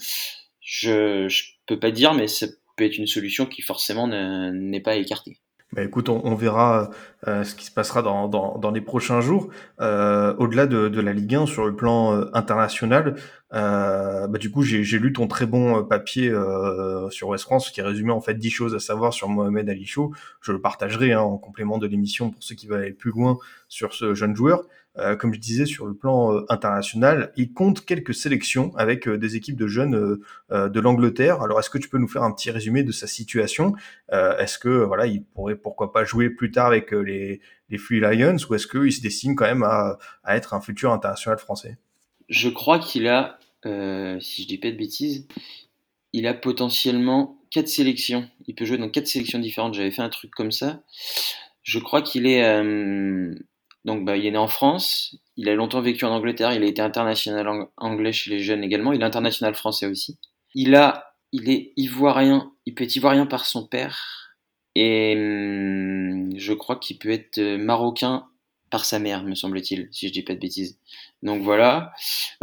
Je, 0.61 1.29
je 1.29 1.45
peux 1.67 1.79
pas 1.79 1.91
dire, 1.91 2.15
mais 2.15 2.29
ça 2.29 2.47
peut 2.77 2.85
être 2.85 2.99
une 2.99 3.07
solution 3.07 3.47
qui 3.47 3.63
forcément 3.63 4.07
n'est 4.07 4.81
pas 4.81 4.97
écartée. 4.97 5.39
Bah 5.73 5.85
écoute, 5.85 6.09
on, 6.09 6.21
on 6.25 6.35
verra 6.35 6.91
euh, 7.29 7.45
ce 7.45 7.55
qui 7.55 7.65
se 7.65 7.71
passera 7.71 8.03
dans, 8.03 8.27
dans, 8.27 8.59
dans 8.59 8.73
les 8.73 8.81
prochains 8.81 9.21
jours. 9.21 9.51
Euh, 9.81 10.35
au-delà 10.37 10.67
de, 10.67 10.89
de, 10.89 11.01
la 11.01 11.13
Ligue 11.13 11.37
1, 11.37 11.47
sur 11.47 11.65
le 11.65 11.77
plan 11.77 12.13
euh, 12.13 12.25
international, 12.35 13.15
euh, 13.53 14.27
bah 14.27 14.39
du 14.39 14.51
coup, 14.51 14.63
j'ai 14.65 14.99
lu 14.99 15.13
ton 15.13 15.29
très 15.29 15.47
bon 15.47 15.85
papier 15.85 16.33
sur 17.11 17.29
West 17.29 17.45
France 17.45 17.71
qui 17.71 17.83
résumait 17.83 18.13
en 18.13 18.21
fait 18.21 18.35
10 18.35 18.51
choses 18.51 18.75
à 18.75 18.81
savoir 18.81 19.13
sur 19.13 19.29
Mohamed 19.29 19.69
Ali 19.69 19.87
Chaud. 19.87 20.13
Je 20.41 20.51
le 20.51 20.61
partagerai 20.61 21.13
hein, 21.13 21.21
en 21.21 21.39
complément 21.39 21.79
de 21.79 21.87
l'émission 21.87 22.31
pour 22.31 22.43
ceux 22.43 22.57
qui 22.57 22.67
veulent 22.67 22.83
aller 22.83 22.93
plus 22.93 23.13
loin 23.13 23.39
sur 23.69 23.95
ce 23.95 24.15
jeune 24.15 24.35
joueur. 24.35 24.65
Euh, 25.01 25.17
comme 25.17 25.33
je 25.33 25.41
disais, 25.41 25.67
sur 25.67 25.87
le 25.87 25.95
plan 25.95 26.35
euh, 26.35 26.45
international, 26.49 27.33
il 27.37 27.53
compte 27.53 27.85
quelques 27.85 28.15
sélections 28.15 28.77
avec 28.77 29.09
euh, 29.09 29.17
des 29.17 29.37
équipes 29.37 29.57
de 29.57 29.67
jeunes 29.67 30.21
de 30.51 30.81
l'Angleterre. 30.81 31.43
Alors, 31.43 31.59
est-ce 31.59 31.71
que 31.71 31.79
tu 31.79 31.89
peux 31.89 31.99
nous 31.99 32.09
faire 32.09 32.23
un 32.23 32.33
petit 32.33 32.51
résumé 32.51 32.83
de 32.83 32.93
sa 32.93 33.07
situation? 33.07 33.75
Est-ce 34.11 34.59
que 34.59 34.69
voilà, 34.69 35.07
il 35.07 35.25
pourrait 35.25 35.57
pourquoi 35.57 35.93
pas 35.93 36.05
jouer 36.05 36.31
plus 36.31 36.51
tard 36.51 36.67
avec 36.67 36.91
les, 36.91 37.41
les 37.69 37.79
Free 37.79 38.01
Lions 38.01 38.37
ou 38.49 38.55
est-ce 38.55 38.67
qu'il 38.67 38.93
se 38.93 39.01
destine 39.01 39.37
quand 39.37 39.45
même 39.45 39.63
à, 39.63 39.99
à, 40.25 40.37
être 40.37 40.55
un 40.55 40.61
futur 40.61 40.93
international 40.93 41.39
français? 41.39 41.79
Je 42.29 42.49
crois 42.49 42.79
qu'il 42.79 43.07
a, 43.09 43.39
si 43.65 44.43
je 44.43 44.49
dis 44.49 44.59
pas 44.59 44.71
de 44.71 44.77
bêtises, 44.77 45.27
il 46.13 46.27
a 46.27 46.35
potentiellement 46.35 47.39
quatre 47.51 47.69
sélections. 47.69 48.29
Il 48.47 48.55
peut 48.55 48.65
jouer 48.65 48.79
dans 48.79 48.91
quatre 48.91 49.07
sélections 49.07 49.39
différentes. 49.39 49.75
J'avais 49.75 49.91
fait 49.91 50.03
un 50.03 50.11
truc 50.11 50.33
comme 50.33 50.53
ça. 50.53 50.83
Je 51.63 51.79
crois 51.79 52.03
qu'il 52.03 52.27
est 52.27 52.43
donc, 53.85 54.05
bah, 54.05 54.17
il 54.17 54.27
est 54.27 54.31
né 54.31 54.39
en 54.39 54.49
France. 54.49 55.17
Il 55.37 55.49
a 55.49 55.55
longtemps 55.55 55.81
vécu 55.81 56.05
en 56.05 56.11
Angleterre. 56.11 56.53
Il 56.53 56.63
a 56.63 56.67
été 56.67 56.83
international 56.83 57.69
anglais 57.77 58.13
chez 58.13 58.31
les 58.31 58.41
jeunes 58.41 58.63
également. 58.63 58.93
Il 58.93 59.01
est 59.01 59.05
international 59.05 59.55
français 59.55 59.87
aussi. 59.87 60.19
Il 60.55 60.75
a, 60.75 61.15
il 61.33 61.49
est 61.49 61.73
ivoirien. 61.77 62.53
Il 62.67 62.75
peut 62.75 62.85
être 62.85 62.97
ivoirien 62.97 63.27
par 63.27 63.47
son 63.47 63.67
père. 63.67 64.37
Et 64.75 65.15
hum, 65.17 66.31
je 66.37 66.53
crois 66.53 66.77
qu'il 66.77 66.99
peut 66.99 67.11
être 67.11 67.39
euh, 67.39 67.59
marocain 67.59 68.27
par 68.71 68.85
sa 68.85 69.01
mère, 69.01 69.25
me 69.25 69.35
semble-t-il, 69.35 69.89
si 69.91 70.07
je 70.07 70.13
dis 70.13 70.23
pas 70.23 70.35
de 70.35 70.39
bêtises. 70.39 70.79
Donc 71.25 71.43
voilà. 71.43 71.93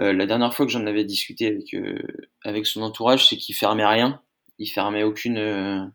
Euh, 0.01 0.11
la 0.11 0.25
dernière 0.25 0.53
fois 0.53 0.65
que 0.65 0.71
j'en 0.73 0.85
avais 0.85 1.05
discuté 1.05 1.47
avec 1.47 1.73
euh, 1.73 2.01
avec 2.43 2.65
son 2.65 2.81
entourage, 2.81 3.27
c'est 3.27 3.37
qu'il 3.37 3.55
fermait 3.55 3.85
rien. 3.85 4.21
Il 4.59 4.67
fermait 4.67 5.03
aucune, 5.03 5.93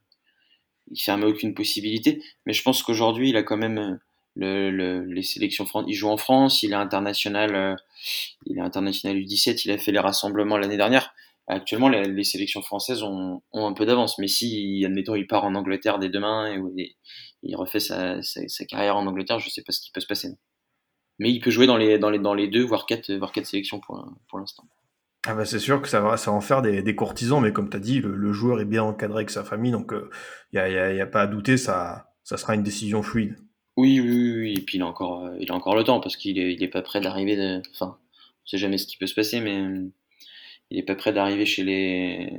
il 0.90 1.00
fermait 1.00 1.26
aucune 1.26 1.52
possibilité. 1.52 2.22
Mais 2.46 2.52
je 2.54 2.62
pense 2.62 2.82
qu'aujourd'hui, 2.82 3.30
il 3.30 3.36
a 3.36 3.42
quand 3.42 3.56
même 3.56 3.98
le, 4.34 4.70
le, 4.70 5.04
les 5.04 5.22
sélections 5.22 5.66
il 5.86 5.94
joue 5.94 6.08
en 6.08 6.16
France, 6.16 6.62
il 6.62 6.72
est 6.72 6.76
international, 6.76 7.54
euh, 7.54 7.74
il 8.46 8.58
est 8.58 8.62
international 8.62 9.16
U17, 9.18 9.62
il 9.64 9.70
a 9.70 9.78
fait 9.78 9.92
les 9.92 9.98
rassemblements 9.98 10.56
l'année 10.56 10.76
dernière. 10.76 11.14
Actuellement, 11.48 11.88
les, 11.88 12.24
sélections 12.24 12.62
françaises 12.62 13.02
ont, 13.02 13.42
un 13.52 13.72
peu 13.72 13.84
d'avance, 13.84 14.18
mais 14.18 14.28
si, 14.28 14.82
admettons, 14.86 15.16
il 15.16 15.26
part 15.26 15.44
en 15.44 15.54
Angleterre 15.54 15.98
dès 15.98 16.08
demain 16.08 16.54
et, 16.78 16.96
il 17.42 17.56
refait 17.56 17.80
sa, 17.80 18.20
carrière 18.68 18.96
en 18.96 19.06
Angleterre, 19.06 19.40
je 19.40 19.50
sais 19.50 19.62
pas 19.62 19.72
ce 19.72 19.80
qui 19.80 19.90
peut 19.90 20.00
se 20.00 20.06
passer. 20.06 20.28
Mais 21.18 21.30
il 21.30 21.40
peut 21.40 21.50
jouer 21.50 21.66
dans 21.66 21.76
les, 21.76 21.98
deux, 22.48 22.64
voire 22.64 22.86
quatre, 22.86 23.44
sélections 23.44 23.80
pour, 23.80 24.38
l'instant. 24.38 24.64
Ah 25.26 25.34
bah 25.34 25.44
c'est 25.44 25.60
sûr 25.60 25.80
que 25.82 25.88
ça 25.88 26.00
va, 26.00 26.16
en 26.28 26.40
faire 26.40 26.62
des, 26.62 26.82
des 26.82 26.94
courtisans, 26.96 27.40
mais 27.40 27.52
comme 27.52 27.70
tu 27.70 27.76
as 27.76 27.80
dit, 27.80 28.00
le, 28.00 28.32
joueur 28.32 28.60
est 28.60 28.64
bien 28.64 28.84
encadré 28.84 29.18
avec 29.18 29.30
sa 29.30 29.44
famille, 29.44 29.72
donc 29.72 29.92
il 30.52 30.58
euh, 30.58 30.94
n'y 30.94 31.00
a, 31.00 31.06
pas 31.06 31.22
à 31.22 31.26
douter, 31.26 31.56
ça 31.56 32.06
sera 32.24 32.54
une 32.54 32.62
décision 32.62 33.02
fluide. 33.02 33.36
Oui, 33.82 33.98
oui, 33.98 34.32
oui, 34.38 34.54
et 34.58 34.60
puis 34.60 34.78
il 34.78 34.82
a 34.82 34.86
encore, 34.86 35.24
euh, 35.24 35.36
il 35.40 35.50
a 35.50 35.54
encore 35.56 35.74
le 35.74 35.82
temps 35.82 35.98
parce 35.98 36.16
qu'il 36.16 36.38
est, 36.38 36.52
il 36.52 36.62
est 36.62 36.68
pas 36.68 36.82
prêt 36.82 37.00
d'arriver. 37.00 37.34
De... 37.34 37.60
Enfin, 37.72 37.98
on 38.44 38.46
sait 38.46 38.56
jamais 38.56 38.78
ce 38.78 38.86
qui 38.86 38.96
peut 38.96 39.08
se 39.08 39.14
passer, 39.14 39.40
mais 39.40 39.56
euh, 39.58 39.90
il 40.70 40.78
est 40.78 40.84
pas 40.84 40.94
prêt 40.94 41.12
d'arriver 41.12 41.46
chez 41.46 41.64
les, 41.64 42.32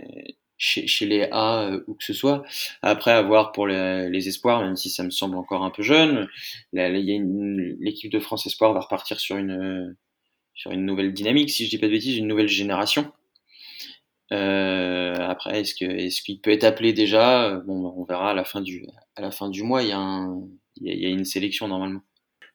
chez, 0.57 1.05
les 1.05 1.27
A 1.31 1.63
euh, 1.63 1.83
ou 1.87 1.95
que 1.95 2.03
ce 2.05 2.13
soit. 2.13 2.43
Après, 2.81 3.11
avoir 3.11 3.51
pour 3.51 3.67
les, 3.67 4.27
espoirs, 4.29 4.61
même 4.61 4.77
si 4.77 4.89
ça 4.89 5.03
me 5.03 5.09
semble 5.09 5.35
encore 5.35 5.65
un 5.65 5.69
peu 5.69 5.83
jeune, 5.83 6.29
l'équipe 6.71 8.11
de 8.11 8.19
France 8.19 8.45
Espoir 8.45 8.73
va 8.73 8.79
repartir 8.79 9.19
sur 9.19 9.35
une, 9.35 9.97
sur 10.53 10.71
une 10.71 10.85
nouvelle 10.85 11.13
dynamique, 11.13 11.49
si 11.49 11.65
je 11.65 11.71
dis 11.71 11.77
pas 11.77 11.87
de 11.87 11.91
bêtises, 11.91 12.17
une 12.17 12.27
nouvelle 12.27 12.47
génération. 12.47 13.11
Après, 14.31 15.59
est-ce 15.59 16.21
qu'il 16.21 16.39
peut 16.39 16.51
être 16.51 16.63
appelé 16.63 16.93
déjà? 16.93 17.61
Bon, 17.67 17.93
on 17.97 18.05
verra 18.05 18.31
à 18.31 18.33
la 18.33 18.45
fin 18.45 18.61
du, 18.61 18.85
à 19.17 19.21
la 19.21 19.31
fin 19.31 19.49
du 19.49 19.63
mois. 19.63 19.83
Il 19.83 19.89
y 19.89 19.91
a 19.91 19.99
un 19.99 20.47
il 20.83 20.99
y, 20.99 21.05
a 21.05 21.09
une 21.09 21.25
sélection 21.25 21.67
normalement. 21.67 22.01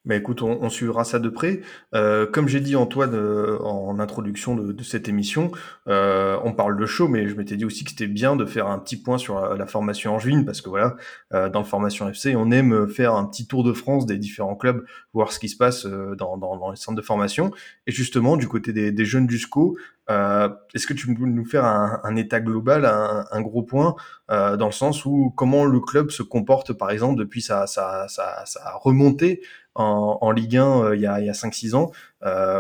Mais 0.04 0.16
écoute, 0.16 0.42
on, 0.42 0.62
on, 0.62 0.70
suivra 0.70 1.04
ça 1.04 1.18
de 1.18 1.28
près. 1.28 1.60
Euh, 1.94 2.26
comme 2.26 2.48
j'ai 2.48 2.60
dit 2.60 2.76
Antoine 2.76 3.14
euh, 3.14 3.58
en 3.62 3.98
introduction 3.98 4.54
de, 4.56 4.82
cette 4.82 5.08
émission, 5.08 5.50
euh, 5.88 6.38
on 6.44 6.52
parle 6.54 6.78
de 6.78 6.86
show, 6.86 7.08
mais 7.08 7.28
je 7.28 7.34
m'étais 7.34 7.56
dit 7.56 7.64
aussi 7.64 7.84
que 7.84 7.90
c'était 7.90 8.06
bien 8.06 8.36
de 8.36 8.46
faire 8.46 8.68
un 8.68 8.78
petit 8.78 8.96
point 8.96 9.18
sur 9.18 9.40
la, 9.40 9.56
la 9.56 9.66
formation 9.66 10.14
angevine, 10.14 10.44
parce 10.46 10.62
que 10.62 10.70
voilà, 10.70 10.96
dans 11.30 11.58
le 11.58 11.64
formation 11.64 12.08
FC, 12.08 12.36
on 12.36 12.50
aime 12.50 12.88
faire 12.88 13.14
un 13.14 13.26
petit 13.26 13.46
tour 13.46 13.64
de 13.64 13.72
France 13.72 14.06
des 14.06 14.16
différents 14.16 14.56
clubs, 14.56 14.84
voir 15.12 15.32
ce 15.32 15.38
qui 15.38 15.48
se 15.48 15.56
passe 15.56 15.84
dans 15.84 16.70
les 16.70 16.76
centres 16.76 16.96
de 16.96 17.02
formation. 17.02 17.50
Et 17.86 17.92
justement, 17.92 18.36
du 18.36 18.48
côté 18.48 18.72
des, 18.72 18.92
des 18.92 19.04
jeunes 19.04 19.26
du 19.26 19.38
SCO, 19.38 19.76
euh, 20.10 20.48
est-ce 20.74 20.86
que 20.86 20.94
tu 20.94 21.06
peux 21.06 21.26
nous 21.26 21.44
faire 21.44 21.64
un, 21.64 22.16
état 22.16 22.40
global, 22.40 22.84
un, 22.86 23.40
gros 23.42 23.62
point, 23.62 23.94
euh, 24.30 24.56
dans 24.56 24.66
le 24.66 24.72
sens 24.72 25.04
où 25.04 25.32
comment 25.36 25.64
le 25.64 25.80
club 25.80 26.10
se 26.10 26.22
comporte, 26.22 26.72
par 26.72 26.90
exemple, 26.90 27.18
depuis 27.18 27.42
sa, 27.42 27.66
remontée 28.80 29.42
en, 29.74 30.30
Ligue 30.32 30.56
1 30.56 30.82
euh, 30.82 30.96
il 30.96 31.02
y 31.02 31.06
a, 31.06 31.20
il 31.20 31.26
y 31.26 31.30
a 31.30 31.32
5-6 31.32 31.74
ans 31.74 31.92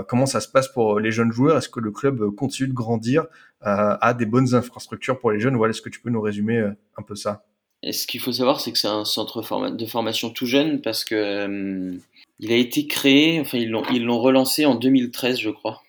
Comment 0.08 0.26
ça 0.26 0.40
se 0.40 0.48
passe 0.48 0.68
pour 0.68 1.00
les 1.00 1.10
jeunes 1.10 1.32
joueurs? 1.32 1.56
Est-ce 1.56 1.68
que 1.68 1.80
le 1.80 1.90
club 1.90 2.30
continue 2.34 2.68
de 2.68 2.74
grandir 2.74 3.26
a 3.62 4.14
des 4.14 4.26
bonnes 4.26 4.54
infrastructures 4.54 5.18
pour 5.18 5.30
les 5.30 5.40
jeunes? 5.40 5.56
Voilà, 5.56 5.70
est-ce 5.70 5.82
que 5.82 5.88
tu 5.88 6.00
peux 6.00 6.10
nous 6.10 6.20
résumer 6.20 6.58
un 6.96 7.02
peu 7.02 7.14
ça? 7.14 7.44
Ce 7.90 8.06
qu'il 8.06 8.20
faut 8.20 8.32
savoir, 8.32 8.60
c'est 8.60 8.72
que 8.72 8.78
c'est 8.78 8.88
un 8.88 9.04
centre 9.04 9.70
de 9.70 9.86
formation 9.86 10.30
tout 10.30 10.46
jeune 10.46 10.80
parce 10.80 11.04
que 11.04 11.96
il 12.40 12.52
a 12.52 12.56
été 12.56 12.86
créé, 12.86 13.40
enfin 13.40 13.58
ils 13.58 13.70
l'ont 13.70 14.20
relancé 14.20 14.64
en 14.66 14.74
2013, 14.76 15.40
je 15.40 15.50
crois 15.50 15.82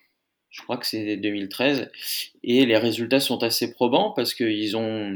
je 0.50 0.62
crois 0.62 0.76
que 0.76 0.86
c'est 0.86 1.16
2013, 1.16 1.90
et 2.42 2.66
les 2.66 2.76
résultats 2.76 3.20
sont 3.20 3.42
assez 3.42 3.72
probants 3.72 4.10
parce 4.10 4.34
qu'ils 4.34 4.76
ont, 4.76 5.12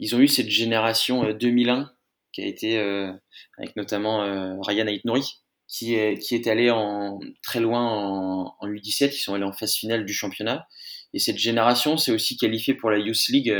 ils 0.00 0.16
ont 0.16 0.20
eu 0.20 0.28
cette 0.28 0.48
génération 0.48 1.30
2001 1.32 1.80
euh, 1.80 1.84
qui 2.32 2.42
a 2.42 2.46
été 2.46 2.78
euh, 2.78 3.12
avec 3.58 3.76
notamment 3.76 4.24
euh, 4.24 4.56
Ryan 4.62 4.86
Aitnouri, 4.86 5.42
qui 5.68 5.94
est, 5.94 6.18
qui 6.18 6.34
est 6.34 6.46
allé 6.46 6.70
en, 6.70 7.20
très 7.42 7.60
loin 7.60 7.82
en, 7.86 8.56
en 8.58 8.68
U17, 8.68 9.14
ils 9.14 9.18
sont 9.18 9.34
allés 9.34 9.44
en 9.44 9.52
phase 9.52 9.74
finale 9.74 10.06
du 10.06 10.14
championnat. 10.14 10.66
Et 11.12 11.18
cette 11.18 11.38
génération 11.38 11.96
s'est 11.96 12.10
aussi 12.10 12.36
qualifiée 12.36 12.74
pour 12.74 12.90
la 12.90 12.98
Youth 12.98 13.28
League 13.28 13.54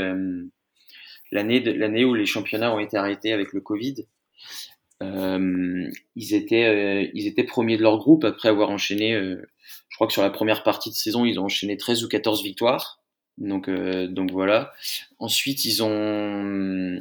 l'année 1.31 1.61
l'année 1.61 2.03
où 2.03 2.13
les 2.13 2.25
championnats 2.25 2.73
ont 2.75 2.79
été 2.79 2.97
arrêtés 2.97 3.31
avec 3.31 3.53
le 3.53 3.61
Covid. 3.61 4.05
Ils 5.01 6.33
étaient 6.33 7.11
ils 7.13 7.27
étaient 7.27 7.45
premiers 7.45 7.77
de 7.77 7.81
leur 7.81 7.97
groupe 7.97 8.25
après 8.25 8.49
avoir 8.49 8.71
enchaîné 8.71 9.17
je 9.95 9.97
crois 9.97 10.07
que 10.07 10.13
sur 10.13 10.23
la 10.23 10.29
première 10.29 10.63
partie 10.63 10.89
de 10.89 10.95
saison 10.95 11.23
ils 11.23 11.39
ont 11.39 11.45
enchaîné 11.45 11.77
13 11.77 12.03
ou 12.03 12.09
14 12.09 12.43
victoires. 12.43 12.99
Donc 13.37 13.69
donc 13.69 14.29
voilà. 14.29 14.73
Ensuite 15.19 15.63
ils 15.63 15.81
ont 15.83 16.99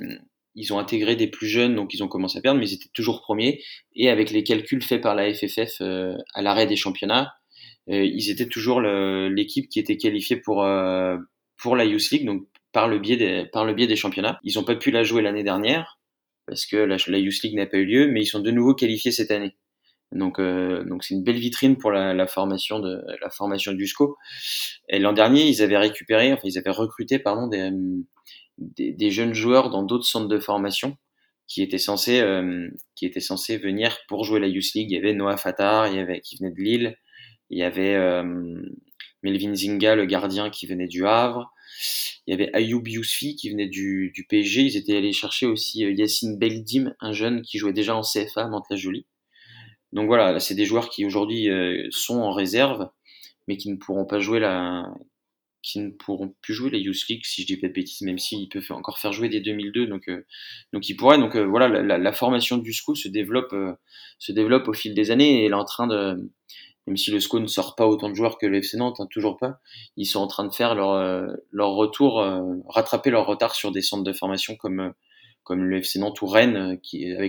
ils 0.55 0.73
ont 0.73 0.79
intégré 0.79 1.17
des 1.17 1.27
plus 1.27 1.49
jeunes 1.49 1.75
donc 1.75 1.93
ils 1.93 2.05
ont 2.05 2.09
commencé 2.09 2.39
à 2.39 2.41
perdre 2.41 2.61
mais 2.61 2.69
ils 2.69 2.75
étaient 2.75 2.91
toujours 2.95 3.21
premiers. 3.21 3.61
Et 3.97 4.11
avec 4.11 4.31
les 4.31 4.45
calculs 4.45 4.81
faits 4.81 5.01
par 5.03 5.17
la 5.17 5.35
FFF 5.35 5.81
à 5.81 6.43
l'arrêt 6.43 6.69
des 6.69 6.77
championnats 6.77 7.35
ils 7.89 8.31
étaient 8.31 8.47
toujours 8.47 8.81
l'équipe 8.81 9.69
qui 9.69 9.81
était 9.81 9.97
qualifiée 9.97 10.37
pour 10.37 10.65
pour 11.57 11.75
la 11.75 11.85
Youth 11.85 12.11
League 12.13 12.27
donc 12.27 12.47
par 12.71 12.87
le 12.87 13.01
biais 13.01 13.17
des 13.17 13.47
par 13.53 13.65
le 13.65 13.75
biais 13.75 13.89
des 13.89 13.97
championnats. 13.97 14.39
Ils 14.45 14.57
ont 14.61 14.65
pas 14.65 14.77
pu 14.77 14.93
la 14.93 15.03
jouer 15.03 15.21
l'année 15.21 15.43
dernière 15.43 15.99
parce 16.47 16.65
que 16.65 16.77
la, 16.77 16.97
la 17.09 17.19
Youth 17.19 17.43
League 17.43 17.57
n'a 17.57 17.67
pas 17.67 17.79
eu 17.79 17.87
lieu, 17.87 18.07
mais 18.07 18.23
ils 18.23 18.27
sont 18.27 18.39
de 18.39 18.53
nouveau 18.53 18.75
qualifiés 18.75 19.11
cette 19.11 19.33
année. 19.33 19.57
Donc, 20.15 20.39
euh, 20.39 20.85
donc 20.85 21.05
c'est 21.05 21.15
une 21.15 21.25
belle 21.25 21.39
vitrine 21.39 21.77
pour 21.77 21.91
la, 21.91 22.15
la, 22.15 22.27
formation 22.27 22.79
de 22.79 23.03
la 23.21 23.31
formation 23.31 23.73
du 23.73 23.87
SCO. 23.87 24.17
Et 24.89 24.99
l'an 24.99 25.13
dernier, 25.13 25.47
ils 25.47 25.61
avaient 25.61 25.77
récupéré, 25.77 26.33
enfin 26.33 26.43
ils 26.45 26.57
avaient 26.57 26.71
recruté 26.71 27.19
pardon 27.19 27.49
des, 27.49 27.71
des, 28.59 28.93
des 28.93 29.11
jeunes 29.11 29.35
joueurs 29.35 29.71
dans 29.71 29.83
d'autres 29.83 30.07
centres 30.07 30.29
de 30.29 30.39
formation 30.39 30.97
qui 31.47 31.63
étaient 31.63 31.79
censés 31.79 32.21
euh, 32.21 32.69
qui 32.95 33.07
étaient 33.07 33.21
censés 33.21 33.59
venir 33.59 33.99
pour 34.09 34.25
jouer 34.25 34.41
la 34.41 34.47
Youth 34.47 34.73
League. 34.75 34.91
Il 34.91 34.95
y 34.95 34.99
avait 34.99 35.15
Noah 35.15 35.37
Fatar, 35.37 35.89
il 35.89 35.97
y 35.97 35.99
avait 35.99 36.21
qui 36.21 36.37
venait 36.37 36.53
de 36.53 36.61
Lille, 36.61 36.97
il 37.51 37.59
y 37.59 37.63
avait 37.63 37.95
euh, 37.95 38.63
Melvin 39.23 39.55
Zinga, 39.55 39.97
le 39.97 40.07
gardien 40.07 40.51
qui 40.51 40.67
venait 40.67 40.87
du 40.87 41.07
Havre. 41.07 41.51
Il 42.27 42.31
y 42.31 42.35
avait 42.35 42.55
Ayoub 42.55 42.87
Yousfi 42.87 43.37
qui 43.37 43.51
venait 43.51 43.69
du, 43.69 44.13
du 44.15 44.25
PSG. 44.27 44.63
Ils 44.63 44.77
étaient 44.77 44.97
allés 44.97 45.13
chercher 45.13 45.47
aussi 45.47 45.85
euh, 45.85 45.93
Yassine 45.93 46.39
Beldim, 46.39 46.95
un 47.01 47.13
jeune 47.13 47.43
qui 47.43 47.59
jouait 47.59 47.73
déjà 47.73 47.95
en 47.97 48.03
CFA, 48.03 48.49
Mantes-la-Jolie. 48.49 49.07
Donc 49.95 50.07
voilà, 50.07 50.39
c'est 50.41 50.55
des 50.55 50.67
joueurs 50.67 50.91
qui 50.91 51.07
aujourd'hui 51.07 51.49
euh, 51.49 51.87
sont 51.91 52.19
en 52.19 52.33
réserve, 52.33 52.91
mais 53.49 53.57
qui 53.57 53.71
ne 53.71 53.77
pourront 53.77 54.05
pas 54.05 54.19
jouer 54.19 54.41
la, 54.41 54.85
qui 55.63 55.81
ne 55.81 55.91
pourront 55.91 56.35
plus 56.43 56.53
jouer 56.55 56.71
les 56.71 56.81
Youth 56.81 57.09
League 57.09 57.23
si 57.25 57.43
je 57.43 57.47
dis 57.47 57.57
pas 57.57 57.69
de 57.69 57.73
bêtises, 57.73 58.03
même 58.03 58.19
s'ils 58.19 58.49
peuvent 58.49 58.71
encore 58.71 58.99
faire 58.99 59.13
jouer 59.13 59.29
des 59.29 59.41
2002, 59.41 59.87
donc 59.87 60.09
euh, 60.09 60.27
donc 60.73 60.89
ils 60.89 60.95
pourraient. 60.95 61.19
Donc 61.19 61.37
voilà, 61.37 61.69
la, 61.69 61.99
la, 61.99 62.13
formation 62.13 62.59
du 62.59 62.73
SCO 62.73 62.95
se 62.95 63.09
développe 63.09 63.55
se 64.19 64.33
développe 64.33 64.69
au 64.69 64.75
fil 64.75 64.95
des 64.95 65.11
années 65.11 65.43
et 65.43 65.45
elle 65.47 65.53
est 65.53 65.55
en 65.55 65.65
train 65.65 65.87
de 65.87 66.31
même 66.87 66.97
si 66.97 67.11
le 67.11 67.21
SCO 67.21 67.41
ne 67.41 67.47
sort 67.47 67.77
pas 67.77 67.87
autant 67.87 68.11
de 68.11 68.15
joueurs 68.15 68.39
que 68.39 68.47
le 68.47 68.59
FC 68.59 68.77
Nantes, 68.77 69.01
hein, 69.01 69.07
toujours 69.11 69.39
pas, 69.39 69.61
ils 69.97 70.07
sont 70.07 70.21
en 70.21 70.27
train 70.27 70.45
de 70.45 70.53
faire 70.53 70.75
leur, 70.75 70.93
euh, 70.93 71.27
leur 71.51 71.71
retour, 71.71 72.21
euh, 72.21 72.41
rattraper 72.69 73.11
leur 73.11 73.27
retard 73.27 73.55
sur 73.55 73.73
des 73.73 73.81
centres 73.81 74.05
de 74.05 74.13
formation 74.13 74.57
comme, 74.57 74.81
euh, 74.81 74.91
comme 75.45 75.65
le 75.65 75.79
FC 75.79 75.99
Nantes 75.99 76.21
ou 76.23 76.27
Rennes, 76.27 76.57
avec 76.57 76.83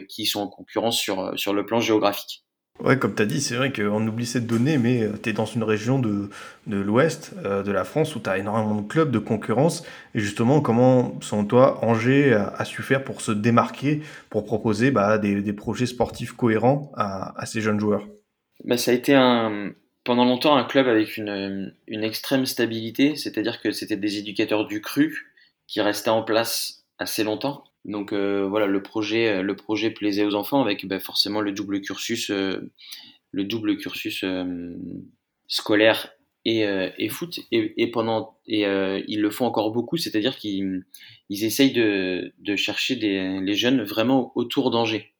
qui 0.08 0.24
ils 0.24 0.28
sont 0.28 0.42
en 0.42 0.48
concurrence 0.48 0.98
sur, 0.98 1.38
sur 1.38 1.54
le 1.54 1.66
plan 1.66 1.80
géographique. 1.80 2.45
Ouais, 2.80 3.00
comme 3.00 3.16
tu 3.16 3.22
as 3.22 3.26
dit, 3.26 3.40
c'est 3.40 3.56
vrai 3.56 3.72
qu'on 3.72 4.06
oublie 4.06 4.26
cette 4.26 4.48
donnée, 4.48 4.78
mais 4.78 5.08
tu 5.24 5.30
es 5.30 5.34
dans 5.34 5.46
une 5.46 5.64
région 5.64 5.98
de, 5.98 6.30
l'ouest 6.68 7.34
de 7.36 7.72
la 7.72 7.86
France 7.86 8.16
où 8.16 8.20
tu 8.20 8.30
as 8.30 8.38
énormément 8.38 8.82
de 8.82 8.88
clubs, 8.88 9.12
de 9.12 9.20
concurrence. 9.20 9.84
Et 10.14 10.20
justement, 10.20 10.60
comment, 10.60 11.18
selon 11.22 11.46
toi, 11.46 11.84
Angers 11.86 12.34
a, 12.34 12.66
su 12.66 12.84
faire 12.84 13.04
pour 13.04 13.22
se 13.22 13.32
démarquer, 13.32 14.02
pour 14.30 14.46
proposer 14.46 14.92
bah, 14.92 15.18
des, 15.18 15.54
projets 15.54 15.86
sportifs 15.86 16.34
cohérents 16.34 16.92
à, 16.98 17.46
ces 17.46 17.62
jeunes 17.62 17.80
joueurs? 17.80 18.06
Bah, 18.66 18.78
ça 18.78 18.92
a 18.92 18.94
été 18.94 19.14
pendant 20.04 20.26
longtemps 20.26 20.58
un 20.58 20.66
club 20.66 20.88
avec 20.88 21.16
une, 21.16 21.74
une 21.88 22.04
extrême 22.04 22.46
stabilité, 22.46 23.16
c'est-à-dire 23.16 23.62
que 23.62 23.72
c'était 23.72 23.98
des 23.98 24.18
éducateurs 24.18 24.68
du 24.68 24.82
cru 24.82 25.34
qui 25.68 25.82
restaient 25.82 26.10
en 26.10 26.24
place 26.24 26.86
assez 27.00 27.24
longtemps. 27.24 27.64
Donc 27.86 28.14
euh, 28.14 28.48
voilà, 28.48 28.66
le 28.66 28.82
projet, 28.82 29.42
le 29.42 29.56
projet 29.56 29.92
plaisait 29.92 30.26
aux 30.26 30.36
enfants 30.36 30.62
avec 30.62 30.86
bah, 30.88 31.00
forcément 31.00 31.40
le 31.40 31.52
double 31.52 31.82
cursus, 31.82 32.30
euh, 32.32 32.72
le 33.32 33.44
double 33.44 33.78
cursus 33.78 34.24
euh, 34.24 34.76
scolaire 35.48 36.12
et, 36.46 37.10
foot. 37.10 37.40
Et, 37.52 37.90
pendant, 37.90 38.38
et 38.46 38.66
ils 39.08 39.20
le 39.20 39.30
font 39.32 39.46
encore 39.48 39.72
beaucoup, 39.72 39.98
c'est-à-dire 39.98 40.38
qu'ils 40.38 40.84
ils 41.30 41.44
essayent 41.44 41.74
de, 41.74 42.32
chercher 42.56 42.96
les 42.96 43.56
jeunes 43.56 43.82
vraiment 43.82 44.32
autour 44.36 44.70
d'Angers 44.70 45.16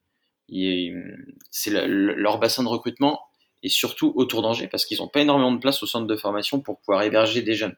c'est 1.52 1.72
leur 1.72 2.40
bassin 2.40 2.64
de 2.64 2.68
recrutement 2.68 3.22
et 3.64 3.70
surtout 3.70 4.14
autour 4.16 4.42
d'Angers 4.42 4.68
parce 4.68 4.86
qu'ils 4.86 5.00
n'ont 5.00 5.08
pas 5.08 5.22
énormément 5.22 5.52
de 5.52 5.60
place 5.60 5.82
au 5.82 5.88
centre 5.88 6.08
de 6.08 6.16
formation 6.16 6.60
pour 6.60 6.80
pouvoir 6.80 7.04
héberger 7.04 7.42
des 7.42 7.56
jeunes. 7.56 7.76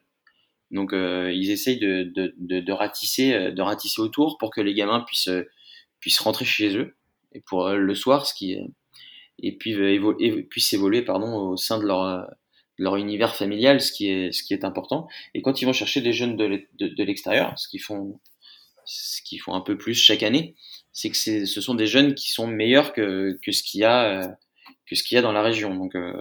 Donc 0.70 0.92
euh, 0.92 1.32
ils 1.32 1.50
essayent 1.50 1.78
de, 1.78 2.02
de, 2.14 2.34
de, 2.38 2.60
de, 2.60 2.72
ratisser, 2.72 3.32
euh, 3.32 3.50
de 3.50 3.62
ratisser 3.62 4.00
autour 4.00 4.38
pour 4.38 4.50
que 4.50 4.60
les 4.60 4.74
gamins 4.74 5.00
puissent, 5.00 5.30
puissent 6.00 6.20
rentrer 6.20 6.44
chez 6.44 6.76
eux 6.76 6.96
et 7.32 7.40
pour 7.40 7.66
euh, 7.66 7.76
le 7.76 7.94
soir, 7.94 8.26
ce 8.26 8.34
qui 8.34 8.56
et 9.40 9.56
puis 9.56 9.72
évoluer, 9.72 10.42
puissent 10.42 10.72
évoluer 10.72 11.02
pardon 11.02 11.34
au 11.34 11.56
sein 11.56 11.78
de 11.78 11.86
leur 11.86 12.28
leur 12.76 12.96
univers 12.96 13.34
familial, 13.34 13.80
ce 13.80 13.92
qui 13.92 14.08
est 14.08 14.32
ce 14.32 14.42
qui 14.42 14.52
est 14.52 14.64
important. 14.64 15.08
Et 15.34 15.42
quand 15.42 15.62
ils 15.62 15.64
vont 15.64 15.72
chercher 15.72 16.00
des 16.00 16.12
jeunes 16.12 16.36
de 16.36 17.02
l'extérieur, 17.04 17.58
ce 17.58 17.68
qu'ils 17.68 17.82
font 17.82 18.20
ce 18.88 19.20
qu'ils 19.22 19.40
font 19.40 19.54
un 19.54 19.60
peu 19.60 19.76
plus 19.76 19.94
chaque 19.94 20.22
année, 20.22 20.54
c'est 20.92 21.10
que 21.10 21.16
ce 21.16 21.60
sont 21.60 21.74
des 21.74 21.86
jeunes 21.86 22.14
qui 22.14 22.32
sont 22.32 22.46
meilleurs 22.46 22.92
que, 22.92 23.38
que 23.42 23.52
ce 23.52 23.62
qu'il 23.62 23.80
y 23.80 23.84
a 23.84 24.22
euh, 24.22 24.28
que 24.86 24.96
ce 24.96 25.02
qu'il 25.02 25.16
y 25.16 25.18
a 25.18 25.22
dans 25.22 25.32
la 25.32 25.42
région. 25.42 25.74
Donc 25.76 25.94
euh, 25.94 26.12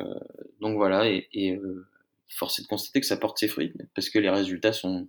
donc 0.60 0.76
voilà 0.76 1.10
et, 1.10 1.28
et 1.34 1.54
euh, 1.54 1.88
force 2.30 2.60
est 2.60 2.64
de 2.64 2.68
constater 2.68 3.00
que 3.00 3.06
ça 3.06 3.18
porte 3.18 3.38
ses 3.38 3.48
fruits 3.48 3.74
parce 3.96 4.10
que 4.10 4.20
les 4.20 4.30
résultats 4.30 4.74
sont 4.74 5.08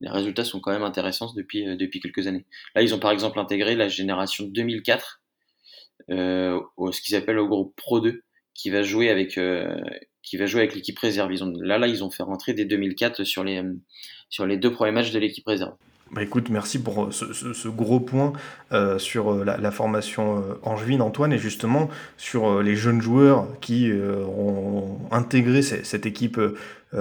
les 0.00 0.10
résultats 0.10 0.44
sont 0.44 0.60
quand 0.60 0.72
même 0.72 0.82
intéressants 0.82 1.32
depuis 1.34 1.76
depuis 1.76 2.00
quelques 2.00 2.26
années. 2.26 2.44
Là, 2.74 2.82
ils 2.82 2.94
ont 2.94 2.98
par 2.98 3.12
exemple 3.12 3.38
intégré 3.38 3.76
la 3.76 3.88
génération 3.88 4.44
2004 4.44 5.22
euh, 6.10 6.60
au, 6.76 6.90
ce 6.90 7.00
qu'ils 7.00 7.14
appellent 7.14 7.38
au 7.38 7.46
groupe 7.46 7.74
Pro 7.76 8.00
2 8.00 8.22
qui 8.54 8.70
va 8.70 8.82
jouer 8.82 9.10
avec 9.10 9.38
qui 10.22 10.36
va 10.36 10.46
jouer 10.46 10.60
avec 10.60 10.74
l'équipe 10.74 10.98
réserve. 10.98 11.32
Ils 11.32 11.44
ont, 11.44 11.52
là 11.60 11.78
là 11.78 11.86
ils 11.86 12.02
ont 12.04 12.10
fait 12.10 12.22
rentrer 12.22 12.52
des 12.54 12.64
2004 12.64 13.24
sur 13.24 13.44
les 13.44 13.62
sur 14.28 14.46
les 14.46 14.56
deux 14.56 14.72
premiers 14.72 14.92
matchs 14.92 15.12
de 15.12 15.18
l'équipe 15.18 15.46
réserve. 15.46 15.76
Bah 16.12 16.22
écoute, 16.22 16.50
merci 16.50 16.78
pour 16.78 17.04
euh, 17.04 17.10
ce, 17.10 17.54
ce, 17.54 17.68
gros 17.68 17.98
point 17.98 18.34
euh, 18.72 18.98
sur 18.98 19.32
euh, 19.32 19.44
la, 19.44 19.56
la, 19.56 19.70
formation 19.70 20.40
euh, 20.40 20.58
angevine, 20.62 21.00
Antoine, 21.00 21.32
et 21.32 21.38
justement 21.38 21.88
sur 22.18 22.62
les 22.62 22.76
jeunes 22.76 23.00
joueurs 23.00 23.46
qui 23.62 23.90
ont 23.90 24.98
intégré 25.10 25.62
cette 25.62 26.04
équipe 26.04 26.38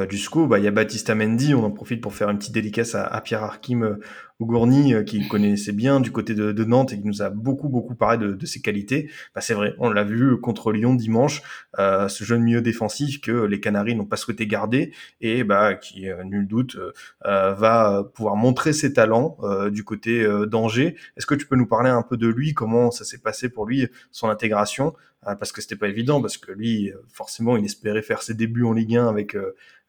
du 0.10 0.18
SCO. 0.18 0.48
Bah, 0.48 0.60
il 0.60 0.66
y 0.66 0.68
a 0.68 0.72
Baptiste 0.72 1.10
Mendy, 1.10 1.54
on 1.54 1.64
en 1.64 1.72
profite 1.72 2.02
pour 2.02 2.14
faire 2.14 2.30
une 2.30 2.38
petite 2.38 2.54
dédicace 2.54 2.96
à, 2.96 3.22
Pierre 3.22 3.44
Arkim 3.44 3.98
Gourny, 4.46 4.94
euh, 4.94 5.04
qui 5.04 5.28
connaissait 5.28 5.72
bien 5.72 6.00
du 6.00 6.12
côté 6.12 6.34
de, 6.34 6.64
Nantes 6.64 6.94
et 6.94 7.00
qui 7.00 7.08
nous 7.08 7.22
a 7.22 7.30
beaucoup 7.30 7.70
beaucoup 7.70 7.96
parlé 7.96 8.18
de, 8.18 8.46
ses 8.46 8.62
qualités. 8.62 9.10
Bah, 9.36 9.42
c'est 9.42 9.54
vrai, 9.54 9.74
on 9.80 9.90
l'a 9.90 10.04
vu 10.04 10.40
contre 10.40 10.72
Lyon 10.72 10.96
dimanche, 10.96 11.42
euh, 11.80 12.08
ce 12.08 12.24
jeune 12.24 12.42
milieu 12.44 12.62
défensif 12.62 13.22
que 13.22 13.32
les 13.32 13.60
Canaries 13.60 13.96
n'ont 13.96 14.06
pas 14.06 14.18
souhaité 14.18 14.48
garder 14.48 14.94
et 15.22 15.44
bah, 15.44 15.76
qui, 15.76 16.10
euh, 16.10 16.24
nul 16.24 16.48
doute, 16.48 16.78
euh, 17.26 17.54
va 17.54 18.04
pouvoir 18.14 18.36
montrer 18.36 18.74
ses 18.74 18.94
talents 18.94 19.38
euh, 19.44 19.70
du 19.70 19.84
côté 19.84 20.28
d'Angers. 20.48 20.96
Est-ce 21.18 21.26
que 21.26 21.36
tu 21.36 21.48
peux 21.48 21.56
nous 21.56 21.68
parler 21.68 21.90
un 21.90 22.04
peu 22.04 22.18
de 22.18 22.28
lui, 22.28 22.54
comment 22.54 22.92
ça 22.92 23.06
s'est 23.06 23.20
passé 23.20 23.50
pour 23.50 23.66
lui, 23.66 23.88
son 24.12 24.30
intégration? 24.30 24.94
Parce 25.24 25.52
que 25.52 25.62
c'était 25.62 25.76
pas 25.76 25.88
évident, 25.88 26.22
parce 26.22 26.38
que 26.38 26.52
lui, 26.52 26.92
forcément, 27.12 27.56
il 27.58 27.66
espérait 27.66 28.02
faire 28.02 28.24
ses 28.24 28.34
débuts 28.34 28.64
en 28.64 28.74
Ligue 28.74 28.98
1 28.98 29.08
avec 29.08 29.36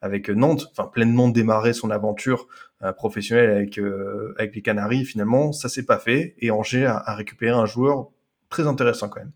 avec 0.02 0.28
Nantes, 0.28 0.66
enfin 0.72 0.90
pleinement 0.92 1.28
démarrer 1.28 1.72
son 1.72 1.90
aventure 1.90 2.48
euh, 2.82 2.92
professionnelle 2.92 3.50
avec 3.50 3.78
euh, 3.78 4.34
avec 4.36 4.54
les 4.54 4.60
Canaries. 4.60 5.04
Finalement, 5.04 5.52
ça 5.52 5.68
s'est 5.68 5.86
pas 5.86 5.98
fait 5.98 6.34
et 6.40 6.50
Angers 6.50 6.86
a, 6.86 7.14
récupéré 7.14 7.52
un 7.52 7.66
joueur 7.66 8.08
très 8.50 8.66
intéressant 8.66 9.08
quand 9.08 9.20
même. 9.20 9.32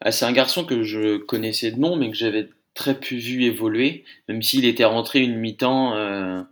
Ah, 0.00 0.10
c'est 0.10 0.24
un 0.24 0.32
garçon 0.32 0.64
que 0.64 0.82
je 0.82 1.18
connaissais 1.18 1.70
de 1.70 1.78
nom, 1.78 1.94
mais 1.96 2.10
que 2.10 2.16
j'avais 2.16 2.50
très 2.74 2.98
peu 2.98 3.14
vu 3.14 3.44
évoluer, 3.44 4.04
même 4.28 4.42
s'il 4.42 4.64
était 4.64 4.84
rentré 4.84 5.20
une 5.20 5.36
mi-temps. 5.36 5.94
Euh, 5.94 6.42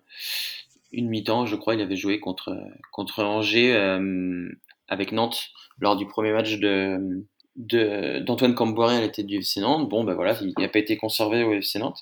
une 0.92 1.08
mi-temps, 1.08 1.46
je 1.46 1.56
crois, 1.56 1.74
il 1.74 1.80
avait 1.80 1.96
joué 1.96 2.20
contre 2.20 2.56
contre 2.92 3.24
Angers 3.24 3.74
euh, 3.74 4.48
avec 4.86 5.10
Nantes 5.10 5.50
lors 5.80 5.96
du 5.96 6.06
premier 6.06 6.32
match 6.32 6.58
de 6.58 7.24
d'Antoine 7.56 8.54
Camboiré 8.54 8.96
à 8.96 9.00
la 9.00 9.08
tête 9.08 9.26
du 9.26 9.38
FC 9.38 9.60
Nantes. 9.60 9.88
Bon, 9.88 10.04
ben 10.04 10.14
voilà, 10.14 10.36
il 10.40 10.54
n'a 10.58 10.68
pas 10.68 10.78
été 10.78 10.96
conservé 10.96 11.42
au 11.44 11.52
FC 11.52 11.78
Nantes. 11.78 12.00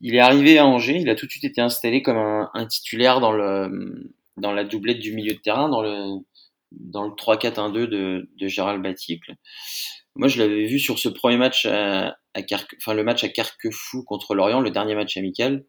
Il 0.00 0.14
est 0.14 0.20
arrivé 0.20 0.58
à 0.58 0.66
Angers, 0.66 0.98
il 0.98 1.08
a 1.08 1.14
tout 1.14 1.26
de 1.26 1.30
suite 1.30 1.44
été 1.44 1.60
installé 1.60 2.02
comme 2.02 2.16
un, 2.16 2.66
titulaire 2.66 3.20
dans 3.20 3.32
le 3.32 4.12
dans 4.36 4.52
la 4.52 4.64
doublette 4.64 4.98
du 4.98 5.14
milieu 5.14 5.34
de 5.34 5.38
terrain, 5.38 5.68
dans 5.68 5.82
le 5.82 6.20
dans 6.72 7.04
le 7.04 7.10
3-4-1-2 7.10 7.86
de, 7.86 8.28
de 8.36 8.48
Gérald 8.48 8.82
Baticle. 8.82 9.34
Moi, 10.16 10.28
je 10.28 10.38
l'avais 10.38 10.66
vu 10.66 10.78
sur 10.78 10.98
ce 10.98 11.08
premier 11.08 11.36
match 11.36 11.66
à, 11.66 12.16
enfin 12.78 12.94
le 12.94 13.04
match 13.04 13.24
à 13.24 13.28
Carquefou 13.28 14.04
contre 14.04 14.34
Lorient, 14.34 14.60
le 14.60 14.70
dernier 14.70 14.94
match 14.94 15.16
amical. 15.16 15.64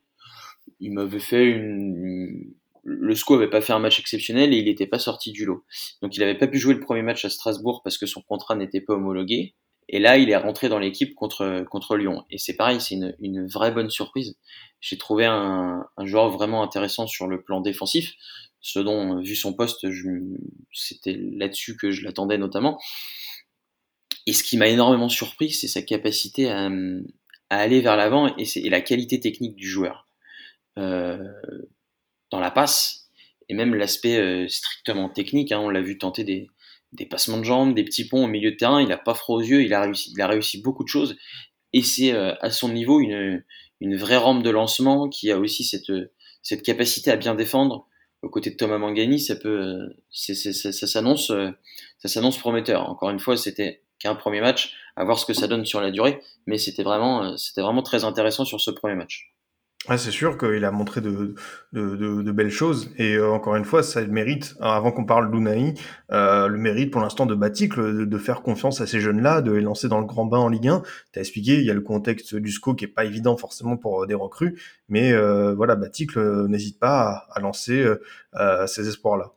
Il 0.79 0.93
m'avait 0.93 1.19
fait 1.19 1.45
une, 1.45 2.53
le 2.85 3.15
SCO 3.15 3.33
avait 3.33 3.49
pas 3.49 3.61
fait 3.61 3.73
un 3.73 3.79
match 3.79 3.99
exceptionnel 3.99 4.53
et 4.53 4.57
il 4.57 4.65
n'était 4.65 4.85
pas 4.85 4.99
sorti 4.99 5.31
du 5.31 5.45
lot. 5.45 5.65
Donc 6.01 6.15
il 6.15 6.19
n'avait 6.19 6.37
pas 6.37 6.47
pu 6.47 6.59
jouer 6.59 6.75
le 6.75 6.79
premier 6.79 7.01
match 7.01 7.25
à 7.25 7.29
Strasbourg 7.29 7.81
parce 7.83 7.97
que 7.97 8.05
son 8.05 8.21
contrat 8.21 8.55
n'était 8.55 8.81
pas 8.81 8.93
homologué. 8.93 9.55
Et 9.87 9.99
là, 9.99 10.17
il 10.17 10.29
est 10.29 10.37
rentré 10.37 10.69
dans 10.69 10.79
l'équipe 10.79 11.13
contre, 11.15 11.63
contre 11.69 11.95
Lyon. 11.95 12.23
Et 12.31 12.37
c'est 12.37 12.55
pareil, 12.55 12.81
c'est 12.81 12.95
une, 12.95 13.15
une, 13.19 13.45
vraie 13.45 13.71
bonne 13.71 13.89
surprise. 13.89 14.35
J'ai 14.81 14.97
trouvé 14.97 15.25
un, 15.25 15.85
joueur 16.03 16.29
vraiment 16.29 16.63
intéressant 16.63 17.05
sur 17.05 17.27
le 17.27 17.43
plan 17.43 17.61
défensif, 17.61 18.13
ce 18.61 18.79
dont, 18.79 19.19
vu 19.21 19.35
son 19.35 19.53
poste, 19.53 19.85
c'était 20.73 21.19
là-dessus 21.19 21.77
que 21.77 21.91
je 21.91 22.03
l'attendais 22.03 22.39
notamment. 22.39 22.79
Et 24.25 24.33
ce 24.33 24.43
qui 24.43 24.57
m'a 24.57 24.67
énormément 24.67 25.09
surpris, 25.09 25.51
c'est 25.51 25.67
sa 25.67 25.83
capacité 25.83 26.49
à, 26.49 26.65
à, 27.51 27.57
aller 27.57 27.81
vers 27.81 27.95
l'avant 27.95 28.35
et, 28.37 28.45
et, 28.55 28.69
la 28.69 28.81
qualité 28.81 29.19
technique 29.19 29.55
du 29.55 29.67
joueur. 29.67 30.07
Euh, 30.79 31.19
dans 32.35 32.41
la 32.41 32.51
passe, 32.51 33.07
et 33.47 33.53
même 33.53 33.75
l'aspect 33.75 34.17
euh, 34.17 34.47
strictement 34.49 35.07
technique, 35.09 35.51
hein, 35.53 35.59
on 35.59 35.69
l'a 35.69 35.81
vu 35.81 35.97
tenter 35.97 36.23
des, 36.25 36.49
passements 37.09 37.37
de 37.37 37.43
jambes, 37.43 37.73
des 37.73 37.83
petits 37.83 38.07
ponts 38.07 38.25
au 38.25 38.27
milieu 38.27 38.51
de 38.51 38.57
terrain, 38.57 38.81
il 38.81 38.89
n'a 38.89 38.97
pas 38.97 39.13
froid 39.13 39.37
aux 39.37 39.41
yeux, 39.41 39.63
il 39.63 39.73
a 39.73 39.81
réussi, 39.81 40.11
il 40.13 40.21
a 40.21 40.27
réussi 40.27 40.61
beaucoup 40.61 40.83
de 40.83 40.89
choses, 40.89 41.15
et 41.71 41.81
c'est 41.81 42.13
euh, 42.13 42.33
à 42.41 42.49
son 42.51 42.69
niveau 42.69 42.99
une, 42.99 43.43
vraie 43.81 44.17
rampe 44.17 44.43
de 44.43 44.49
lancement 44.49 45.07
qui 45.07 45.31
a 45.31 45.39
aussi 45.39 45.63
cette, 45.63 46.61
capacité 46.63 47.11
à 47.11 47.15
bien 47.15 47.35
défendre. 47.35 47.87
Aux 48.21 48.29
côtés 48.29 48.49
de 48.49 48.55
Thomas 48.55 48.79
Mangani, 48.79 49.19
ça 49.19 49.35
peut, 49.35 49.77
ça, 50.09 50.33
ça 50.33 50.87
s'annonce, 50.87 51.31
ça 51.99 52.07
s'annonce 52.07 52.39
prometteur. 52.39 52.89
Encore 52.89 53.11
une 53.11 53.19
fois, 53.19 53.37
c'était 53.37 53.83
qu'un 53.99 54.15
premier 54.15 54.41
match, 54.41 54.73
à 54.95 55.03
voir 55.03 55.19
ce 55.19 55.27
que 55.27 55.33
ça 55.33 55.47
donne 55.47 55.63
sur 55.63 55.79
la 55.79 55.91
durée, 55.91 56.19
mais 56.47 56.57
c'était 56.57 56.81
vraiment, 56.81 57.37
c'était 57.37 57.61
vraiment 57.61 57.83
très 57.83 58.03
intéressant 58.03 58.43
sur 58.43 58.59
ce 58.59 58.71
premier 58.71 58.95
match. 58.95 59.35
C'est 59.87 60.11
sûr 60.11 60.37
qu'il 60.37 60.65
a 60.65 60.71
montré 60.71 60.99
de, 60.99 61.35
de, 61.73 61.95
de, 61.95 62.21
de, 62.23 62.31
belles 62.31 62.49
choses 62.49 62.89
et 62.97 63.13
euh, 63.13 63.29
encore 63.29 63.55
une 63.55 63.65
fois, 63.65 63.83
ça 63.83 64.01
mérite, 64.05 64.55
avant 64.59 64.91
qu'on 64.91 65.05
parle 65.05 65.31
d'Unai, 65.31 65.75
euh, 66.11 66.47
le 66.47 66.57
mérite 66.57 66.89
pour 66.89 67.01
l'instant 67.01 67.27
de 67.27 67.35
Batik 67.35 67.75
de, 67.75 68.03
de, 68.03 68.17
faire 68.17 68.41
confiance 68.41 68.81
à 68.81 68.87
ces 68.87 68.99
jeunes-là, 68.99 69.41
de 69.41 69.51
les 69.51 69.61
lancer 69.61 69.87
dans 69.87 69.99
le 69.99 70.05
grand 70.05 70.25
bain 70.25 70.39
en 70.39 70.49
Ligue 70.49 70.69
1. 70.69 70.81
Tu 71.13 71.19
as 71.19 71.21
expliqué, 71.21 71.59
il 71.59 71.65
y 71.65 71.69
a 71.69 71.75
le 71.75 71.81
contexte 71.81 72.35
du 72.35 72.51
SCO 72.51 72.73
qui 72.73 72.85
est 72.85 72.89
pas 72.89 73.05
évident 73.05 73.37
forcément 73.37 73.77
pour 73.77 74.03
euh, 74.03 74.07
des 74.07 74.15
recrues, 74.15 74.59
mais 74.89 75.11
euh, 75.11 75.53
voilà, 75.53 75.75
Batik 75.75 76.17
n'hésite 76.17 76.79
pas 76.79 77.27
à, 77.29 77.37
à 77.37 77.39
lancer 77.39 77.85
ces 78.67 78.87
espoirs-là. 78.87 79.33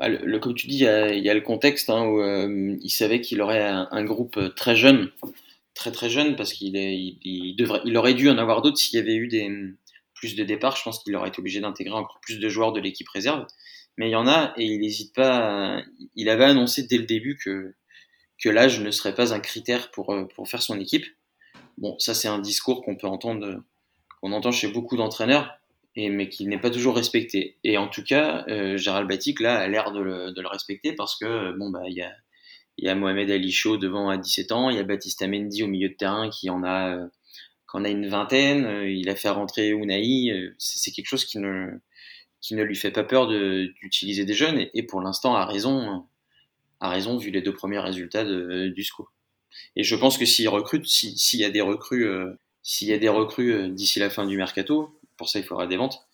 Le, 0.00 0.18
le, 0.26 0.38
comme 0.40 0.54
tu 0.54 0.66
dis, 0.66 0.78
il 0.78 0.82
y 0.82 0.88
a, 0.88 1.14
y 1.14 1.30
a 1.30 1.34
le 1.34 1.40
contexte 1.40 1.90
hein, 1.90 2.06
où 2.06 2.20
il 2.20 2.90
savait 2.90 3.20
qu'il 3.20 3.40
aurait 3.40 3.62
un, 3.62 4.04
groupe 4.04 4.38
très 4.56 4.74
jeune, 4.74 5.10
très 5.74 5.92
très 5.92 6.10
jeune, 6.10 6.34
parce 6.34 6.52
qu'il 6.52 6.76
il, 6.76 7.18
il, 7.22 7.56
devrait, 7.56 7.80
il 7.84 7.96
aurait 7.96 8.14
dû 8.14 8.28
en 8.28 8.38
avoir 8.38 8.62
d'autres 8.62 8.78
s'il 8.78 8.98
y 8.98 9.02
avait 9.02 9.14
eu 9.14 9.28
des 9.28 9.48
plus 10.22 10.36
de 10.36 10.44
départ, 10.44 10.76
je 10.76 10.84
pense 10.84 11.02
qu'il 11.02 11.16
aurait 11.16 11.30
été 11.30 11.40
obligé 11.40 11.58
d'intégrer 11.58 11.96
encore 11.96 12.20
plus 12.20 12.38
de 12.38 12.48
joueurs 12.48 12.72
de 12.72 12.78
l'équipe 12.78 13.08
réserve. 13.08 13.44
Mais 13.96 14.06
il 14.08 14.12
y 14.12 14.16
en 14.16 14.28
a 14.28 14.54
et 14.56 14.64
il 14.64 14.78
n'hésite 14.78 15.12
pas. 15.12 15.82
Il 16.14 16.28
avait 16.28 16.44
annoncé 16.44 16.84
dès 16.84 16.96
le 16.96 17.06
début 17.06 17.36
que, 17.36 17.74
que 18.40 18.48
l'âge 18.48 18.78
ne 18.78 18.92
serait 18.92 19.16
pas 19.16 19.34
un 19.34 19.40
critère 19.40 19.90
pour, 19.90 20.14
euh, 20.14 20.26
pour 20.26 20.48
faire 20.48 20.62
son 20.62 20.78
équipe. 20.78 21.04
Bon, 21.76 21.98
ça 21.98 22.14
c'est 22.14 22.28
un 22.28 22.38
discours 22.38 22.84
qu'on 22.84 22.94
peut 22.94 23.08
entendre, 23.08 23.64
qu'on 24.20 24.30
entend 24.30 24.52
chez 24.52 24.68
beaucoup 24.68 24.96
d'entraîneurs, 24.96 25.58
et, 25.96 26.08
mais 26.08 26.28
qui 26.28 26.46
n'est 26.46 26.60
pas 26.60 26.70
toujours 26.70 26.94
respecté. 26.94 27.58
Et 27.64 27.76
en 27.76 27.88
tout 27.88 28.04
cas, 28.04 28.44
euh, 28.46 28.76
Gérald 28.76 29.08
Batik 29.08 29.40
là 29.40 29.58
a 29.58 29.66
l'air 29.66 29.90
de 29.90 30.00
le, 30.00 30.46
respecter 30.46 30.92
parce 30.92 31.18
que 31.18 31.50
bon 31.58 31.70
bah 31.70 31.82
il 31.88 31.94
y 31.94 32.02
a 32.02 32.12
y 32.78 32.88
a 32.88 32.94
Mohamed 32.94 33.28
Ali 33.28 33.50
Chaud 33.50 33.76
devant 33.76 34.08
à 34.08 34.18
17 34.18 34.52
ans, 34.52 34.70
il 34.70 34.76
y 34.76 34.78
a 34.78 34.84
Baptiste 34.84 35.26
Mendy 35.26 35.64
au 35.64 35.66
milieu 35.66 35.88
de 35.88 35.94
terrain 35.94 36.30
qui 36.30 36.48
en 36.48 36.62
a 36.62 37.08
euh, 37.74 37.78
qu'on 37.78 37.84
a 37.84 37.88
une 37.88 38.08
vingtaine, 38.08 38.64
euh, 38.64 38.90
il 38.90 39.08
a 39.08 39.16
fait 39.16 39.28
rentrer 39.28 39.70
Unai, 39.70 40.30
euh, 40.30 40.54
c'est 40.58 40.90
quelque 40.90 41.06
chose 41.06 41.24
qui 41.24 41.38
ne, 41.38 41.70
qui 42.40 42.54
ne 42.54 42.62
lui 42.62 42.76
fait 42.76 42.90
pas 42.90 43.04
peur 43.04 43.28
d'utiliser 43.28 44.24
des 44.24 44.34
jeunes 44.34 44.66
et, 44.74 44.82
pour 44.82 45.00
l'instant 45.00 45.34
a 45.34 45.46
raison, 45.46 46.06
a 46.80 46.88
raison 46.88 47.16
vu 47.16 47.30
les 47.30 47.42
deux 47.42 47.54
premiers 47.54 47.78
résultats 47.78 48.24
de, 48.24 48.68
du 48.68 48.82
SCO. 48.82 49.08
Et 49.76 49.82
je 49.82 49.96
pense 49.96 50.18
que 50.18 50.24
s'il 50.24 50.48
recrute, 50.48 50.86
s'il 50.86 51.40
y 51.40 51.44
a 51.44 51.50
des 51.50 51.60
recrues, 51.60 52.06
euh, 52.06 52.38
s'il 52.62 52.88
y 52.88 52.92
a 52.92 52.98
des 52.98 53.08
recrues 53.08 53.70
d'ici 53.70 53.98
la 53.98 54.10
fin 54.10 54.26
du 54.26 54.36
mercato, 54.36 54.98
pour 55.16 55.28
ça 55.28 55.38
il 55.38 55.44
faudra 55.44 55.66
des 55.66 55.76
ventes. 55.76 56.06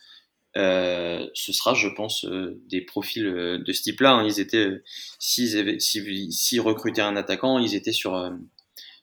Euh, 0.56 1.28
ce 1.34 1.52
sera, 1.52 1.74
je 1.74 1.88
pense, 1.88 2.24
euh, 2.24 2.60
des 2.68 2.80
profils 2.80 3.24
de 3.24 3.72
ce 3.72 3.82
type-là. 3.82 4.12
Hein. 4.12 4.26
Ils 4.26 4.40
étaient, 4.40 4.82
s'ils 5.18 5.80
si, 5.80 6.58
recrutaient 6.58 7.02
un 7.02 7.16
attaquant, 7.16 7.58
ils 7.58 7.74
étaient 7.74 7.92
sur 7.92 8.32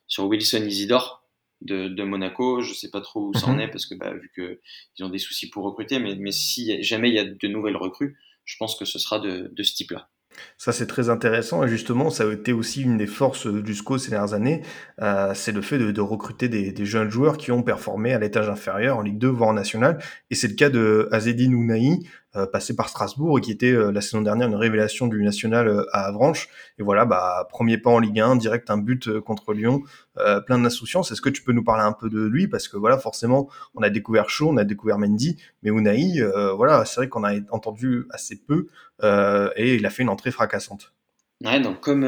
sur 0.08 0.26
Wilson 0.26 0.64
Isidore, 0.66 1.25
de, 1.66 1.88
de, 1.88 2.04
Monaco. 2.04 2.62
Je 2.62 2.74
sais 2.74 2.90
pas 2.90 3.02
trop 3.02 3.28
où 3.28 3.34
ça 3.34 3.48
en 3.48 3.54
mhm. 3.54 3.62
est 3.62 3.68
parce 3.68 3.86
que 3.86 3.96
bah, 3.96 4.14
vu 4.14 4.32
que 4.36 4.60
ils 4.98 5.04
ont 5.04 5.10
des 5.10 5.20
soucis 5.20 5.50
pour 5.50 5.64
recruter, 5.66 6.00
mais, 6.00 6.16
mais 6.16 6.32
si 6.32 6.82
jamais 6.84 7.10
il 7.10 7.16
y 7.16 7.20
a 7.20 7.26
de 7.26 7.48
nouvelles 7.48 7.78
recrues, 7.78 8.18
je 8.46 8.56
pense 8.58 8.78
que 8.78 8.86
ce 8.86 9.00
sera 9.00 9.20
de, 9.20 9.52
de 9.52 9.64
ce 9.64 9.74
type-là. 9.74 10.10
Ça, 10.58 10.72
c'est 10.72 10.88
très 10.88 11.10
intéressant. 11.10 11.64
Et 11.64 11.68
justement, 11.68 12.10
ça 12.10 12.26
a 12.26 12.34
été 12.34 12.54
aussi 12.54 12.82
une 12.82 12.98
des 12.98 13.08
forces 13.08 13.48
du 13.48 13.74
SCO 13.74 13.98
ces 13.98 14.12
dernières 14.12 14.34
années. 14.34 14.62
Euh, 15.02 15.34
c'est 15.34 15.52
le 15.52 15.62
fait 15.62 15.78
de, 15.78 15.92
de 15.92 16.02
recruter 16.02 16.50
des, 16.50 16.72
des, 16.72 16.86
jeunes 16.86 17.10
joueurs 17.10 17.38
qui 17.38 17.52
ont 17.52 17.64
performé 17.64 18.14
à 18.14 18.20
l'étage 18.20 18.50
inférieur, 18.50 18.98
en 18.98 19.02
Ligue 19.02 19.18
2, 19.18 19.28
voire 19.28 19.50
en 19.50 19.54
National. 19.54 20.00
Et 20.30 20.36
c'est 20.36 20.48
le 20.48 20.56
cas 20.56 20.70
de 20.70 21.08
Azedine 21.12 21.56
Ounahi, 21.56 22.00
euh, 22.00 22.25
passé 22.46 22.76
par 22.76 22.90
Strasbourg 22.90 23.38
et 23.38 23.42
qui 23.42 23.52
était 23.52 23.72
euh, 23.72 23.92
la 23.92 24.02
saison 24.02 24.22
dernière 24.22 24.48
une 24.48 24.56
révélation 24.56 25.08
du 25.08 25.24
national 25.24 25.68
euh, 25.68 25.86
à 25.94 26.08
Avranches. 26.08 26.50
Et 26.78 26.84
voilà, 26.84 27.06
bah, 27.06 27.48
premier 27.50 27.78
pas 27.78 27.90
en 27.90 28.00
Ligue 28.00 28.20
1, 28.20 28.36
direct 28.36 28.70
un 28.70 28.78
but 28.78 29.20
contre 29.20 29.54
Lyon, 29.54 29.84
plein 30.46 30.60
d'insouciance. 30.60 31.12
Est-ce 31.12 31.22
que 31.22 31.30
tu 31.30 31.44
peux 31.44 31.54
nous 31.54 31.64
parler 31.64 31.84
un 31.84 31.94
peu 31.94 32.10
de 32.10 32.26
lui? 32.26 32.48
Parce 32.48 32.68
que 32.68 32.78
voilà, 32.78 32.98
forcément, 32.98 33.50
on 33.76 33.82
a 33.82 33.90
découvert 33.90 34.30
Shaw, 34.30 34.50
on 34.50 34.58
a 34.58 34.64
découvert 34.64 34.98
Mendy, 34.98 35.38
mais 35.64 35.70
Unai, 35.70 36.22
voilà, 36.56 36.86
c'est 36.86 37.02
vrai 37.02 37.10
qu'on 37.10 37.24
a 37.24 37.34
entendu 37.52 38.06
assez 38.10 38.36
peu 38.36 38.68
et 39.04 39.76
il 39.76 39.86
a 39.86 39.90
fait 39.90 40.04
une 40.04 40.10
entrée 40.10 40.32
fracassante. 40.32 40.94
Ouais, 41.44 41.60
donc 41.60 41.80
comme, 41.82 42.06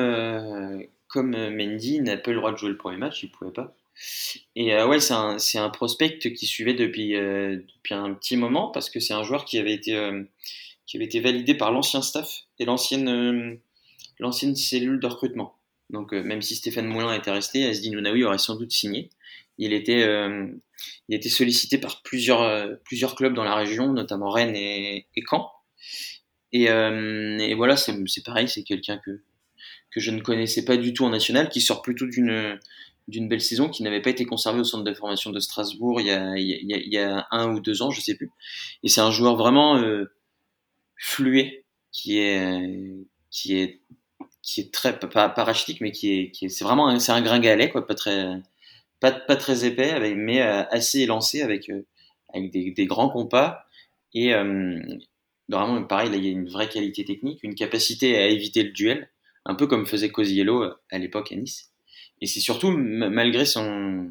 comme 1.08 1.32
Mendy 1.32 2.02
n'a 2.02 2.18
pas 2.18 2.32
le 2.32 2.38
droit 2.38 2.52
de 2.52 2.58
jouer 2.58 2.70
le 2.70 2.78
premier 2.78 2.98
match, 2.98 3.24
il 3.24 3.32
pouvait 3.32 3.52
pas. 3.52 3.76
Et 4.56 4.74
euh, 4.74 4.88
ouais, 4.88 5.00
c'est 5.00 5.14
un, 5.58 5.70
prospect 5.70 6.20
qui 6.20 6.46
suivait 6.46 6.74
depuis, 6.74 7.16
euh, 7.16 7.58
depuis 7.76 7.94
un 7.94 8.14
petit 8.14 8.38
moment 8.38 8.70
parce 8.70 8.90
que 8.90 9.00
c'est 9.00 9.14
un 9.14 9.24
joueur 9.24 9.46
qui 9.46 9.58
avait 9.58 9.74
été, 9.74 9.96
euh, 9.96 10.24
qui 10.86 10.98
avait 10.98 11.06
été 11.06 11.20
validé 11.20 11.56
par 11.56 11.72
l'ancien 11.72 12.02
staff 12.02 12.44
et 12.60 12.66
l'ancienne 12.66 13.60
cellule 14.56 15.00
de 15.00 15.08
recrutement. 15.08 15.56
Donc 15.90 16.12
même 16.12 16.42
si 16.42 16.56
Stéphane 16.56 16.88
Moulin 16.88 17.14
était 17.14 17.32
resté, 17.32 17.66
Asdi 17.66 17.92
Nounaoui 17.92 18.24
aurait 18.24 18.38
sans 18.38 18.56
doute 18.56 18.72
signé. 18.72 19.10
Il 19.58 19.74
était, 19.74 20.06
il 21.10 21.16
était 21.16 21.30
sollicité 21.30 21.78
par 21.78 22.04
plusieurs, 22.04 22.78
plusieurs 22.84 23.16
clubs 23.16 23.34
dans 23.34 23.46
la 23.46 23.56
région, 23.56 23.92
notamment 23.94 24.30
Rennes 24.30 24.56
et, 24.56 25.08
Caen. 25.28 25.50
Et, 26.52 26.66
et 26.66 27.54
voilà, 27.56 27.78
c'est 27.78 28.24
pareil, 28.24 28.50
c'est 28.50 28.64
quelqu'un 28.64 28.98
que, 28.98 29.24
que 29.92 30.00
je 30.00 30.12
ne 30.12 30.20
connaissais 30.20 30.66
pas 30.66 30.78
du 30.78 30.94
tout 30.94 31.06
en 31.06 31.10
national, 31.10 31.50
qui 31.50 31.62
sort 31.62 31.82
plutôt 31.82 32.06
d'une 32.06 32.60
d'une 33.08 33.30
belle 33.30 33.42
saison 33.42 33.70
qui 33.70 33.84
n'avait 33.84 34.02
pas 34.02 34.10
été 34.10 34.26
conservée 34.26 34.60
au 34.60 34.64
centre 34.64 34.84
de 34.84 34.94
formation 34.94 35.32
de 35.32 35.40
Strasbourg 35.40 36.02
il 36.02 36.08
y 36.08 36.98
a, 36.98 37.28
un 37.32 37.54
ou 37.54 37.60
deux 37.60 37.82
ans, 37.82 37.92
je 37.92 38.02
sais 38.02 38.16
plus. 38.16 38.32
Et 38.84 38.90
c'est 38.90 39.02
un 39.02 39.12
joueur 39.12 39.36
vraiment 39.38 39.78
euh, 39.78 40.12
fluet 40.98 41.64
qui 41.92 42.20
est 42.20 43.06
qui 43.30 43.58
est 43.58 43.82
qui 44.42 44.62
est 44.62 44.74
très 44.74 44.98
pas, 45.00 45.28
rachitique 45.28 45.82
mais 45.82 45.92
qui 45.92 46.20
est 46.20 46.32
qui 46.32 46.46
est 46.46 46.50
c'est 46.50 46.64
vraiment 46.64 46.98
c'est 47.00 47.12
un 47.12 47.22
gringalet 47.22 47.70
quoi, 47.70 47.86
pas 47.86 47.96
très 47.96 48.42
pas, 49.00 49.12
pas 49.12 49.36
très 49.36 49.66
épais 49.66 50.16
mais 50.16 50.42
euh, 50.42 50.64
assez 50.70 51.02
élancé 51.02 51.42
avec 51.42 51.70
euh, 51.70 51.86
avec 52.34 52.52
des, 52.52 52.86
grands 52.86 53.10
compas 53.10 53.66
et 54.14 54.34
euh, 54.34 54.80
vraiment 55.50 55.84
pareil 55.84 56.12
il 56.14 56.26
y 56.26 56.28
a 56.30 56.32
une 56.32 56.50
vraie 56.50 56.70
qualité 56.70 57.06
technique, 57.06 57.44
une 57.44 57.56
capacité 57.56 58.18
à 58.18 58.28
éviter 58.28 58.64
le 58.64 58.72
duel, 58.72 59.10
un 59.46 59.56
peu 59.56 59.68
comme 59.68 59.86
faisait 59.86 60.10
Cosiello 60.10 60.64
à 60.92 60.98
l'époque 60.98 61.32
à 61.32 61.36
Nice. 61.36 61.72
Et 62.22 62.28
c'est 62.28 62.40
surtout 62.40 62.72
malgré 62.72 63.46
son, 63.46 64.10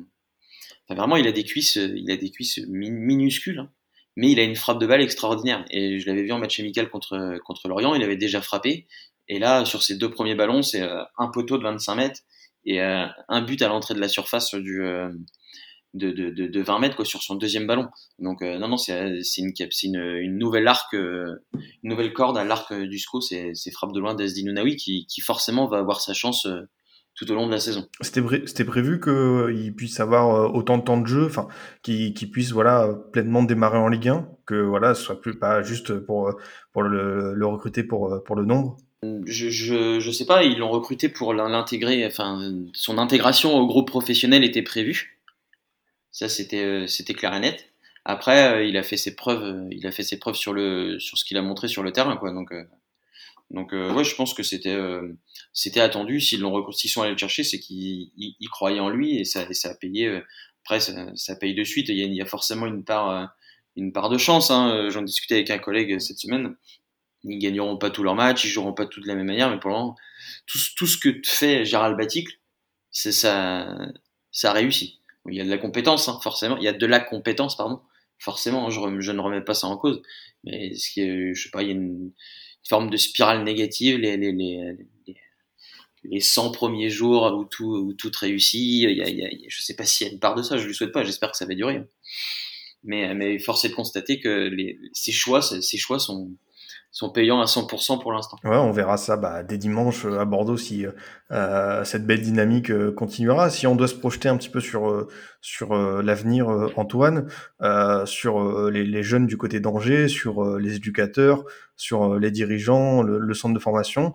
enfin, 0.85 0.95
vraiment, 0.95 1.17
il 1.17 1.27
a 1.27 1.33
des 1.33 1.45
cuisses, 1.45 1.77
il 1.77 2.11
a 2.11 2.17
des 2.17 2.31
cuisses 2.31 2.59
minuscules, 2.69 3.59
hein. 3.59 3.71
mais 4.17 4.31
il 4.31 4.39
a 4.39 4.45
une 4.45 4.57
frappe 4.57 4.79
de 4.79 4.87
balle 4.87 5.03
extraordinaire. 5.03 5.65
Et 5.71 5.99
je 5.99 6.07
l'avais 6.07 6.23
vu 6.23 6.33
en 6.33 6.39
match 6.39 6.61
amical 6.61 6.89
contre 6.89 7.39
contre 7.45 7.69
Lorient, 7.69 7.95
il 7.95 8.03
avait 8.03 8.17
déjà 8.17 8.41
frappé. 8.41 8.87
Et 9.29 9.39
là, 9.39 9.65
sur 9.65 9.83
ses 9.83 9.97
deux 9.97 10.11
premiers 10.11 10.35
ballons, 10.35 10.63
c'est 10.63 10.83
euh, 10.83 11.03
un 11.19 11.29
poteau 11.29 11.59
de 11.59 11.63
25 11.63 11.95
mètres 11.97 12.21
et 12.65 12.81
euh, 12.81 13.07
un 13.29 13.43
but 13.43 13.61
à 13.63 13.69
l'entrée 13.69 13.95
de 13.95 14.01
la 14.01 14.09
surface 14.09 14.55
du 14.55 14.83
euh, 14.83 15.11
de, 15.95 16.11
de, 16.11 16.31
de, 16.31 16.63
20 16.63 16.79
mètres 16.79 16.97
quoi, 16.97 17.07
sur 17.07 17.23
son 17.23 17.37
deuxième 17.37 17.67
ballon. 17.67 17.89
Donc 18.19 18.43
non, 18.43 18.69
non, 18.69 18.77
c'est 18.77 19.17
une, 19.39 19.53
une, 19.83 19.97
une 19.97 20.39
nouvelle 20.39 20.69
arc, 20.69 20.93
une 20.93 21.39
nouvelle 21.85 22.13
corde 22.13 22.37
à 22.37 22.45
l'arc 22.45 22.75
du 22.75 22.99
SCO, 22.99 23.23
c'est 23.23 23.55
frappe 23.73 23.93
de 23.93 24.01
loin 24.01 24.15
Nounaoui 24.15 24.77
qui, 24.77 25.07
qui 25.07 25.23
forcément 25.23 25.67
va 25.67 25.79
avoir 25.79 26.03
sa 26.03 26.13
chance 26.13 26.47
tout 27.17 27.31
au 27.31 27.35
long 27.35 27.47
de 27.47 27.53
la 27.53 27.61
saison. 27.61 27.89
C'était 28.03 28.65
prévu 28.65 29.01
qu'il 29.01 29.75
puisse 29.75 29.99
avoir 30.01 30.35
euh, 30.35 30.49
autant 30.49 30.79
de 30.79 30.85
temps 30.85 30.99
de 30.99 31.07
jeu, 31.07 31.27
enfin 31.27 31.49
qu'il 31.83 32.31
puisse 32.31 32.53
voilà 32.53 32.95
pleinement 33.13 33.43
démarrer 33.43 33.79
en 33.79 33.89
Ligue 33.89 34.09
1, 34.09 34.29
que 34.45 34.55
voilà 34.55 34.95
ce 34.95 35.03
soit 35.03 35.21
plus 35.21 35.39
pas 35.39 35.63
juste 35.63 35.99
pour 35.99 36.35
pour 36.73 36.83
le, 36.83 37.33
le 37.35 37.47
recruter 37.47 37.83
pour 37.83 38.23
pour 38.25 38.37
le 38.37 38.45
nombre. 38.45 38.77
Je, 39.03 39.51
je, 39.51 40.01
je 40.01 40.11
sais 40.11 40.27
pas, 40.27 40.43
ils 40.45 40.59
l'ont 40.59 40.71
recruté 40.71 41.09
pour 41.09 41.35
l'intégrer, 41.35 42.07
enfin 42.07 42.53
son 42.73 42.99
intégration 42.99 43.55
au 43.55 43.67
groupe 43.67 43.89
professionnel 43.89 44.45
était 44.45 44.63
prévue. 44.63 45.21
Ça 46.13 46.29
c'était 46.29 46.65
euh, 46.65 46.87
c'était 46.87 47.15
clair 47.15 47.35
et 47.35 47.41
net. 47.41 47.67
Après, 48.05 48.53
euh, 48.53 48.65
il 48.65 48.77
a 48.77 48.83
fait 48.83 48.97
ses 48.97 49.17
preuves, 49.17 49.67
il 49.71 49.87
a 49.87 49.91
fait 49.91 50.03
ses 50.03 50.19
preuves 50.19 50.37
sur 50.37 50.53
le 50.53 50.99
sur 50.99 51.19
ce 51.19 51.25
qu'il 51.25 51.37
a 51.37 51.43
montré 51.43 51.69
sur 51.69 51.83
le 51.83 51.93
terrain, 51.93 52.17
quoi. 52.17 52.33
Donc 52.33 52.53
Donc 53.51 53.73
ouais, 53.73 54.05
je 54.05 54.15
pense 54.17 54.35
que 54.35 54.43
c'était 54.43 54.77
c'était 55.53 55.81
attendu. 55.81 56.21
S'ils 56.21 56.41
l'ont 56.41 56.71
s'ils 56.73 56.91
sont 56.91 57.03
allés 57.03 57.13
le 57.13 57.19
chercher, 57.19 57.45
c'est 57.45 57.61
qu'ils 57.61 58.11
croyaient 58.51 58.81
en 58.81 58.91
lui 58.91 59.19
et 59.19 59.25
ça, 59.25 59.47
ça 59.53 59.71
a 59.71 59.75
payé. 59.75 60.21
après, 60.65 60.81
ça, 60.81 61.37
paye 61.37 61.55
de 61.55 61.65
suite. 61.65 61.89
Il 61.89 61.97
y 61.97 62.17
y 62.17 62.23
a 62.23 62.27
forcément 62.27 62.67
une 62.67 62.85
part 62.85 63.31
une 63.77 63.93
part 63.93 64.09
de 64.09 64.19
chance. 64.19 64.51
Hein. 64.51 64.89
J'en 64.91 65.03
discutais 65.03 65.35
avec 65.37 65.51
un 65.51 65.59
collègue 65.59 65.99
cette 66.01 66.19
semaine. 66.19 66.57
Ils 67.25 67.39
gagneront 67.39 67.77
pas 67.77 67.91
tous 67.91 68.03
leurs 68.03 68.15
matchs, 68.15 68.45
ils 68.45 68.49
joueront 68.49 68.73
pas 68.73 68.87
tous 68.87 69.01
de 69.01 69.09
la 69.09 69.15
même 69.15 69.27
manière, 69.27 69.51
mais 69.51 69.59
pour 69.59 69.71
le 69.71 69.77
moment, 69.77 69.97
tout, 70.47 70.59
tout 70.77 70.87
ce 70.87 70.97
que 70.97 71.21
fait 71.25 71.65
Gérald 71.65 71.97
Baticle, 71.97 72.33
c'est 72.91 73.13
ça, 73.13 73.77
ça 74.31 74.53
réussit. 74.53 75.01
Il 75.29 75.37
y 75.37 75.41
a 75.41 75.45
de 75.45 75.51
la 75.51 75.59
compétence, 75.59 76.09
hein, 76.09 76.19
forcément. 76.23 76.57
Il 76.57 76.63
y 76.63 76.69
a 76.69 76.73
de 76.73 76.87
la 76.87 77.01
compétence, 77.01 77.57
pardon. 77.57 77.81
Forcément, 78.19 78.71
je, 78.71 78.81
je, 79.01 79.13
ne 79.13 79.21
remets 79.21 79.43
pas 79.43 79.55
ça 79.55 79.67
en 79.67 79.77
cause. 79.77 80.01
Mais 80.45 80.75
ce 80.75 80.91
qui 80.91 81.01
est, 81.01 81.35
je 81.35 81.43
sais 81.43 81.51
pas, 81.51 81.63
il 81.63 81.69
y 81.69 81.71
a 81.73 81.75
une, 81.75 82.13
forme 82.69 82.91
de 82.91 82.97
spirale 82.97 83.45
négative. 83.45 83.99
Les, 83.99 84.17
les, 84.17 84.33
les, 84.33 84.77
les 86.11 86.21
100 86.21 86.53
premiers 86.53 86.91
jours 86.91 87.33
où 87.37 87.45
tout, 87.45 87.65
où 87.65 87.93
tout 87.93 88.13
réussit, 88.19 88.61
il 88.61 88.97
y 88.97 89.03
a, 89.03 89.09
il 89.09 89.19
y 89.19 89.25
a, 89.25 89.49
je 89.49 89.63
sais 89.63 89.75
pas 89.75 89.85
s'il 89.85 90.07
y 90.07 90.11
a 90.11 90.13
une 90.13 90.21
part 90.21 90.35
de 90.35 90.43
ça, 90.43 90.57
je 90.57 90.63
ne 90.63 90.69
le 90.69 90.75
souhaite 90.75 90.93
pas, 90.93 91.05
j'espère 91.05 91.31
que 91.31 91.37
ça 91.37 91.47
va 91.47 91.55
durer. 91.55 91.83
Mais, 92.85 93.13
mais 93.15 93.39
force 93.39 93.65
est 93.65 93.71
de 93.71 93.75
constater 93.75 94.21
que 94.21 94.49
les, 94.49 94.79
ces 94.93 95.13
choix, 95.13 95.43
ces 95.43 95.79
choix 95.79 95.99
sont, 95.99 96.31
sont 96.97 97.11
payants 97.11 97.43
à 97.43 97.45
100% 97.45 98.01
pour 98.01 98.11
l'instant. 98.11 98.39
Ouais, 98.43 98.57
on 98.57 98.73
verra 98.73 98.97
ça 98.97 99.19
bah, 99.19 99.43
dès 99.43 99.59
dimanche 99.59 100.07
euh, 100.07 100.19
à 100.19 100.25
Bordeaux 100.25 100.57
si 100.57 100.87
euh, 101.31 101.85
cette 101.85 102.07
belle 102.07 102.23
dynamique 102.23 102.71
euh, 102.71 102.91
continuera. 102.91 103.51
Si 103.51 103.67
on 103.67 103.77
doit 103.77 103.87
se 103.87 103.95
projeter 103.95 104.31
un 104.31 104.37
petit 104.39 104.49
peu 104.49 104.61
sur 104.61 104.89
euh, 104.89 105.07
sur 105.43 105.77
l'avenir, 105.77 106.49
Antoine, 106.75 107.29
sur 108.05 108.69
les, 108.69 109.03
jeunes 109.05 109.29
du 109.29 109.37
côté 109.37 109.61
d'Angers, 109.61 110.09
sur 110.09 110.59
les 110.59 110.75
éducateurs, 110.75 111.45
sur 111.77 112.19
les 112.19 112.33
dirigeants, 112.33 113.05
le, 113.05 113.33
centre 113.33 113.55
de 113.55 113.61
formation, 113.61 114.13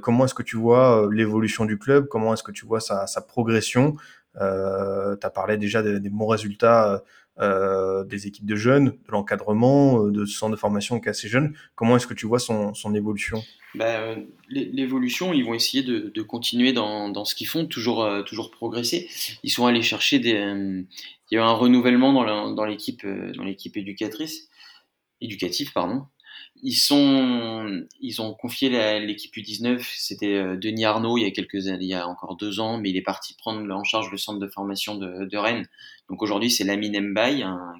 comment 0.00 0.24
est-ce 0.24 0.32
que 0.32 0.42
tu 0.42 0.56
vois 0.56 1.06
l'évolution 1.12 1.66
du 1.66 1.78
club? 1.78 2.08
Comment 2.08 2.32
est-ce 2.32 2.42
que 2.42 2.52
tu 2.52 2.64
vois 2.64 2.80
sa, 2.80 3.04
progression? 3.28 3.94
Euh, 4.40 5.16
Tu 5.20 5.26
as 5.26 5.30
parlé 5.30 5.58
déjà 5.58 5.82
des, 5.82 6.00
des 6.00 6.08
bons 6.08 6.28
résultats 6.28 7.02
euh, 7.38 8.04
des 8.04 8.26
équipes 8.26 8.46
de 8.46 8.56
jeunes, 8.56 8.86
de 8.90 9.12
l'encadrement, 9.12 10.04
euh, 10.04 10.10
de 10.10 10.24
ce 10.24 10.36
centre 10.36 10.52
de 10.52 10.56
formation 10.56 11.00
qui 11.00 11.08
est 11.08 11.10
assez 11.10 11.28
jeune. 11.28 11.54
Comment 11.74 11.96
est-ce 11.96 12.06
que 12.06 12.14
tu 12.14 12.26
vois 12.26 12.38
son, 12.38 12.94
évolution? 12.94 13.42
Bah, 13.74 14.16
L'évolution, 14.48 15.32
ils 15.32 15.44
vont 15.44 15.54
essayer 15.54 15.82
de, 15.82 16.22
continuer 16.22 16.72
dans, 16.72 17.24
ce 17.24 17.34
qu'ils 17.34 17.46
font, 17.46 17.66
toujours, 17.66 18.06
toujours 18.26 18.50
progresser. 18.50 19.08
Ils 19.42 19.50
sont 19.50 19.66
allés 19.66 19.82
chercher 19.82 20.18
des. 20.18 20.32
il 20.32 21.34
y 21.34 21.36
a 21.36 21.40
eu 21.40 21.44
un 21.44 21.52
renouvellement 21.52 22.12
dans 22.12 22.64
l'équipe 22.64 23.06
dans 23.06 23.44
l'équipe 23.44 23.76
éducatrice, 23.76 24.48
éducative, 25.20 25.72
pardon. 25.72 26.06
Ils, 26.62 26.74
sont, 26.74 27.86
ils 28.00 28.20
ont 28.20 28.34
confié 28.34 28.68
l'équipe 29.00 29.34
U19, 29.34 29.82
c'était 29.96 30.56
Denis 30.56 30.84
Arnaud 30.84 31.16
il 31.16 31.22
y 31.22 31.26
a 31.26 31.30
quelques 31.30 31.64
il 31.64 31.82
y 31.84 31.94
a 31.94 32.06
encore 32.06 32.36
deux 32.36 32.60
ans, 32.60 32.78
mais 32.78 32.90
il 32.90 32.96
est 32.96 33.02
parti 33.02 33.34
prendre 33.34 33.74
en 33.74 33.84
charge 33.84 34.10
le 34.10 34.18
centre 34.18 34.38
de 34.38 34.48
formation 34.48 34.96
de, 34.96 35.36
Rennes. 35.36 35.66
Donc 36.08 36.22
aujourd'hui, 36.22 36.50
c'est 36.50 36.64
Lamine 36.64 37.12
Mbaye, 37.12 37.42
un, 37.44 37.74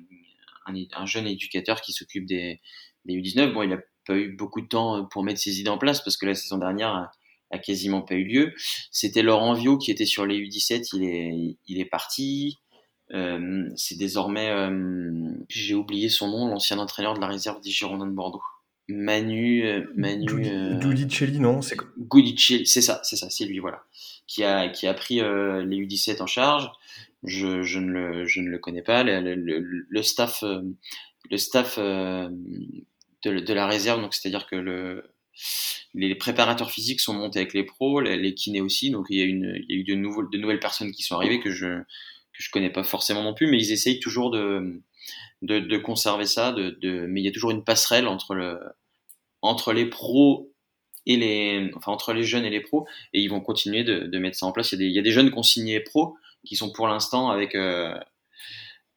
un, 0.67 1.07
jeune 1.07 1.27
éducateur 1.27 1.81
qui 1.81 1.93
s'occupe 1.93 2.27
des, 2.27 2.61
des, 3.05 3.15
U19. 3.15 3.53
Bon, 3.53 3.63
il 3.63 3.71
n'a 3.71 3.79
pas 4.07 4.17
eu 4.17 4.33
beaucoup 4.33 4.61
de 4.61 4.67
temps 4.67 5.05
pour 5.07 5.23
mettre 5.25 5.41
ses 5.41 5.61
idées 5.61 5.71
en 5.71 5.79
place 5.79 6.03
parce 6.03 6.17
que 6.17 6.27
la 6.27 6.35
saison 6.35 6.59
dernière 6.59 7.11
a, 7.51 7.59
quasiment 7.59 8.03
pas 8.03 8.15
eu 8.15 8.25
lieu. 8.25 8.53
C'était 8.91 9.23
Laurent 9.23 9.55
Viau 9.55 9.77
qui 9.77 9.91
était 9.91 10.07
sur 10.07 10.25
les 10.25 10.39
U17, 10.39 10.91
il 10.95 11.05
est, 11.05 11.57
il 11.67 11.81
est 11.81 11.85
parti. 11.85 12.59
Euh, 13.13 13.69
c'est 13.75 13.99
désormais, 13.99 14.51
euh, 14.51 15.35
j'ai 15.49 15.75
oublié 15.75 16.09
son 16.09 16.29
nom, 16.29 16.47
l'ancien 16.47 16.79
entraîneur 16.79 17.15
de 17.15 17.21
la 17.21 17.27
réserve 17.27 17.61
des 17.61 17.71
Girondins 17.71 18.07
de 18.07 18.13
Bordeaux. 18.13 18.43
Manu, 18.91 19.65
euh, 19.67 19.85
Manu. 19.97 20.27
Gudicelli, 20.81 21.39
non 21.41 21.63
C'est 21.63 21.77
Gudicelli, 21.99 22.67
c'est 22.67 22.83
ça, 22.83 23.01
c'est 23.05 23.17
ça, 23.17 23.31
c'est 23.31 23.45
lui, 23.45 23.59
voilà, 23.59 23.85
qui 24.27 24.45
a 24.45 24.69
qui 24.69 24.87
a 24.87 24.95
pris 24.95 25.17
les 25.17 25.77
U17 25.77 26.23
en 26.23 26.27
charge 26.27 26.71
je, 27.23 27.63
je, 27.63 27.79
ne, 27.79 27.91
le, 27.91 28.27
je 28.27 28.41
ne 28.41 28.49
le 28.49 28.59
connais 28.59 28.83
pas. 28.83 29.03
Le, 29.03 29.35
le, 29.35 29.87
le 29.89 30.03
staff, 30.03 30.43
le 31.31 31.37
staff 31.37 31.79
euh, 31.79 31.83
euh, 31.83 32.29
de, 33.25 33.41
de, 33.41 33.55
la 33.55 33.67
réserve, 33.67 34.01
donc 34.01 34.15
c'est-à-dire 34.15 34.47
que 34.47 34.57
le, 34.57 35.05
les 35.95 36.15
préparateurs 36.15 36.71
physiques 36.71 37.01
sont 37.01 37.15
montés 37.15 37.41
avec 37.41 37.53
les 37.53 37.65
pros, 37.65 38.01
les, 38.01 38.17
les 38.17 38.35
kinés 38.35 38.61
aussi, 38.61 38.91
donc 38.91 39.07
il 39.11 39.19
y 39.19 39.23
a, 39.23 39.27
une, 39.27 39.55
il 39.69 39.75
y 39.75 39.79
a 39.79 39.81
eu 39.81 39.85
de, 39.85 39.95
nouveaux, 39.95 40.27
de 40.27 40.39
nouvelles 40.39 40.61
personnes 40.61 40.93
qui 40.93 41.03
sont 41.03 41.17
arrivées 41.17 41.41
que 41.41 41.51
je 41.51 41.83
que 42.33 42.45
je 42.45 42.51
connais 42.51 42.71
pas 42.71 42.85
forcément 42.85 43.25
non 43.25 43.35
plus, 43.35 43.49
mais 43.49 43.59
ils 43.59 43.73
essayent 43.73 43.99
toujours 43.99 44.31
de, 44.31 44.81
de, 45.43 45.59
de 45.59 45.79
conserver 45.79 46.27
ça, 46.27 46.53
de, 46.53 46.71
de, 46.81 47.07
mais 47.07 47.21
il 47.21 47.25
y 47.25 47.29
a 47.29 47.33
toujours 47.33 47.51
une 47.51 47.65
passerelle 47.65 48.07
entre, 48.07 48.35
le, 48.35 48.59
entre 49.43 49.73
les 49.73 49.87
pros 49.87 50.53
et 51.07 51.17
les, 51.17 51.71
enfin 51.75 51.93
entre 51.93 52.13
les 52.13 52.25
jeunes 52.25 52.45
et 52.45 52.51
les 52.51 52.61
pros, 52.61 52.87
et 53.13 53.21
ils 53.21 53.29
vont 53.29 53.41
continuer 53.41 53.85
de, 53.85 54.01
de 54.01 54.19
mettre 54.19 54.37
ça 54.37 54.47
en 54.47 54.53
place. 54.53 54.73
Il 54.73 54.75
y 54.75 54.77
a 54.77 54.79
des, 54.79 54.87
il 54.87 54.97
y 54.97 54.99
a 54.99 55.03
des 55.03 55.13
jeunes 55.13 55.31
consignés 55.31 55.81
pros 55.81 56.17
qui 56.45 56.57
sont 56.57 56.73
pour 56.73 56.89
l'instant 56.89 57.31
avec 57.31 57.55
euh, 57.55 57.95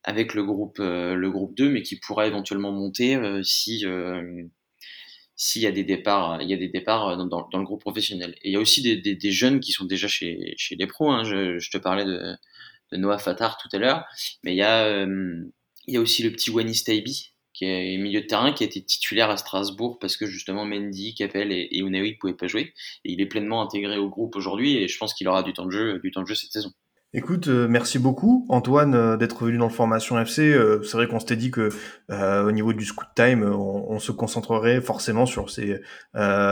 avec 0.04 0.34
le 0.34 0.44
groupe 0.44 0.80
euh, 0.80 1.16
le 1.16 1.32
groupe 1.32 1.56
2 1.56 1.70
mais 1.70 1.82
qui 1.82 1.98
pourra 1.98 2.28
éventuellement 2.28 2.72
monter 2.72 3.16
euh, 3.16 3.42
si 3.44 3.86
s'il 5.36 5.62
y 5.62 5.68
a 5.68 5.72
des 5.72 5.84
départs 5.84 6.42
il 6.42 6.50
y 6.50 6.54
a 6.54 6.58
des 6.58 6.70
départs 6.70 7.18
dans, 7.18 7.48
le 7.54 7.64
groupe 7.64 7.82
professionnel 7.82 8.36
et 8.42 8.50
il 8.50 8.54
y 8.54 8.56
a 8.56 8.60
aussi 8.60 8.82
des, 8.82 9.16
des, 9.16 9.32
jeunes 9.32 9.60
qui 9.60 9.72
sont 9.72 9.86
déjà 9.86 10.08
chez 10.08 10.54
chez 10.58 10.76
les 10.76 10.88
pros 10.88 11.12
hein. 11.12 11.24
je, 11.24 11.70
te 11.70 11.78
parlais 11.78 12.06
de, 12.06 12.36
Noah 12.94 13.18
Fatar 13.18 13.58
tout 13.58 13.70
à 13.76 13.80
l'heure 13.80 14.06
mais 14.44 14.54
il 14.54 14.58
y 14.58 14.62
a 14.62 15.06
il 15.06 15.94
y 15.94 15.98
a 15.98 16.02
aussi 16.02 16.24
le 16.24 16.32
petit 16.32 16.52
Wani 16.52 16.76
Staibi 16.76 17.33
qui 17.64 17.70
est 17.70 17.98
milieu 17.98 18.22
de 18.22 18.28
terrain, 18.28 18.52
qui 18.54 18.64
a 18.64 18.68
été 18.68 18.84
titulaire 18.84 19.30
à 19.30 19.38
Strasbourg 19.38 20.00
parce 20.00 20.18
que 20.18 20.26
justement 20.26 20.66
Mendy, 20.66 21.14
Capel 21.16 21.52
et, 21.52 21.70
et 21.72 21.82
ne 21.82 22.20
pouvaient 22.20 22.34
pas 22.34 22.48
jouer. 22.48 22.74
Et 23.06 23.14
il 23.14 23.22
est 23.22 23.26
pleinement 23.26 23.62
intégré 23.62 23.98
au 23.98 24.10
groupe 24.10 24.36
aujourd'hui 24.36 24.78
et 24.78 24.88
je 24.88 24.98
pense 24.98 25.14
qu'il 25.14 25.28
aura 25.28 25.44
du 25.44 25.54
temps 25.54 25.66
de 25.66 25.72
jeu, 25.72 26.00
du 26.00 26.12
temps 26.12 26.22
de 26.22 26.28
jeu 26.28 26.36
cette 26.36 26.52
saison. 26.52 26.72
Écoute, 27.16 27.48
euh, 27.48 27.68
merci 27.68 28.00
beaucoup 28.00 28.48
Antoine 28.50 28.96
euh, 28.96 29.18
d'être 29.18 29.46
venu 29.46 29.60
dans 29.60 29.68
le 29.68 29.72
Formation 29.72 30.20
FC. 30.20 30.52
Euh, 30.52 30.82
c'est 30.82 30.98
vrai 30.98 31.08
qu'on 31.08 31.20
s'était 31.20 31.36
dit 31.36 31.52
que 31.52 31.70
au 32.10 32.52
niveau 32.52 32.74
du 32.74 32.86
scoot 32.86 33.08
time, 33.16 33.44
on, 33.44 34.00
se 34.00 34.12
concentrerait 34.12 34.82
forcément 34.82 35.26
sur 35.26 35.50
ces 35.50 35.82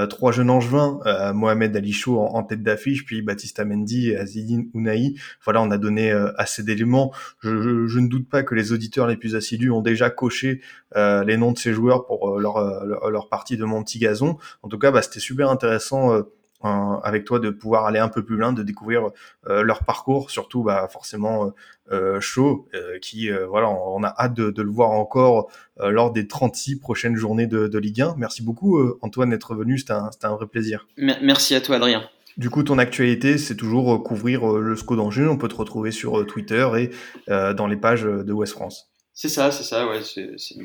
trois 0.10 0.32
jeunes 0.32 0.50
angevins, 0.50 1.00
Mohamed 1.34 1.76
Ali 1.76 2.00
en, 2.08 2.44
tête 2.44 2.64
d'affiche, 2.64 3.06
puis 3.06 3.22
Baptiste 3.22 3.60
Amendi 3.60 4.10
et 4.10 4.18
Azidine 4.18 4.70
Ounaï. 4.74 5.16
Voilà, 5.44 5.62
on 5.62 5.70
a 5.70 5.78
donné 5.78 6.12
assez 6.38 6.64
d'éléments. 6.64 7.14
Je, 7.42 7.62
je, 7.62 7.88
je, 7.88 8.00
ne 8.00 8.08
doute 8.08 8.28
pas 8.28 8.42
que 8.42 8.56
les 8.56 8.72
auditeurs 8.72 9.08
les 9.08 9.18
plus 9.18 9.36
assidus 9.36 9.70
ont 9.70 9.82
déjà 9.82 10.10
coché 10.10 10.62
les 10.96 11.38
noms 11.38 11.52
de 11.52 11.60
ces 11.60 11.74
joueurs 11.74 12.06
pour 12.06 12.40
leur, 12.40 12.86
leur, 12.86 13.30
partie 13.30 13.58
de 13.58 13.66
Monty 13.66 14.00
Gazon. 14.00 14.38
En 14.64 14.68
tout 14.68 14.80
cas, 14.80 14.92
bah, 14.92 15.02
c'était 15.02 15.20
super 15.20 15.50
intéressant 15.52 16.24
avec 16.64 17.26
toi 17.26 17.40
de 17.40 17.50
pouvoir 17.50 17.86
aller 17.86 18.00
un 18.00 18.10
peu 18.10 18.24
plus 18.24 18.38
loin, 18.38 18.54
de 18.54 18.64
découvrir 18.64 19.10
euh, 19.48 19.64
leur 19.64 19.84
parcours, 19.84 20.32
surtout 20.32 20.64
bah, 20.64 20.88
forcément 20.92 21.54
euh, 21.92 22.20
chaud, 22.20 22.68
euh, 22.74 23.00
qui 23.00 23.30
voilà, 23.50 23.70
on, 23.70 24.04
a 24.04 24.14
hâte 24.18 24.34
de, 24.34 24.52
de, 24.52 24.62
le 24.62 24.70
voir 24.70 24.92
encore 24.92 25.52
lors 25.80 26.12
des 26.12 26.28
36 26.28 26.80
prochaines 26.80 27.16
journées 27.16 27.48
de, 27.48 27.68
de 27.68 27.80
Ligue 27.80 28.02
1. 28.02 28.16
Merci 28.18 28.44
beaucoup 28.44 28.80
Antoine 29.02 29.30
d'être 29.32 29.56
venu, 29.56 29.78
c'était 29.78 29.94
un, 29.94 30.10
un, 30.24 30.36
vrai 30.36 30.48
plaisir. 30.48 30.88
Merci 30.98 31.56
à 31.56 31.62
toi 31.62 31.78
Adrien. 31.78 32.04
Du 32.38 32.50
coup, 32.50 32.64
ton 32.64 32.78
actualité, 32.78 33.38
c'est 33.38 33.58
toujours 33.58 34.02
couvrir 34.04 34.48
le 34.48 34.76
SCO 34.76 34.96
d'Angers. 34.96 35.28
On 35.28 35.38
peut 35.38 35.50
te 35.50 35.56
retrouver 35.56 35.92
sur 35.92 36.26
Twitter 36.26 36.68
et 36.78 36.92
dans 37.28 37.68
les 37.68 37.76
pages 37.76 38.04
de 38.04 38.34
West 38.34 38.54
France. 38.54 38.92
C'est 39.14 39.30
ça, 39.30 39.52
c'est 39.52 39.64
ça, 39.64 39.88
ouais. 39.88 40.02
C'est 40.04 40.58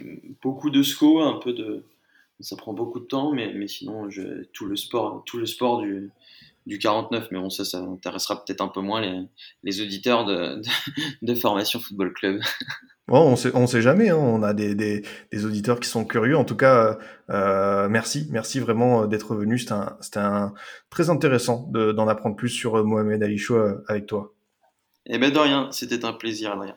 beaucoup 0.42 0.70
de 0.70 0.82
SCO, 0.82 1.20
un 1.20 1.40
peu 1.42 1.52
de, 1.52 1.82
ça 2.40 2.56
prend 2.56 2.72
beaucoup 2.72 3.00
de 3.00 3.06
temps, 3.06 3.32
mais, 3.32 3.52
mais 3.54 3.68
sinon, 3.68 4.10
je, 4.10 4.44
tout 4.52 4.66
le 4.66 4.76
sport, 4.76 5.22
tout 5.24 5.38
le 5.38 5.46
sport 5.46 5.80
du, 5.80 6.10
du 6.66 6.78
49, 6.78 7.28
mais 7.30 7.38
bon, 7.38 7.50
ça, 7.50 7.64
ça 7.64 7.78
intéressera 7.78 8.44
peut-être 8.44 8.60
un 8.60 8.68
peu 8.68 8.80
moins 8.80 9.00
les, 9.00 9.22
les 9.62 9.80
auditeurs 9.80 10.24
de, 10.24 10.56
de, 10.56 10.62
de, 11.22 11.34
Formation 11.34 11.80
Football 11.80 12.12
Club. 12.12 12.40
Bon, 13.08 13.20
on 13.20 13.36
sait, 13.36 13.52
on 13.54 13.68
sait 13.68 13.82
jamais, 13.82 14.10
hein, 14.10 14.16
on 14.16 14.42
a 14.42 14.52
des, 14.52 14.74
des, 14.74 15.04
des, 15.30 15.44
auditeurs 15.44 15.78
qui 15.78 15.88
sont 15.88 16.04
curieux. 16.04 16.36
En 16.36 16.44
tout 16.44 16.56
cas, 16.56 16.98
euh, 17.30 17.88
merci, 17.88 18.26
merci 18.32 18.58
vraiment 18.58 19.06
d'être 19.06 19.36
venu. 19.36 19.60
C'était 19.60 19.74
un, 19.74 19.96
un, 20.16 20.54
très 20.90 21.08
intéressant 21.08 21.70
d'en 21.70 22.08
apprendre 22.08 22.34
plus 22.34 22.48
sur 22.48 22.84
Mohamed 22.84 23.22
Ali 23.22 23.38
Chou 23.38 23.54
euh, 23.54 23.84
avec 23.86 24.06
toi. 24.06 24.34
Eh 25.06 25.18
ben 25.18 25.30
de 25.30 25.38
rien, 25.38 25.68
c'était 25.70 26.04
un 26.04 26.14
plaisir, 26.14 26.50
Adrien. 26.50 26.76